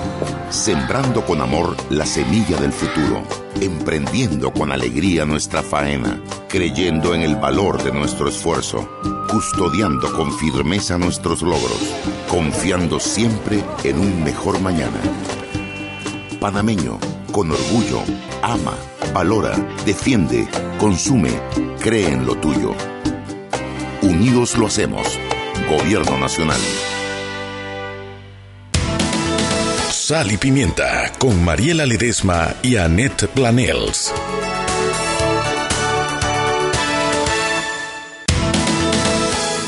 sembrando 0.50 1.26
con 1.26 1.42
amor 1.42 1.76
la 1.90 2.06
semilla 2.06 2.58
del 2.58 2.72
futuro, 2.72 3.24
emprendiendo 3.62 4.52
con 4.52 4.72
alegría 4.72 5.26
nuestra 5.26 5.62
faena, 5.62 6.22
creyendo 6.50 7.14
en 7.14 7.22
el 7.22 7.36
valor 7.36 7.84
de 7.84 7.92
nuestro 7.92 8.30
esfuerzo, 8.30 8.90
custodiando 9.30 10.12
con 10.14 10.32
firmeza 10.38 10.98
nuestros 10.98 11.42
logros, 11.42 11.94
confiando 12.30 13.00
siempre 13.00 13.64
en 13.84 14.00
un 14.00 14.24
mejor 14.24 14.60
mañana. 14.62 15.00
Panameño, 16.40 17.00
con 17.32 17.52
orgullo, 17.52 18.04
ama, 18.44 18.76
valora, 19.14 19.56
defiende, 19.86 20.48
consume, 20.80 21.32
cree 21.80 22.10
en 22.12 22.26
lo 22.26 22.36
tuyo. 22.36 22.76
Unidos 24.04 24.58
lo 24.58 24.68
hacemos. 24.68 25.20
Gobierno 25.68 26.18
Nacional. 26.20 26.60
Sal 29.90 30.32
y 30.32 30.38
Pimienta 30.38 31.12
con 31.18 31.44
Mariela 31.44 31.86
Ledesma 31.86 32.54
y 32.62 32.78
Annette 32.78 33.28
Planels. 33.28 34.14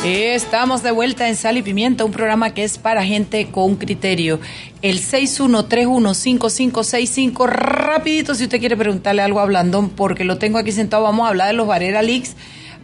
Estamos 0.01 0.81
de 0.81 0.91
vuelta 0.91 1.27
en 1.27 1.35
Sal 1.35 1.57
y 1.57 1.61
Pimienta, 1.61 2.05
un 2.05 2.13
programa 2.13 2.53
que 2.53 2.63
es 2.63 2.77
para 2.77 3.03
gente 3.03 3.51
con 3.51 3.75
criterio. 3.75 4.39
El 4.81 5.01
61315565, 5.01 7.45
rapidito 7.45 8.33
si 8.33 8.45
usted 8.45 8.61
quiere 8.61 8.77
preguntarle 8.77 9.21
algo 9.21 9.41
a 9.41 9.45
Blandón, 9.45 9.89
porque 9.89 10.23
lo 10.23 10.37
tengo 10.37 10.57
aquí 10.57 10.71
sentado, 10.71 11.03
vamos 11.03 11.25
a 11.25 11.29
hablar 11.29 11.47
de 11.47 11.53
los 11.53 11.67
Varela 11.67 12.01
Leaks 12.01 12.37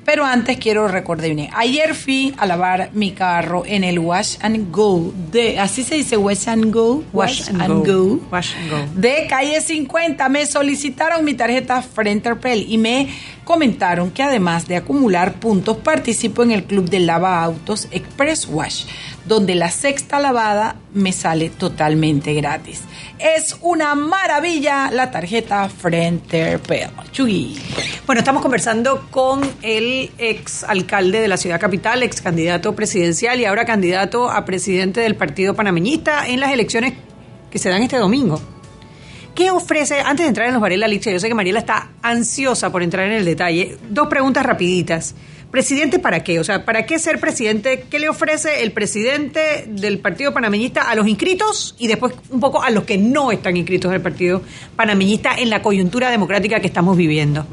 pero 0.06 0.24
antes 0.24 0.58
quiero 0.60 0.88
recordarme, 0.88 1.49
ayer 1.53 1.95
fui 1.95 2.34
a 2.38 2.45
lavar 2.45 2.91
mi 2.93 3.12
carro 3.12 3.64
en 3.66 3.84
el 3.84 3.97
Wash 3.97 4.38
and 4.41 4.72
Go, 4.72 5.12
de, 5.32 5.60
así 5.60 5.84
se 5.84 5.95
dice 5.95 6.16
Wash 6.16 6.47
and 6.47 6.72
Go, 6.72 7.03
Wash, 7.12 7.49
and, 7.49 7.86
go, 7.86 8.20
Wash 8.32 8.53
and 8.56 8.70
Go, 8.70 9.01
de 9.01 9.26
calle 9.28 9.60
50. 9.60 10.30
Me 10.30 10.45
solicitaron 10.45 11.26
mi 11.26 11.34
tarjeta 11.34 11.82
Frenterpel 11.82 12.66
y 12.70 12.78
me 12.78 13.10
comentaron 13.43 14.12
que 14.12 14.24
además 14.24 14.68
de 14.68 14.76
acumular 14.76 15.34
puntos, 15.39 15.78
participo 15.78 16.43
en 16.43 16.51
el 16.51 16.64
club 16.66 16.89
de 16.89 16.99
lava 16.99 17.43
autos 17.43 17.88
Express 17.91 18.47
Wash 18.47 18.86
donde 19.26 19.55
la 19.55 19.71
sexta 19.71 20.19
lavada 20.19 20.76
me 20.93 21.11
sale 21.11 21.49
totalmente 21.49 22.34
gratis. 22.34 22.82
Es 23.17 23.57
una 23.61 23.95
maravilla 23.95 24.91
la 24.91 25.09
tarjeta 25.11 25.67
Frente 25.69 26.59
Chugui. 27.11 27.57
Bueno, 28.05 28.19
estamos 28.19 28.41
conversando 28.41 29.07
con 29.09 29.41
el 29.61 30.11
ex 30.17 30.63
alcalde 30.63 31.21
de 31.21 31.28
la 31.28 31.38
ciudad 31.38 31.59
capital, 31.59 32.03
ex 32.03 32.21
candidato 32.21 32.76
presidencial 32.76 33.39
y 33.39 33.45
ahora 33.45 33.65
candidato 33.65 34.30
a 34.30 34.45
presidente 34.45 35.01
del 35.01 35.15
Partido 35.15 35.55
Panameñista 35.55 36.28
en 36.28 36.39
las 36.39 36.51
elecciones 36.51 36.93
que 37.49 37.57
se 37.57 37.69
dan 37.69 37.82
este 37.82 37.97
domingo. 37.97 38.41
¿Qué 39.34 39.51
ofrece, 39.51 39.99
antes 39.99 40.23
de 40.23 40.30
entrar 40.30 40.47
en 40.47 40.53
los 40.53 40.61
Varela 40.61 40.88
Licha, 40.88 41.11
yo 41.11 41.19
sé 41.19 41.28
que 41.28 41.34
Mariela 41.34 41.59
está 41.59 41.89
ansiosa 42.01 42.71
por 42.71 42.82
entrar 42.82 43.05
en 43.07 43.13
el 43.13 43.26
detalle, 43.26 43.78
dos 43.89 44.07
preguntas 44.07 44.45
rapiditas. 44.45 45.13
¿Presidente 45.52 46.00
para 46.00 46.24
qué? 46.24 46.39
O 46.39 46.43
sea, 46.43 46.66
¿para 46.66 46.86
qué 46.86 47.00
ser 47.00 47.20
presidente? 47.20 47.86
¿Qué 47.89 48.00
le 48.00 48.10
ofrece 48.10 48.64
el 48.64 48.72
presidente 48.72 49.66
del 49.68 50.00
Partido 50.00 50.34
Panameñista 50.34 50.82
a 50.82 50.96
los 50.96 51.08
inscritos 51.08 51.76
y 51.80 51.88
después 51.88 52.14
un 52.30 52.39
poco 52.39 52.62
a 52.62 52.70
los 52.70 52.84
que 52.84 52.98
no 52.98 53.32
están 53.32 53.56
inscritos 53.56 53.89
en 53.89 53.96
el 53.96 54.02
Partido 54.02 54.41
Panameñista 54.76 55.36
en 55.36 55.50
la 55.50 55.62
coyuntura 55.62 56.10
democrática 56.10 56.60
que 56.60 56.68
estamos 56.68 56.98
viviendo? 56.98 57.46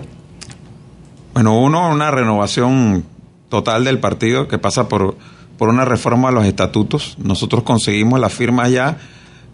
Bueno, 1.34 1.58
uno, 1.60 1.90
una 1.90 2.10
renovación 2.10 3.04
total 3.48 3.84
del 3.84 3.98
partido 4.00 4.48
que 4.48 4.58
pasa 4.58 4.88
por, 4.88 5.16
por 5.56 5.68
una 5.68 5.84
reforma 5.84 6.30
a 6.30 6.32
los 6.32 6.44
estatutos. 6.44 7.16
Nosotros 7.18 7.62
conseguimos 7.62 8.18
la 8.18 8.28
firma 8.28 8.68
ya 8.68 8.98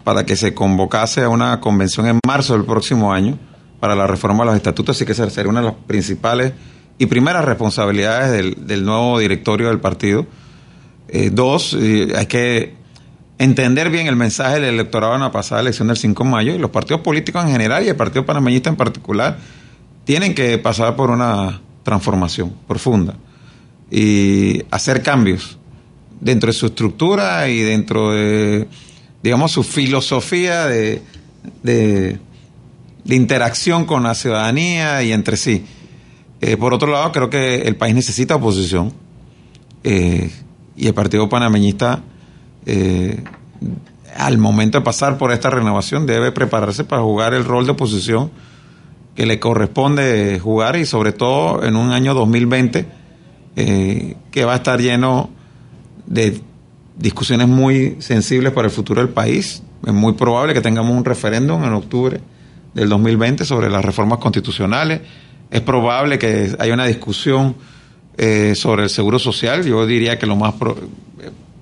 para 0.03 0.25
que 0.25 0.35
se 0.35 0.53
convocase 0.53 1.21
a 1.21 1.29
una 1.29 1.59
convención 1.59 2.07
en 2.07 2.19
marzo 2.25 2.53
del 2.53 2.65
próximo 2.65 3.13
año 3.13 3.37
para 3.79 3.95
la 3.95 4.07
reforma 4.07 4.43
a 4.43 4.47
los 4.47 4.55
estatutos, 4.55 4.95
así 4.95 5.05
que 5.05 5.11
esa 5.11 5.29
sería 5.29 5.49
una 5.49 5.61
de 5.61 5.67
las 5.67 5.75
principales 5.87 6.53
y 6.99 7.07
primeras 7.07 7.45
responsabilidades 7.45 8.31
del, 8.31 8.67
del 8.67 8.85
nuevo 8.85 9.17
directorio 9.17 9.69
del 9.69 9.79
partido. 9.79 10.27
Eh, 11.07 11.31
dos, 11.33 11.75
eh, 11.79 12.13
hay 12.15 12.27
que 12.27 12.75
entender 13.39 13.89
bien 13.89 14.05
el 14.05 14.15
mensaje 14.15 14.55
del 14.55 14.75
electorado 14.75 15.15
en 15.15 15.21
la 15.21 15.31
pasada 15.31 15.61
elección 15.61 15.87
del 15.87 15.97
5 15.97 16.23
de 16.23 16.29
mayo 16.29 16.53
y 16.53 16.59
los 16.59 16.69
partidos 16.69 17.01
políticos 17.01 17.43
en 17.45 17.51
general 17.51 17.83
y 17.83 17.87
el 17.87 17.95
Partido 17.95 18.25
Panameñista 18.25 18.69
en 18.69 18.75
particular 18.75 19.39
tienen 20.03 20.35
que 20.35 20.57
pasar 20.57 20.95
por 20.95 21.09
una 21.09 21.61
transformación 21.83 22.53
profunda. 22.67 23.15
y 23.91 24.61
hacer 24.69 25.01
cambios 25.01 25.57
dentro 26.19 26.47
de 26.47 26.53
su 26.53 26.67
estructura 26.67 27.47
y 27.47 27.59
dentro 27.61 28.11
de, 28.11 28.67
digamos, 29.23 29.51
su 29.51 29.63
filosofía 29.63 30.67
de, 30.67 31.01
de, 31.63 32.19
interacción 33.05 33.85
con 33.85 34.03
la 34.03 34.13
ciudadanía 34.13 35.01
y 35.01 35.11
entre 35.11 35.37
sí. 35.37 35.65
Eh, 36.41 36.57
por 36.57 36.73
otro 36.73 36.91
lado, 36.91 37.11
creo 37.11 37.29
que 37.29 37.61
el 37.61 37.75
país 37.75 37.93
necesita 37.93 38.35
oposición 38.35 38.93
eh, 39.83 40.31
y 40.75 40.87
el 40.87 40.93
Partido 40.93 41.27
Panameñista, 41.27 42.01
eh, 42.65 43.23
al 44.15 44.37
momento 44.37 44.79
de 44.79 44.83
pasar 44.83 45.17
por 45.17 45.31
esta 45.31 45.49
renovación, 45.49 46.05
debe 46.05 46.31
prepararse 46.31 46.83
para 46.83 47.01
jugar 47.01 47.33
el 47.33 47.45
rol 47.45 47.65
de 47.65 47.71
oposición 47.71 48.31
que 49.15 49.25
le 49.25 49.39
corresponde 49.39 50.39
jugar 50.39 50.77
y 50.77 50.85
sobre 50.85 51.11
todo 51.11 51.63
en 51.63 51.75
un 51.75 51.91
año 51.91 52.13
2020 52.13 52.99
que 53.55 54.45
va 54.45 54.53
a 54.53 54.55
estar 54.57 54.79
lleno 54.79 55.29
de 56.05 56.41
discusiones 56.97 57.47
muy 57.47 57.97
sensibles 57.99 58.53
para 58.53 58.67
el 58.67 58.73
futuro 58.73 59.01
del 59.01 59.09
país. 59.09 59.63
Es 59.85 59.93
muy 59.93 60.13
probable 60.13 60.53
que 60.53 60.61
tengamos 60.61 60.95
un 60.95 61.03
referéndum 61.03 61.63
en 61.63 61.73
octubre 61.73 62.21
del 62.73 62.89
2020 62.89 63.45
sobre 63.45 63.69
las 63.69 63.83
reformas 63.83 64.19
constitucionales. 64.19 65.01
Es 65.51 65.61
probable 65.61 66.19
que 66.19 66.55
haya 66.59 66.73
una 66.73 66.85
discusión 66.85 67.55
eh, 68.17 68.53
sobre 68.55 68.83
el 68.83 68.89
seguro 68.89 69.19
social. 69.19 69.65
Yo 69.65 69.85
diría 69.85 70.17
que 70.19 70.25
lo 70.25 70.35
más... 70.35 70.53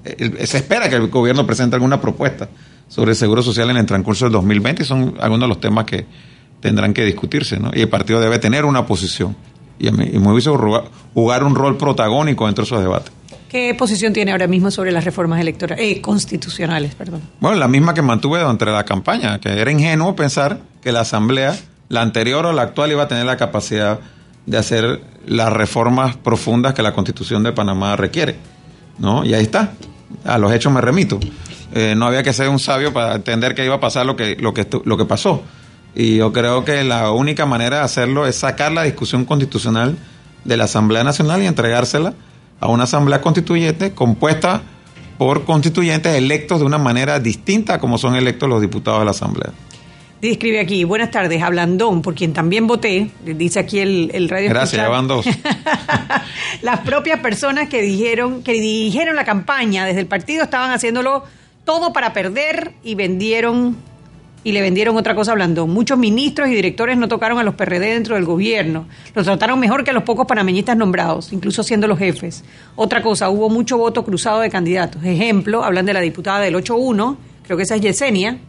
Eh, 0.05 0.45
se 0.45 0.57
espera 0.57 0.89
que 0.89 0.95
el 0.95 1.07
gobierno 1.07 1.45
presente 1.45 1.75
alguna 1.75 1.99
propuesta 1.99 2.49
sobre 2.87 3.11
el 3.11 3.17
seguro 3.17 3.41
social 3.41 3.69
en 3.69 3.77
el 3.77 3.85
transcurso 3.85 4.25
del 4.25 4.33
2020 4.33 4.83
y 4.83 4.85
son 4.85 5.15
algunos 5.19 5.45
de 5.45 5.49
los 5.49 5.59
temas 5.59 5.85
que 5.85 6.05
tendrán 6.59 6.93
que 6.93 7.05
discutirse. 7.05 7.59
¿no? 7.59 7.71
Y 7.73 7.81
el 7.81 7.89
partido 7.89 8.19
debe 8.19 8.39
tener 8.39 8.65
una 8.65 8.85
posición 8.85 9.35
y, 9.79 9.87
y 9.87 9.91
me 9.91 10.31
hubiese 10.31 10.49
jugar 11.13 11.43
un 11.43 11.55
rol 11.55 11.77
protagónico 11.77 12.45
dentro 12.45 12.63
de 12.63 12.67
esos 12.67 12.81
debates. 12.81 13.11
¿Qué 13.49 13.73
posición 13.75 14.11
tiene 14.11 14.31
ahora 14.31 14.47
mismo 14.47 14.71
sobre 14.71 14.91
las 14.91 15.05
reformas 15.05 15.39
electorales, 15.39 15.83
eh, 15.83 16.01
constitucionales? 16.01 16.95
Perdón. 16.95 17.21
Bueno, 17.39 17.57
la 17.57 17.67
misma 17.67 17.93
que 17.93 18.01
mantuve 18.01 18.39
durante 18.39 18.65
la 18.65 18.83
campaña, 18.83 19.39
que 19.39 19.49
era 19.49 19.71
ingenuo 19.71 20.15
pensar 20.15 20.59
que 20.81 20.91
la 20.91 21.01
Asamblea, 21.01 21.57
la 21.89 22.01
anterior 22.01 22.45
o 22.45 22.53
la 22.53 22.63
actual, 22.63 22.91
iba 22.91 23.03
a 23.03 23.07
tener 23.07 23.25
la 23.25 23.37
capacidad 23.37 23.99
de 24.45 24.57
hacer 24.57 25.01
las 25.25 25.51
reformas 25.51 26.15
profundas 26.15 26.73
que 26.73 26.81
la 26.81 26.93
Constitución 26.93 27.43
de 27.43 27.51
Panamá 27.51 27.95
requiere. 27.95 28.37
¿no? 28.97 29.25
Y 29.25 29.33
ahí 29.33 29.43
está. 29.43 29.73
A 30.25 30.37
los 30.37 30.51
hechos 30.53 30.71
me 30.71 30.81
remito. 30.81 31.19
Eh, 31.73 31.95
no 31.95 32.05
había 32.05 32.23
que 32.23 32.33
ser 32.33 32.49
un 32.49 32.59
sabio 32.59 32.93
para 32.93 33.15
entender 33.15 33.55
que 33.55 33.65
iba 33.65 33.75
a 33.75 33.79
pasar 33.79 34.05
lo 34.05 34.15
que, 34.15 34.35
lo 34.39 34.53
que, 34.53 34.67
lo 34.85 34.97
que 34.97 35.05
pasó. 35.05 35.43
Y 35.95 36.17
yo 36.17 36.31
creo 36.31 36.63
que 36.63 36.83
la 36.83 37.11
única 37.11 37.45
manera 37.45 37.77
de 37.77 37.83
hacerlo 37.83 38.27
es 38.27 38.35
sacar 38.35 38.71
la 38.71 38.83
discusión 38.83 39.25
constitucional 39.25 39.97
de 40.43 40.57
la 40.57 40.65
Asamblea 40.65 41.03
Nacional 41.03 41.41
y 41.41 41.47
entregársela 41.47 42.13
a 42.59 42.67
una 42.67 42.83
asamblea 42.83 43.21
constituyente 43.21 43.93
compuesta 43.93 44.61
por 45.17 45.45
constituyentes 45.45 46.15
electos 46.15 46.59
de 46.59 46.65
una 46.65 46.77
manera 46.77 47.19
distinta 47.19 47.79
como 47.79 47.97
son 47.97 48.15
electos 48.15 48.47
los 48.47 48.61
diputados 48.61 48.99
de 48.99 49.05
la 49.05 49.11
asamblea. 49.11 49.51
Escribe 50.21 50.59
aquí, 50.59 50.83
buenas 50.83 51.11
tardes, 51.11 51.41
Hablandón, 51.43 52.01
por 52.01 52.15
quien 52.15 52.33
también 52.33 52.65
voté, 52.65 53.11
dice 53.23 53.59
aquí 53.59 53.79
el, 53.79 54.09
el 54.13 54.29
radio. 54.29 54.49
Gracias, 54.49 54.81
ya 54.81 54.89
van 54.89 55.07
dos. 55.07 55.27
Las 56.63 56.79
propias 56.79 57.19
personas 57.19 57.69
que 57.69 57.81
dijeron, 57.83 58.41
que 58.41 58.53
dirigieron 58.53 59.15
la 59.15 59.25
campaña 59.25 59.85
desde 59.85 59.99
el 59.99 60.07
partido 60.07 60.43
estaban 60.43 60.71
haciéndolo 60.71 61.23
todo 61.65 61.93
para 61.93 62.13
perder 62.13 62.73
y 62.83 62.95
vendieron 62.95 63.77
y 64.43 64.53
le 64.53 64.61
vendieron 64.61 64.95
otra 64.95 65.13
cosa 65.13 65.33
hablando. 65.33 65.67
Muchos 65.67 65.97
ministros 65.97 66.47
y 66.47 66.55
directores 66.55 66.97
no 66.97 67.07
tocaron 67.07 67.37
a 67.37 67.43
los 67.43 67.55
PRD 67.55 67.93
dentro 67.93 68.15
del 68.15 68.23
gobierno. 68.23 68.87
Los 69.13 69.25
trataron 69.25 69.59
mejor 69.59 69.83
que 69.83 69.91
a 69.91 69.93
los 69.93 70.03
pocos 70.03 70.25
panameñistas 70.25 70.77
nombrados, 70.77 71.33
incluso 71.33 71.63
siendo 71.63 71.85
los 71.85 71.99
jefes. 71.99 72.43
Otra 72.75 73.01
cosa, 73.01 73.29
hubo 73.29 73.49
mucho 73.49 73.77
voto 73.77 74.05
cruzado 74.05 74.39
de 74.39 74.49
candidatos. 74.49 75.03
Ejemplo, 75.03 75.63
hablan 75.63 75.85
de 75.85 75.93
la 75.93 75.99
diputada 75.99 76.39
del 76.39 76.55
8-1, 76.55 77.17
creo 77.43 77.57
que 77.57 77.63
esa 77.63 77.75
es 77.75 77.81
Yesenia. 77.81 78.39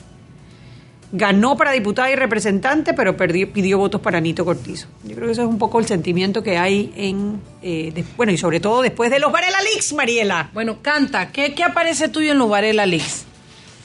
Ganó 1.12 1.56
para 1.56 1.72
diputada 1.72 2.10
y 2.10 2.16
representante, 2.16 2.92
pero 2.94 3.16
perdió, 3.16 3.50
pidió 3.50 3.78
votos 3.78 4.00
para 4.00 4.20
Nito 4.20 4.44
Cortizo. 4.44 4.88
Yo 5.04 5.14
creo 5.14 5.26
que 5.26 5.32
eso 5.32 5.42
es 5.42 5.48
un 5.48 5.58
poco 5.58 5.78
el 5.78 5.86
sentimiento 5.86 6.42
que 6.42 6.58
hay 6.58 6.92
en. 6.96 7.40
Eh, 7.62 8.04
bueno, 8.16 8.32
y 8.32 8.38
sobre 8.38 8.60
todo 8.60 8.82
después 8.82 9.10
de 9.10 9.18
los 9.18 9.32
Varela 9.32 9.60
Leaks, 9.62 9.92
Mariela. 9.94 10.50
Bueno, 10.52 10.78
canta. 10.82 11.32
¿Qué, 11.32 11.54
qué 11.54 11.64
aparece 11.64 12.08
tuyo 12.08 12.32
en 12.32 12.38
los 12.38 12.48
Varela 12.48 12.84
Leaks? 12.84 13.27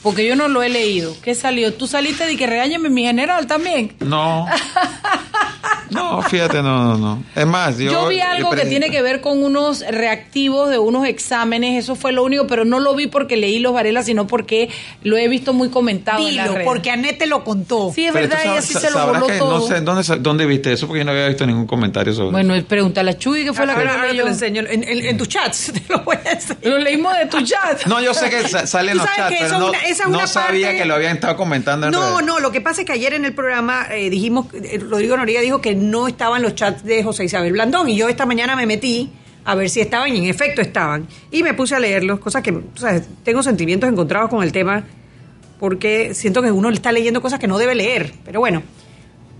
Porque 0.03 0.27
yo 0.27 0.35
no 0.35 0.47
lo 0.47 0.61
he 0.61 0.69
leído. 0.69 1.15
¿Qué 1.23 1.33
salió? 1.33 1.73
¿Tú 1.73 1.87
saliste 1.87 2.27
de 2.27 2.35
que 2.37 2.45
regáñeme 2.45 2.89
mi 2.89 3.03
general 3.03 3.47
también? 3.47 3.93
No. 3.99 4.45
No, 5.93 6.21
fíjate, 6.23 6.61
no, 6.61 6.83
no, 6.83 6.97
no. 6.97 7.23
Es 7.35 7.45
más, 7.45 7.77
yo... 7.77 7.91
Yo 7.91 8.07
vi 8.07 8.19
algo 8.19 8.51
que 8.51 8.65
tiene 8.65 8.89
que 8.89 9.01
ver 9.01 9.21
con 9.21 9.43
unos 9.43 9.81
reactivos 9.87 10.69
de 10.69 10.79
unos 10.79 11.07
exámenes, 11.07 11.83
eso 11.83 11.95
fue 11.95 12.11
lo 12.11 12.23
único, 12.23 12.47
pero 12.47 12.65
no 12.65 12.79
lo 12.79 12.95
vi 12.95 13.07
porque 13.07 13.37
leí 13.37 13.59
los 13.59 13.73
Varela, 13.73 14.03
sino 14.03 14.27
porque 14.27 14.69
lo 15.03 15.17
he 15.17 15.27
visto 15.27 15.53
muy 15.53 15.69
comentado 15.69 16.25
Dilo, 16.25 16.43
en 16.43 16.53
la 16.59 16.63
porque 16.63 16.89
Anette 16.91 17.27
lo 17.27 17.43
contó. 17.43 17.91
Sí, 17.93 18.05
es 18.05 18.13
verdad, 18.13 18.39
y 18.43 18.57
así 18.57 18.73
se 18.73 18.89
lo 18.89 19.05
voló 19.05 19.27
todo. 19.37 19.59
No 19.59 19.67
sé, 19.67 19.81
¿dónde, 19.81 20.03
¿dónde 20.19 20.45
viste 20.45 20.73
eso? 20.73 20.87
Porque 20.87 20.99
yo 20.99 21.05
no 21.05 21.11
había 21.11 21.27
visto 21.27 21.45
ningún 21.45 21.67
comentario 21.67 22.13
sobre 22.13 22.31
Bueno, 22.31 22.55
pregúntale 22.67 23.11
a 23.11 23.17
Chuy, 23.17 23.45
que 23.45 23.53
fue 23.53 23.65
la 23.65 23.75
que 23.75 23.81
ahora, 23.81 24.07
te 24.07 24.13
lo 24.13 24.27
enseño. 24.27 24.61
En, 24.61 24.83
en, 24.83 25.05
en 25.05 25.17
tus 25.17 25.29
chats 25.29 25.71
te 25.73 25.83
lo 25.89 25.99
voy 26.03 26.17
a 26.25 26.31
enseñar. 26.31 26.59
Lo 26.63 26.79
leímos 26.79 27.15
de 27.17 27.25
tu 27.27 27.41
chat. 27.41 27.85
No, 27.85 28.01
yo 28.01 28.13
sé 28.13 28.29
que 28.29 28.47
sale 28.47 28.91
en 28.91 28.97
los 28.97 29.07
chats, 29.15 29.35
pero 29.39 29.59
no, 29.59 29.71
no 30.09 30.27
sabía 30.27 30.75
que 30.75 30.85
lo 30.85 30.95
habían 30.95 31.15
estado 31.15 31.35
comentando 31.35 31.87
en 31.87 31.91
No, 31.91 32.21
no, 32.21 32.39
lo 32.39 32.51
que 32.51 32.61
pasa 32.61 32.81
es 32.81 32.87
que 32.87 32.93
ayer 32.93 33.13
en 33.13 33.25
el 33.25 33.33
programa 33.33 33.87
eh, 33.91 34.09
dijimos, 34.09 34.47
eh, 34.53 34.79
Rodrigo 34.79 35.17
Noriega 35.17 35.41
dijo 35.41 35.61
que 35.61 35.75
no 35.75 36.07
estaban 36.07 36.41
los 36.41 36.55
chats 36.55 36.83
de 36.83 37.03
José 37.03 37.25
Isabel 37.25 37.53
Blandón 37.53 37.89
y 37.89 37.95
yo 37.95 38.09
esta 38.09 38.25
mañana 38.25 38.55
me 38.55 38.65
metí 38.65 39.11
a 39.45 39.55
ver 39.55 39.69
si 39.69 39.81
estaban 39.81 40.13
y 40.13 40.17
en 40.19 40.25
efecto 40.25 40.61
estaban. 40.61 41.07
Y 41.31 41.43
me 41.43 41.53
puse 41.53 41.75
a 41.75 41.79
leerlos, 41.79 42.19
cosas 42.19 42.41
que, 42.41 42.51
o 42.51 42.63
sea, 42.75 43.01
tengo 43.23 43.43
sentimientos 43.43 43.89
encontrados 43.89 44.29
con 44.29 44.43
el 44.43 44.51
tema 44.51 44.83
porque 45.59 46.13
siento 46.13 46.41
que 46.41 46.51
uno 46.51 46.69
le 46.69 46.75
está 46.75 46.91
leyendo 46.91 47.21
cosas 47.21 47.39
que 47.39 47.47
no 47.47 47.57
debe 47.57 47.75
leer. 47.75 48.13
Pero 48.25 48.39
bueno, 48.39 48.63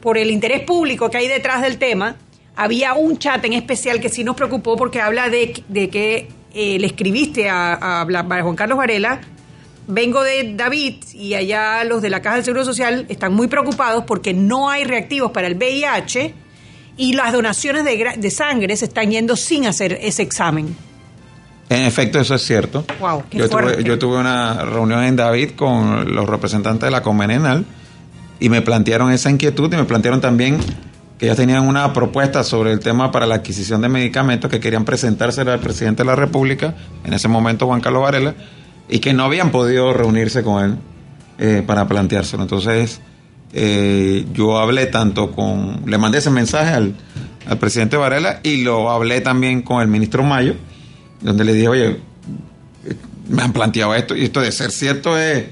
por 0.01 0.17
el 0.17 0.31
interés 0.31 0.61
público 0.61 1.09
que 1.09 1.17
hay 1.17 1.27
detrás 1.27 1.61
del 1.61 1.77
tema, 1.77 2.15
había 2.55 2.93
un 2.93 3.17
chat 3.17 3.43
en 3.45 3.53
especial 3.53 3.99
que 3.99 4.09
sí 4.09 4.23
nos 4.23 4.35
preocupó 4.35 4.75
porque 4.77 5.01
habla 5.01 5.29
de, 5.29 5.63
de 5.67 5.89
que 5.89 6.29
eh, 6.53 6.77
le 6.79 6.87
escribiste 6.87 7.49
a, 7.49 8.01
a 8.01 8.41
Juan 8.43 8.55
Carlos 8.55 8.77
Varela 8.77 9.21
vengo 9.87 10.23
de 10.23 10.53
David 10.55 10.95
y 11.13 11.33
allá 11.33 11.83
los 11.83 12.01
de 12.01 12.09
la 12.09 12.21
Caja 12.21 12.37
del 12.37 12.45
Seguro 12.45 12.65
Social 12.65 13.05
están 13.09 13.33
muy 13.33 13.47
preocupados 13.47 14.03
porque 14.05 14.33
no 14.33 14.69
hay 14.69 14.83
reactivos 14.83 15.31
para 15.31 15.47
el 15.47 15.55
VIH 15.55 16.33
y 16.97 17.13
las 17.13 17.33
donaciones 17.33 17.83
de, 17.83 18.31
sangre 18.31 18.75
se 18.77 18.85
están 18.85 19.11
yendo 19.11 19.35
sin 19.35 19.65
hacer 19.65 19.97
ese 20.01 20.21
examen. 20.21 20.75
En 21.69 21.81
efecto, 21.83 22.19
eso 22.19 22.35
es 22.35 22.43
cierto. 22.43 22.85
Wow, 22.99 23.23
yo, 23.31 23.49
tuve, 23.49 23.83
yo 23.83 23.97
tuve 23.97 24.17
una 24.17 24.63
reunión 24.65 25.03
en 25.03 25.15
David 25.15 25.51
con 25.55 26.13
los 26.13 26.29
representantes 26.29 26.85
de 26.85 26.91
la 26.91 27.01
Comenenal 27.01 27.65
y 28.39 28.49
me 28.49 28.61
plantearon 28.61 29.11
esa 29.11 29.29
inquietud 29.29 29.73
y 29.73 29.77
me 29.77 29.85
plantearon 29.85 30.21
también 30.21 30.59
que 31.17 31.27
ya 31.27 31.35
tenían 31.35 31.67
una 31.67 31.93
propuesta 31.93 32.43
sobre 32.43 32.71
el 32.71 32.79
tema 32.79 33.11
para 33.11 33.25
la 33.25 33.35
adquisición 33.35 33.81
de 33.81 33.89
medicamentos 33.89 34.51
que 34.51 34.59
querían 34.59 34.83
presentarse 34.83 35.41
al 35.41 35.59
presidente 35.59 36.03
de 36.03 36.07
la 36.07 36.15
República, 36.15 36.75
en 37.05 37.13
ese 37.13 37.27
momento 37.27 37.65
Juan 37.65 37.81
Carlos 37.81 38.03
Varela, 38.03 38.35
y 38.89 38.99
que 38.99 39.13
no 39.13 39.23
habían 39.23 39.51
podido 39.51 39.93
reunirse 39.93 40.43
con 40.43 40.63
él 40.63 40.77
eh, 41.39 41.63
para 41.65 41.87
planteárselo. 41.87 42.43
Entonces, 42.43 43.01
eh, 43.53 44.25
yo 44.33 44.57
hablé 44.59 44.87
tanto 44.87 45.31
con, 45.31 45.83
le 45.85 45.97
mandé 45.97 46.19
ese 46.19 46.29
mensaje 46.29 46.73
al, 46.73 46.95
al, 47.47 47.57
presidente 47.57 47.97
Varela 47.97 48.39
y 48.43 48.63
lo 48.63 48.91
hablé 48.91 49.21
también 49.21 49.61
con 49.61 49.81
el 49.81 49.87
ministro 49.87 50.23
Mayo, 50.23 50.55
donde 51.21 51.43
le 51.43 51.53
dije, 51.53 51.67
oye, 51.67 51.99
me 53.29 53.41
han 53.41 53.53
planteado 53.53 53.95
esto 53.95 54.15
y 54.15 54.25
esto 54.25 54.41
de 54.41 54.51
ser 54.51 54.71
cierto 54.71 55.17
es, 55.17 55.45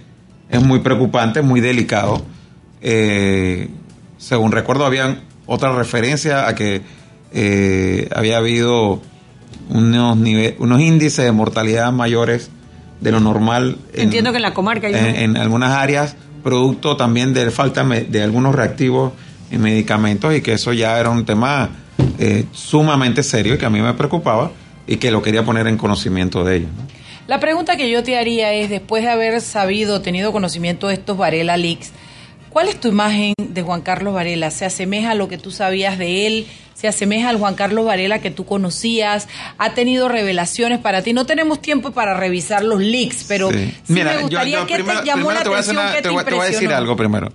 es 0.50 0.62
muy 0.62 0.80
preocupante, 0.80 1.42
muy 1.42 1.62
delicado. 1.62 2.22
Eh, 2.82 3.70
según 4.18 4.52
recuerdo, 4.52 4.86
habían 4.86 5.22
otra 5.46 5.76
referencia 5.76 6.48
a 6.48 6.56
que 6.56 6.82
había 8.14 8.38
habido 8.38 9.02
unos, 9.70 10.18
unos 10.60 10.82
índices 10.82 11.24
de 11.24 11.32
mortalidad 11.32 11.92
mayores 11.94 12.52
de 13.02 13.12
lo 13.12 13.20
normal. 13.20 13.78
Entiendo 13.94 14.32
que 14.32 14.38
en 14.38 14.44
la 14.44 14.54
comarca 14.54 14.88
en, 14.88 15.36
algunas 15.36 15.72
áreas, 15.72 16.16
producto 16.44 16.96
también 16.96 17.34
de 17.34 17.52
falta 17.52 17.84
de 17.84 18.24
algunos 18.24 18.56
reactivos 18.56 19.12
en 19.52 19.62
medicamentos 19.62 20.34
y 20.34 20.42
que 20.42 20.54
eso 20.54 20.72
ya 20.72 21.00
era 21.00 21.10
un 21.10 21.26
tema 21.26 21.70
eh, 22.20 22.46
sumamente 22.54 23.24
serio 23.24 23.56
y 23.56 23.58
que 23.58 23.66
a 23.66 23.70
mí 23.70 23.82
me 23.82 23.94
preocupaba 23.94 24.52
y 24.88 24.98
que 24.98 25.12
lo 25.12 25.22
quería 25.22 25.44
poner 25.44 25.68
en 25.68 25.78
conocimiento 25.78 26.44
de 26.44 26.58
ellos. 26.58 26.70
La 27.28 27.40
pregunta 27.40 27.78
que 27.78 27.90
yo 27.90 28.04
te 28.04 28.18
haría 28.18 28.54
es, 28.54 28.70
después 28.70 29.04
de 29.04 29.10
haber 29.10 29.40
sabido, 29.42 30.02
tenido 30.02 30.32
conocimiento 30.32 30.88
de 30.88 30.96
estos 30.96 31.18
Varela 31.18 31.56
Leaks, 31.56 31.92
¿cuál 32.52 32.68
es 32.68 32.80
tu 32.80 32.90
imagen 32.90 33.34
de 33.38 33.62
Juan 33.64 33.82
Carlos 33.82 34.14
Varela? 34.14 34.52
¿Se 34.52 34.66
asemeja 34.66 35.12
a 35.12 35.16
lo 35.16 35.28
que 35.28 35.38
tú 35.38 35.52
sabías 35.52 35.98
de 35.98 36.28
él? 36.28 36.48
se 36.82 36.88
asemeja 36.88 37.30
al 37.30 37.38
Juan 37.38 37.54
Carlos 37.54 37.86
Varela 37.86 38.22
que 38.22 38.32
tú 38.32 38.44
conocías, 38.48 39.28
ha 39.60 39.76
tenido 39.76 40.10
revelaciones 40.10 40.80
para 40.80 41.04
ti. 41.04 41.14
No 41.14 41.28
tenemos 41.28 41.62
tiempo 41.62 41.92
para 41.92 42.16
revisar 42.16 42.64
los 42.64 42.80
leaks, 42.80 43.26
pero 43.28 43.52
sí, 43.52 43.72
me 43.88 44.18
gustaría 44.18 44.66
que 44.66 44.82
te 44.82 45.06
llamó 45.06 45.32
la 45.32 45.42
atención, 45.42 45.78
te, 46.02 46.10
voy, 46.10 46.24
a 46.24 46.44
decir 46.46 46.74
algo 46.74 46.96
primero. 46.96 47.32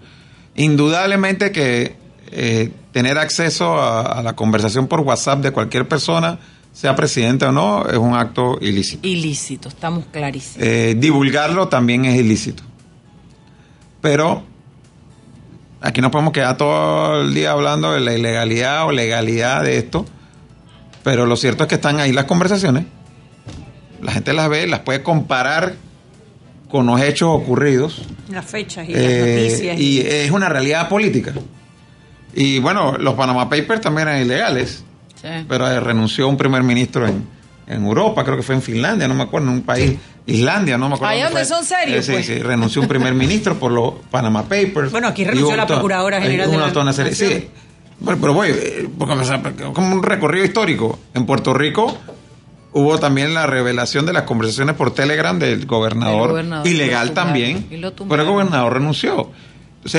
Indudablemente 0.56 1.52
que 1.52 1.94
eh, 2.32 2.72
tener 2.90 3.18
acceso 3.18 3.80
a, 3.80 4.20
la 4.20 4.34
conversación 4.34 4.88
por 4.88 5.02
WhatsApp 5.02 5.38
de 5.40 5.52
cualquier 5.52 5.86
persona 5.86 6.40
sea 6.72 6.96
presidente 6.96 7.46
o 7.46 7.52
no, 7.52 7.86
es 7.88 7.98
un 7.98 8.14
acto 8.14 8.58
ilícito. 8.60 9.06
Ilícito, 9.06 9.68
estamos 9.68 10.06
clarísimos. 10.10 10.66
Eh, 10.66 10.96
divulgarlo 10.98 11.68
también 11.68 12.04
es 12.04 12.18
ilícito. 12.18 12.64
Pero 14.00 14.42
aquí 15.80 16.00
no 16.00 16.10
podemos 16.10 16.32
quedar 16.32 16.56
todo 16.56 17.22
el 17.22 17.34
día 17.34 17.52
hablando 17.52 17.92
de 17.92 18.00
la 18.00 18.14
ilegalidad 18.14 18.86
o 18.86 18.92
legalidad 18.92 19.62
de 19.62 19.78
esto. 19.78 20.04
Pero 21.02 21.26
lo 21.26 21.36
cierto 21.36 21.64
es 21.64 21.68
que 21.68 21.76
están 21.76 22.00
ahí 22.00 22.12
las 22.12 22.24
conversaciones. 22.24 22.84
La 24.02 24.12
gente 24.12 24.32
las 24.32 24.48
ve, 24.48 24.66
las 24.66 24.80
puede 24.80 25.02
comparar 25.02 25.74
con 26.68 26.86
los 26.86 27.00
hechos 27.00 27.28
ocurridos. 27.32 28.02
Las 28.28 28.44
fechas 28.44 28.88
y 28.88 28.92
Eh, 28.94 28.96
las 28.96 29.44
noticias. 29.48 29.80
y 29.80 30.00
es 30.00 30.30
una 30.32 30.48
realidad 30.48 30.88
política. 30.88 31.32
Y 32.34 32.58
bueno, 32.58 32.98
los 32.98 33.14
Panama 33.14 33.48
Papers 33.48 33.80
también 33.80 34.08
eran 34.08 34.20
ilegales, 34.20 34.84
Sí. 35.14 35.28
pero 35.48 35.80
renunció 35.80 36.28
un 36.28 36.36
primer 36.36 36.62
ministro 36.62 37.06
en, 37.06 37.24
en 37.66 37.84
Europa, 37.84 38.24
creo 38.24 38.36
que 38.36 38.42
fue 38.42 38.54
en 38.56 38.62
Finlandia, 38.62 39.08
no 39.08 39.14
me 39.14 39.22
acuerdo, 39.22 39.46
en 39.48 39.54
un 39.54 39.62
país, 39.62 39.96
Islandia, 40.26 40.76
no 40.76 40.88
me 40.88 40.96
acuerdo. 40.96 41.12
Ahí 41.14 41.20
dónde 41.22 41.40
donde 41.40 41.46
fue. 41.48 41.56
son 41.56 41.64
serios, 41.64 41.98
Eh, 41.98 42.02
sí, 42.02 42.12
pues. 42.12 42.26
sí, 42.26 42.38
renunció 42.40 42.82
un 42.82 42.88
primer 42.88 43.14
ministro 43.14 43.56
por 43.58 43.70
los 43.70 43.94
Panama 44.10 44.42
Papers. 44.42 44.90
Bueno, 44.90 45.08
aquí 45.08 45.24
renunció 45.24 45.56
la 45.56 45.66
Procuradora 45.66 46.20
General 46.20 46.50
de 46.50 46.56
una- 46.56 46.66
la 46.72 46.80
una 46.82 46.92
serie-. 46.92 47.14
Sí, 47.14 47.48
bueno, 48.00 48.20
pero 48.20 48.34
voy, 48.34 48.48
eh, 48.50 48.88
porque, 48.98 49.14
o 49.14 49.24
sea, 49.24 49.40
porque 49.42 49.64
como 49.72 49.94
un 49.94 50.02
recorrido 50.02 50.44
histórico. 50.44 50.98
En 51.14 51.26
Puerto 51.26 51.54
Rico 51.54 51.96
hubo 52.72 52.98
también 52.98 53.32
la 53.34 53.46
revelación 53.46 54.04
de 54.04 54.12
las 54.12 54.24
conversaciones 54.24 54.74
por 54.74 54.92
Telegram 54.92 55.38
del 55.38 55.64
gobernador, 55.64 56.44
ilegal 56.66 57.12
también, 57.12 57.66
pero 58.08 58.22
el 58.22 58.28
gobernador 58.28 58.74
renunció. 58.74 59.30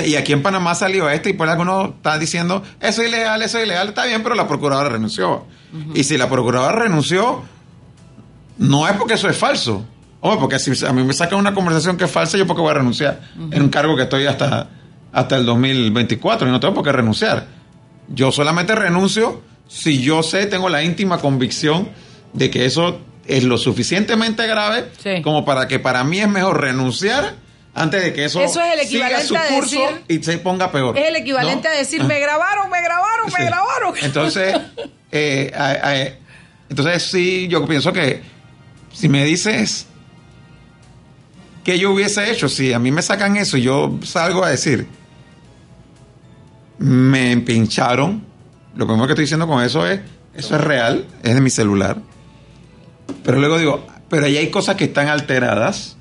Y 0.06 0.16
aquí 0.16 0.34
en 0.34 0.44
Panamá 0.44 0.76
salió 0.76 1.10
este 1.10 1.30
y 1.30 1.34
pues 1.34 1.50
algunos 1.50 1.92
están 1.96 2.20
diciendo, 2.20 2.62
eso 2.82 3.02
es 3.02 3.08
ilegal, 3.08 3.42
eso 3.42 3.58
es 3.60 3.66
ilegal, 3.66 3.88
está 3.88 4.06
bien, 4.06 4.22
pero 4.22 4.36
la 4.36 4.46
procuradora 4.46 4.90
renunció. 4.90 5.46
Y 5.96 6.04
si 6.04 6.18
la 6.18 6.28
procuradora 6.30 6.76
renunció, 6.76 7.42
no 8.58 8.88
es 8.88 8.94
porque 8.98 9.14
eso 9.14 9.30
es 9.30 9.38
falso. 9.38 9.86
Hombre, 10.20 10.40
porque 10.40 10.60
si 10.60 10.86
a 10.86 10.92
mí 10.94 11.04
me 11.04 11.14
sacan 11.14 11.40
una 11.40 11.54
conversación 11.54 11.96
que 11.98 12.06
es 12.06 12.12
falsa, 12.12 12.38
yo 12.38 12.48
porque 12.48 12.62
voy 12.62 12.72
a 12.72 12.76
renunciar 12.76 13.22
en 13.52 13.62
un 13.62 13.70
cargo 13.70 13.96
que 13.96 14.04
estoy 14.04 14.26
hasta, 14.26 14.68
hasta 15.12 15.36
el 15.38 15.46
2024 15.46 16.48
y 16.48 16.52
no 16.52 16.60
tengo 16.60 16.74
por 16.74 16.84
qué 16.84 16.92
renunciar. 16.92 17.46
Yo 18.10 18.32
solamente 18.32 18.74
renuncio 18.76 19.42
si 19.68 20.02
yo 20.02 20.24
sé, 20.24 20.46
tengo 20.46 20.70
la 20.70 20.82
íntima 20.84 21.20
convicción 21.20 21.90
de 22.34 22.50
que 22.50 22.66
eso 22.66 23.02
es 23.26 23.44
lo 23.44 23.58
suficientemente 23.58 24.48
grave 24.48 24.86
como 25.24 25.44
para 25.46 25.68
que 25.68 25.80
para 25.80 26.04
mí 26.04 26.20
es 26.20 26.30
mejor 26.30 26.62
renunciar 26.62 27.36
antes 27.76 28.02
de 28.02 28.14
que 28.14 28.26
eso, 28.26 28.42
Eso 28.42 28.60
es 28.62 28.80
el 28.82 28.88
siga 28.88 29.20
su 29.22 29.36
a 29.36 29.42
curso 29.50 29.80
decir- 29.80 30.04
y 30.08 30.24
se 30.24 30.38
ponga 30.40 30.72
peor. 30.72 30.98
Es 30.98 31.10
el 31.10 31.16
equivalente 31.18 31.68
¿no? 31.68 31.74
a 31.76 31.78
decir, 31.78 32.04
me 32.06 32.20
grabaron, 32.20 32.72
me 32.72 32.82
grabaron, 32.82 33.28
me 33.38 33.46
grabaron. 33.46 33.94
Entonces, 34.02 34.56
eh, 35.12 36.18
entonces 36.70 37.04
sí, 37.04 37.48
yo 37.50 37.66
pienso 37.68 37.94
que 37.94 38.22
si 38.94 39.10
me 39.10 39.24
dices 39.26 39.88
que 41.68 41.78
yo 41.78 41.92
hubiese 41.92 42.32
hecho, 42.32 42.48
si 42.48 42.72
a 42.72 42.80
mí 42.80 42.94
me 42.94 43.02
sacan 43.02 43.36
eso 43.36 43.58
y 43.58 43.64
yo 43.64 44.00
salgo 44.02 44.42
a 44.42 44.50
decir, 44.50 44.88
me 46.78 47.34
empincharon, 47.34 48.24
lo 48.74 48.88
primero 48.88 49.06
que 49.06 49.12
estoy 49.12 49.24
diciendo 49.24 49.48
con 49.48 49.62
eso 49.62 49.86
es, 49.86 50.00
eso 50.34 50.56
es 50.56 50.62
real, 50.62 51.06
es 51.24 51.36
de 51.36 51.42
mi 51.42 51.50
celular. 51.50 51.98
Pero 53.22 53.40
luego 53.40 53.58
digo, 53.58 53.86
pero 54.08 54.28
ahí 54.28 54.38
hay 54.38 54.50
cosas 54.50 54.78
que 54.78 54.86
están 54.86 55.10
alteradas. 55.10 55.98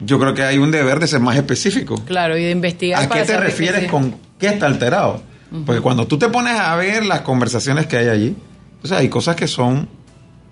Yo 0.00 0.18
creo 0.18 0.32
que 0.32 0.44
hay 0.44 0.56
un 0.56 0.70
deber 0.70 0.98
de 0.98 1.08
ser 1.08 1.20
más 1.20 1.36
específico. 1.36 2.02
Claro, 2.06 2.38
y 2.38 2.44
de 2.44 2.50
investigar. 2.50 3.04
¿A 3.04 3.06
para 3.06 3.20
qué 3.20 3.26
te 3.26 3.38
refieres 3.38 3.90
con 3.90 4.16
qué 4.38 4.46
está 4.46 4.64
alterado? 4.64 5.22
Porque 5.66 5.82
cuando 5.82 6.06
tú 6.06 6.16
te 6.16 6.30
pones 6.30 6.58
a 6.58 6.74
ver 6.76 7.04
las 7.04 7.20
conversaciones 7.20 7.86
que 7.86 7.98
hay 7.98 8.08
allí, 8.08 8.36
o 8.82 8.86
sea, 8.86 8.96
hay 8.96 9.10
cosas 9.10 9.36
que 9.36 9.46
son 9.46 9.90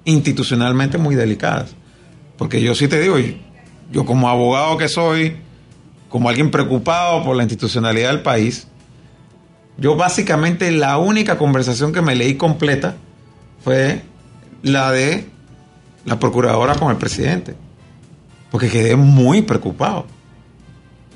institucionalmente 0.05 0.99
muy 0.99 1.15
delicadas. 1.15 1.75
Porque 2.37 2.61
yo 2.61 2.75
sí 2.75 2.89
te 2.89 3.01
digo, 3.01 3.17
yo 3.91 4.05
como 4.05 4.29
abogado 4.29 4.77
que 4.77 4.89
soy, 4.89 5.37
como 6.09 6.29
alguien 6.29 6.51
preocupado 6.51 7.23
por 7.25 7.37
la 7.37 7.43
institucionalidad 7.43 8.11
del 8.11 8.23
país, 8.23 8.69
yo 9.79 9.97
básicamente 9.97 10.71
la 10.71 10.99
única 10.99 11.37
conversación 11.39 11.93
que 11.93 12.03
me 12.03 12.15
leí 12.15 12.37
completa 12.37 12.97
fue 13.63 14.03
la 14.63 14.91
de 14.91 15.29
la 16.05 16.19
procuradora 16.19 16.75
con 16.77 16.91
el 16.91 16.97
presidente. 16.97 17.55
Porque 18.51 18.71
quedé 18.71 18.97
muy 18.97 19.43
preocupado. 19.43 20.07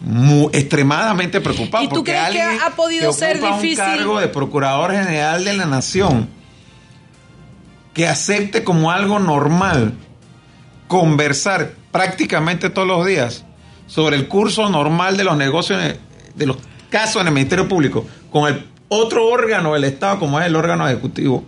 Muy, 0.03 0.49
extremadamente 0.53 1.41
preocupado. 1.41 1.85
¿Y 1.85 1.89
tú 1.89 1.97
porque 1.97 2.13
crees 2.13 2.31
que 2.31 2.43
ha 2.43 2.71
podido 2.71 3.11
que 3.11 3.19
ser 3.19 3.41
difícil? 3.41 3.85
Un 3.85 3.97
cargo 3.97 4.21
de 4.21 4.29
procurador 4.29 4.93
general 4.93 5.45
de 5.45 5.55
la 5.55 5.67
nación 5.67 6.29
que 7.95 8.09
acepte 8.09 8.65
como 8.65 8.91
algo 8.91 9.19
normal 9.19 9.95
conversar 10.91 11.71
prácticamente 11.93 12.69
todos 12.69 12.89
los 12.89 13.07
días 13.07 13.45
sobre 13.87 14.17
el 14.17 14.27
curso 14.27 14.69
normal 14.69 15.17
de 15.17 15.23
los 15.23 15.37
negocios, 15.37 15.81
de 16.35 16.47
los 16.47 16.57
casos 16.91 17.23
en 17.23 17.29
el 17.29 17.33
Ministerio 17.35 17.69
Público 17.69 18.05
con 18.33 18.53
el 18.53 18.67
otro 18.89 19.29
órgano 19.29 19.75
del 19.75 19.85
Estado 19.85 20.19
como 20.19 20.41
es 20.41 20.47
el 20.49 20.57
órgano 20.57 20.89
ejecutivo, 20.89 21.45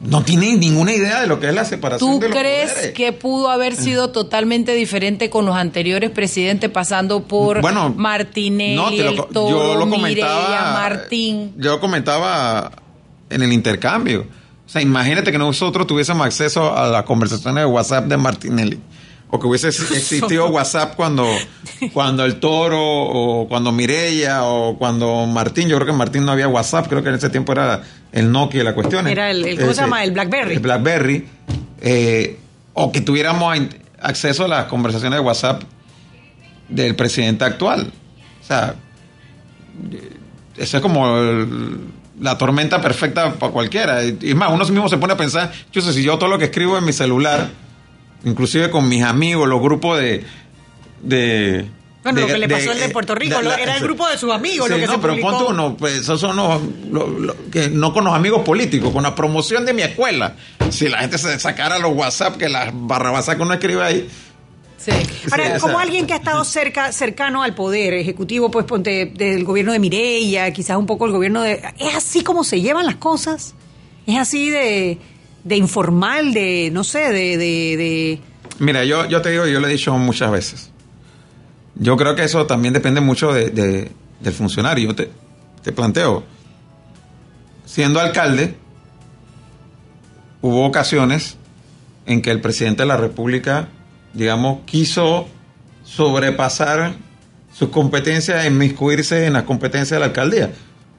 no 0.00 0.24
tiene 0.24 0.56
ninguna 0.56 0.92
idea 0.92 1.20
de 1.20 1.28
lo 1.28 1.38
que 1.38 1.46
es 1.50 1.54
la 1.54 1.64
separación 1.64 2.10
¿Tú 2.14 2.18
de 2.18 2.30
los 2.30 2.36
crees 2.36 2.72
poderes. 2.72 2.92
que 2.94 3.12
pudo 3.12 3.48
haber 3.48 3.76
sido 3.76 4.10
totalmente 4.10 4.72
diferente 4.74 5.30
con 5.30 5.46
los 5.46 5.54
anteriores 5.54 6.10
presidentes, 6.10 6.68
pasando 6.68 7.22
por 7.28 7.60
Bueno, 7.60 7.94
Martinelli, 7.96 8.74
no, 8.74 8.90
yo 8.90 9.76
lo 9.76 9.88
comentaba- 9.88 10.72
Martín? 10.72 11.52
Yo 11.58 11.78
comentaba 11.78 12.72
en 13.30 13.40
el 13.42 13.52
intercambio. 13.52 14.26
O 14.68 14.70
sea, 14.70 14.82
imagínate 14.82 15.32
que 15.32 15.38
nosotros 15.38 15.86
tuviésemos 15.86 16.26
acceso 16.26 16.76
a 16.76 16.88
las 16.88 17.04
conversaciones 17.04 17.62
de 17.62 17.66
WhatsApp 17.66 18.04
de 18.04 18.16
Martinelli. 18.18 18.78
O 19.30 19.40
que 19.40 19.46
hubiese 19.46 19.68
existido 19.96 20.46
WhatsApp 20.48 20.94
cuando, 20.94 21.26
cuando 21.94 22.24
el 22.24 22.38
Toro, 22.38 22.78
o 22.80 23.48
cuando 23.48 23.72
Mireya, 23.72 24.44
o 24.44 24.76
cuando 24.78 25.26
Martín. 25.26 25.68
Yo 25.68 25.76
creo 25.76 25.86
que 25.86 25.92
Martín 25.94 26.24
no 26.26 26.32
había 26.32 26.48
WhatsApp. 26.48 26.86
Creo 26.86 27.02
que 27.02 27.08
en 27.08 27.14
ese 27.14 27.30
tiempo 27.30 27.52
era 27.52 27.82
el 28.12 28.30
Nokia 28.30 28.62
la 28.62 28.74
cuestión. 28.74 29.06
Era 29.08 29.30
el- 29.30 29.44
el- 29.46 29.58
¿cómo 29.58 29.72
se 29.72 29.80
llama? 29.80 30.04
El 30.04 30.12
BlackBerry. 30.12 30.54
El 30.54 30.60
BlackBerry. 30.60 31.26
Eh, 31.80 32.38
o 32.74 32.92
que 32.92 33.00
tuviéramos 33.00 33.58
acceso 34.00 34.44
a 34.44 34.48
las 34.48 34.64
conversaciones 34.66 35.18
de 35.18 35.24
WhatsApp 35.24 35.62
del 36.68 36.94
presidente 36.94 37.44
actual. 37.44 37.90
O 38.42 38.46
sea, 38.46 38.74
eso 40.56 40.76
es 40.76 40.82
como 40.82 41.18
el- 41.18 41.80
la 42.20 42.36
tormenta 42.38 42.80
perfecta 42.80 43.34
para 43.34 43.52
cualquiera. 43.52 44.04
Y 44.04 44.34
más, 44.34 44.50
uno 44.52 44.64
mismo 44.64 44.88
se 44.88 44.96
pone 44.98 45.12
a 45.12 45.16
pensar, 45.16 45.52
yo 45.72 45.80
sé, 45.80 45.92
si 45.92 46.02
yo 46.02 46.18
todo 46.18 46.28
lo 46.28 46.38
que 46.38 46.46
escribo 46.46 46.76
en 46.78 46.84
mi 46.84 46.92
celular, 46.92 47.48
inclusive 48.24 48.70
con 48.70 48.88
mis 48.88 49.02
amigos, 49.04 49.48
los 49.48 49.60
grupos 49.60 49.98
de... 49.98 50.24
de 51.02 51.66
Bueno, 52.02 52.20
lo 52.22 52.26
que 52.26 52.38
le 52.38 52.48
pasó 52.48 52.70
de- 52.70 52.72
el 52.72 52.80
de 52.80 52.88
Puerto 52.90 53.14
Rico, 53.14 53.36
de- 53.36 53.42
lo- 53.44 53.50
la- 53.50 53.56
era 53.56 53.76
el 53.76 53.82
grupo 53.82 54.08
de 54.08 54.18
sus 54.18 54.32
amigos 54.32 54.66
Sí, 54.66 54.72
lo 54.72 54.78
que 54.80 54.86
no, 54.86 54.92
se 54.94 54.98
pero 54.98 55.12
publicó. 55.14 55.30
ponte 55.30 55.52
uno, 55.52 55.76
pues 55.76 55.94
esos 55.94 56.20
son 56.20 56.36
los, 56.36 56.60
lo- 56.90 57.06
lo- 57.08 57.36
que 57.50 57.68
no 57.68 57.92
con 57.92 58.04
los 58.04 58.14
amigos 58.14 58.42
políticos, 58.42 58.92
con 58.92 59.02
la 59.02 59.14
promoción 59.14 59.64
de 59.64 59.72
mi 59.74 59.82
escuela. 59.82 60.34
Si 60.70 60.88
la 60.88 60.98
gente 60.98 61.18
se 61.18 61.38
sacara 61.38 61.78
los 61.78 61.92
WhatsApp, 61.94 62.36
que 62.36 62.48
las 62.48 62.70
barrabasas 62.72 63.36
que 63.36 63.42
uno 63.42 63.54
escribe 63.54 63.82
ahí. 63.84 64.08
Sí. 64.78 64.92
Ahora, 65.30 65.58
como 65.58 65.74
sea, 65.74 65.82
alguien 65.82 66.06
que 66.06 66.12
ha 66.14 66.16
estado 66.16 66.44
cerca, 66.44 66.92
cercano 66.92 67.42
al 67.42 67.54
poder 67.54 67.94
ejecutivo, 67.94 68.50
pues 68.50 68.64
ponte 68.64 69.06
del 69.06 69.44
gobierno 69.44 69.72
de 69.72 69.80
Mireya, 69.80 70.50
quizás 70.52 70.76
un 70.76 70.86
poco 70.86 71.04
el 71.06 71.12
gobierno 71.12 71.42
de... 71.42 71.60
¿Es 71.78 71.94
así 71.96 72.22
como 72.22 72.44
se 72.44 72.60
llevan 72.60 72.86
las 72.86 72.94
cosas? 72.96 73.54
¿Es 74.06 74.16
así 74.16 74.50
de, 74.50 74.98
de 75.44 75.56
informal, 75.56 76.32
de, 76.32 76.70
no 76.72 76.84
sé, 76.84 77.00
de... 77.12 77.36
de, 77.36 77.76
de- 77.76 78.20
Mira, 78.60 78.84
yo, 78.84 79.06
yo 79.08 79.20
te 79.20 79.30
digo, 79.30 79.46
yo 79.46 79.58
lo 79.60 79.66
he 79.66 79.72
dicho 79.72 79.92
muchas 79.98 80.30
veces. 80.30 80.70
Yo 81.74 81.96
creo 81.96 82.14
que 82.14 82.22
eso 82.24 82.46
también 82.46 82.72
depende 82.72 83.00
mucho 83.00 83.32
de, 83.32 83.50
de- 83.50 83.90
del 84.20 84.32
funcionario. 84.32 84.88
Yo 84.90 84.94
te, 84.94 85.10
te 85.62 85.72
planteo, 85.72 86.22
siendo 87.64 87.98
alcalde, 88.00 88.54
hubo 90.40 90.64
ocasiones 90.64 91.36
en 92.06 92.22
que 92.22 92.30
el 92.30 92.40
presidente 92.40 92.82
de 92.84 92.86
la 92.88 92.96
República, 92.96 93.68
digamos, 94.18 94.58
quiso 94.66 95.28
sobrepasar 95.84 96.92
sus 97.54 97.68
competencias 97.70 98.44
e 98.44 98.48
inmiscuirse 98.48 99.26
en 99.26 99.32
las 99.32 99.44
competencias 99.44 99.90
de 99.90 100.00
la 100.00 100.06
alcaldía. 100.06 100.50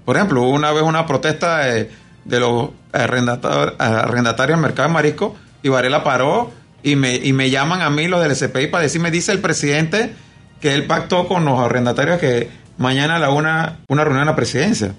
Por 0.05 0.15
ejemplo, 0.15 0.43
una 0.43 0.71
vez 0.71 0.83
una 0.83 1.05
protesta 1.05 1.57
de, 1.59 1.89
los 2.25 2.69
arrendatar- 2.93 3.75
arrendatarios 3.77 4.57
del 4.57 4.63
mercado 4.63 4.87
de 4.87 4.93
marisco 4.93 5.35
y 5.61 5.69
Varela 5.69 6.03
paró 6.03 6.51
y 6.81 6.95
me, 6.95 7.15
y 7.15 7.33
me 7.33 7.49
llaman 7.49 7.81
a 7.81 7.89
mí 7.89 8.07
los 8.07 8.21
del 8.21 8.35
SPI 8.35 8.67
para 8.67 8.83
decirme, 8.83 9.11
dice 9.11 9.31
el 9.33 9.39
presidente 9.39 10.13
que 10.61 10.73
él 10.73 10.85
pactó 10.85 11.27
con 11.27 11.43
los 11.45 11.59
arrendatarios 11.59 12.19
que 12.19 12.49
mañana 12.77 13.17
a 13.17 13.19
la 13.19 13.29
una, 13.29 13.79
una 13.89 14.03
reunión 14.03 14.21
en 14.23 14.27
la 14.27 14.35
presidencia. 14.35 14.93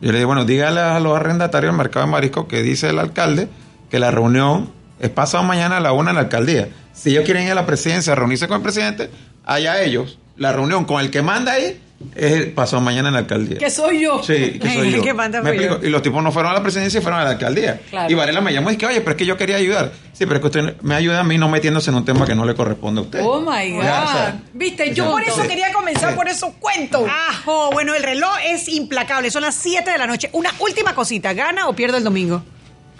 Yo 0.00 0.12
le 0.12 0.18
digo, 0.18 0.28
bueno, 0.28 0.44
dígale 0.44 0.80
a 0.80 1.00
los 1.00 1.16
arrendatarios 1.16 1.72
del 1.72 1.78
mercado 1.78 2.06
de 2.06 2.12
marisco 2.12 2.46
que 2.46 2.62
dice 2.62 2.90
el 2.90 2.98
alcalde 2.98 3.48
que 3.90 3.98
la 3.98 4.10
reunión 4.10 4.70
es 5.00 5.10
pasado 5.10 5.44
mañana 5.44 5.78
a 5.78 5.80
la 5.80 5.92
una 5.92 6.10
en 6.10 6.16
la 6.16 6.22
alcaldía. 6.22 6.68
Si 6.92 7.10
ellos 7.10 7.24
quieren 7.24 7.44
ir 7.44 7.52
a 7.52 7.54
la 7.54 7.66
presidencia 7.66 8.12
a 8.12 8.16
reunirse 8.16 8.46
con 8.48 8.56
el 8.58 8.62
presidente, 8.62 9.10
allá 9.44 9.82
ellos. 9.82 10.18
La 10.36 10.52
reunión 10.52 10.84
con 10.84 11.00
el 11.00 11.10
que 11.10 11.22
manda 11.22 11.52
ahí 11.52 11.80
Es 12.16 12.46
pasado 12.46 12.82
mañana 12.82 13.08
en 13.08 13.14
la 13.14 13.20
alcaldía. 13.20 13.56
Que 13.58 13.70
soy 13.70 14.02
yo. 14.02 14.20
Sí, 14.22 14.58
que 14.60 14.74
soy 14.74 14.90
yo. 14.96 15.02
¿Qué 15.02 15.14
manda 15.14 15.40
Me 15.40 15.50
explico. 15.50 15.78
Y 15.86 15.90
los 15.90 16.02
tipos 16.02 16.22
no 16.24 16.32
fueron 16.32 16.50
a 16.50 16.54
la 16.54 16.62
presidencia 16.62 16.98
y 16.98 17.02
fueron 17.02 17.20
a 17.20 17.24
la 17.24 17.30
alcaldía. 17.30 17.80
Claro. 17.88 18.10
Y 18.10 18.14
Varela 18.14 18.40
me 18.40 18.52
llamó 18.52 18.70
y 18.70 18.74
dije, 18.74 18.86
oye, 18.86 19.00
pero 19.00 19.12
es 19.12 19.16
que 19.16 19.26
yo 19.26 19.36
quería 19.36 19.56
ayudar. 19.56 19.92
Sí, 20.12 20.26
pero 20.26 20.34
es 20.34 20.40
que 20.40 20.46
usted 20.46 20.80
me 20.82 20.94
ayuda 20.96 21.20
a 21.20 21.24
mí 21.24 21.38
no 21.38 21.48
metiéndose 21.48 21.90
en 21.90 21.96
un 21.96 22.04
tema 22.04 22.26
que 22.26 22.34
no 22.34 22.44
le 22.44 22.54
corresponde 22.56 23.00
a 23.00 23.04
usted. 23.04 23.20
Oh 23.22 23.40
my 23.40 23.70
God. 23.72 23.82
Ya, 23.84 24.02
o 24.04 24.08
sea, 24.12 24.42
Viste, 24.52 24.92
yo 24.92 25.10
por 25.10 25.22
eso 25.22 25.42
Sí. 25.42 25.48
quería 25.48 25.72
comenzar 25.72 26.10
Sí. 26.10 26.16
por 26.16 26.28
esos 26.28 26.50
cuentos. 26.58 27.08
Ajo, 27.30 27.70
bueno, 27.72 27.94
el 27.94 28.02
reloj 28.02 28.34
es 28.44 28.68
implacable. 28.68 29.30
Son 29.30 29.42
las 29.42 29.54
7 29.54 29.90
de 29.92 29.98
la 29.98 30.06
noche. 30.08 30.28
Una 30.32 30.50
última 30.58 30.94
cosita. 30.96 31.32
¿Gana 31.32 31.68
o 31.68 31.74
pierde 31.74 31.98
el 31.98 32.04
domingo? 32.04 32.42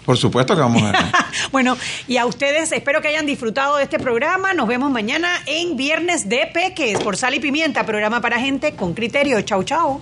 Por 0.05 0.17
supuesto 0.17 0.55
que 0.55 0.61
vamos 0.61 0.83
a 0.83 0.91
ganar. 0.91 1.11
Bueno, 1.51 1.77
y 2.07 2.17
a 2.17 2.25
ustedes 2.25 2.71
espero 2.71 3.01
que 3.01 3.09
hayan 3.09 3.25
disfrutado 3.25 3.77
de 3.77 3.83
este 3.83 3.99
programa. 3.99 4.53
Nos 4.53 4.67
vemos 4.67 4.91
mañana 4.91 5.29
en 5.45 5.75
Viernes 5.75 6.29
de 6.29 6.49
Peques 6.53 6.99
por 6.99 7.17
Sal 7.17 7.33
y 7.35 7.39
Pimienta, 7.39 7.85
programa 7.85 8.21
para 8.21 8.39
gente 8.39 8.75
con 8.75 8.93
criterio. 8.93 9.41
Chau, 9.41 9.63
chau. 9.63 10.01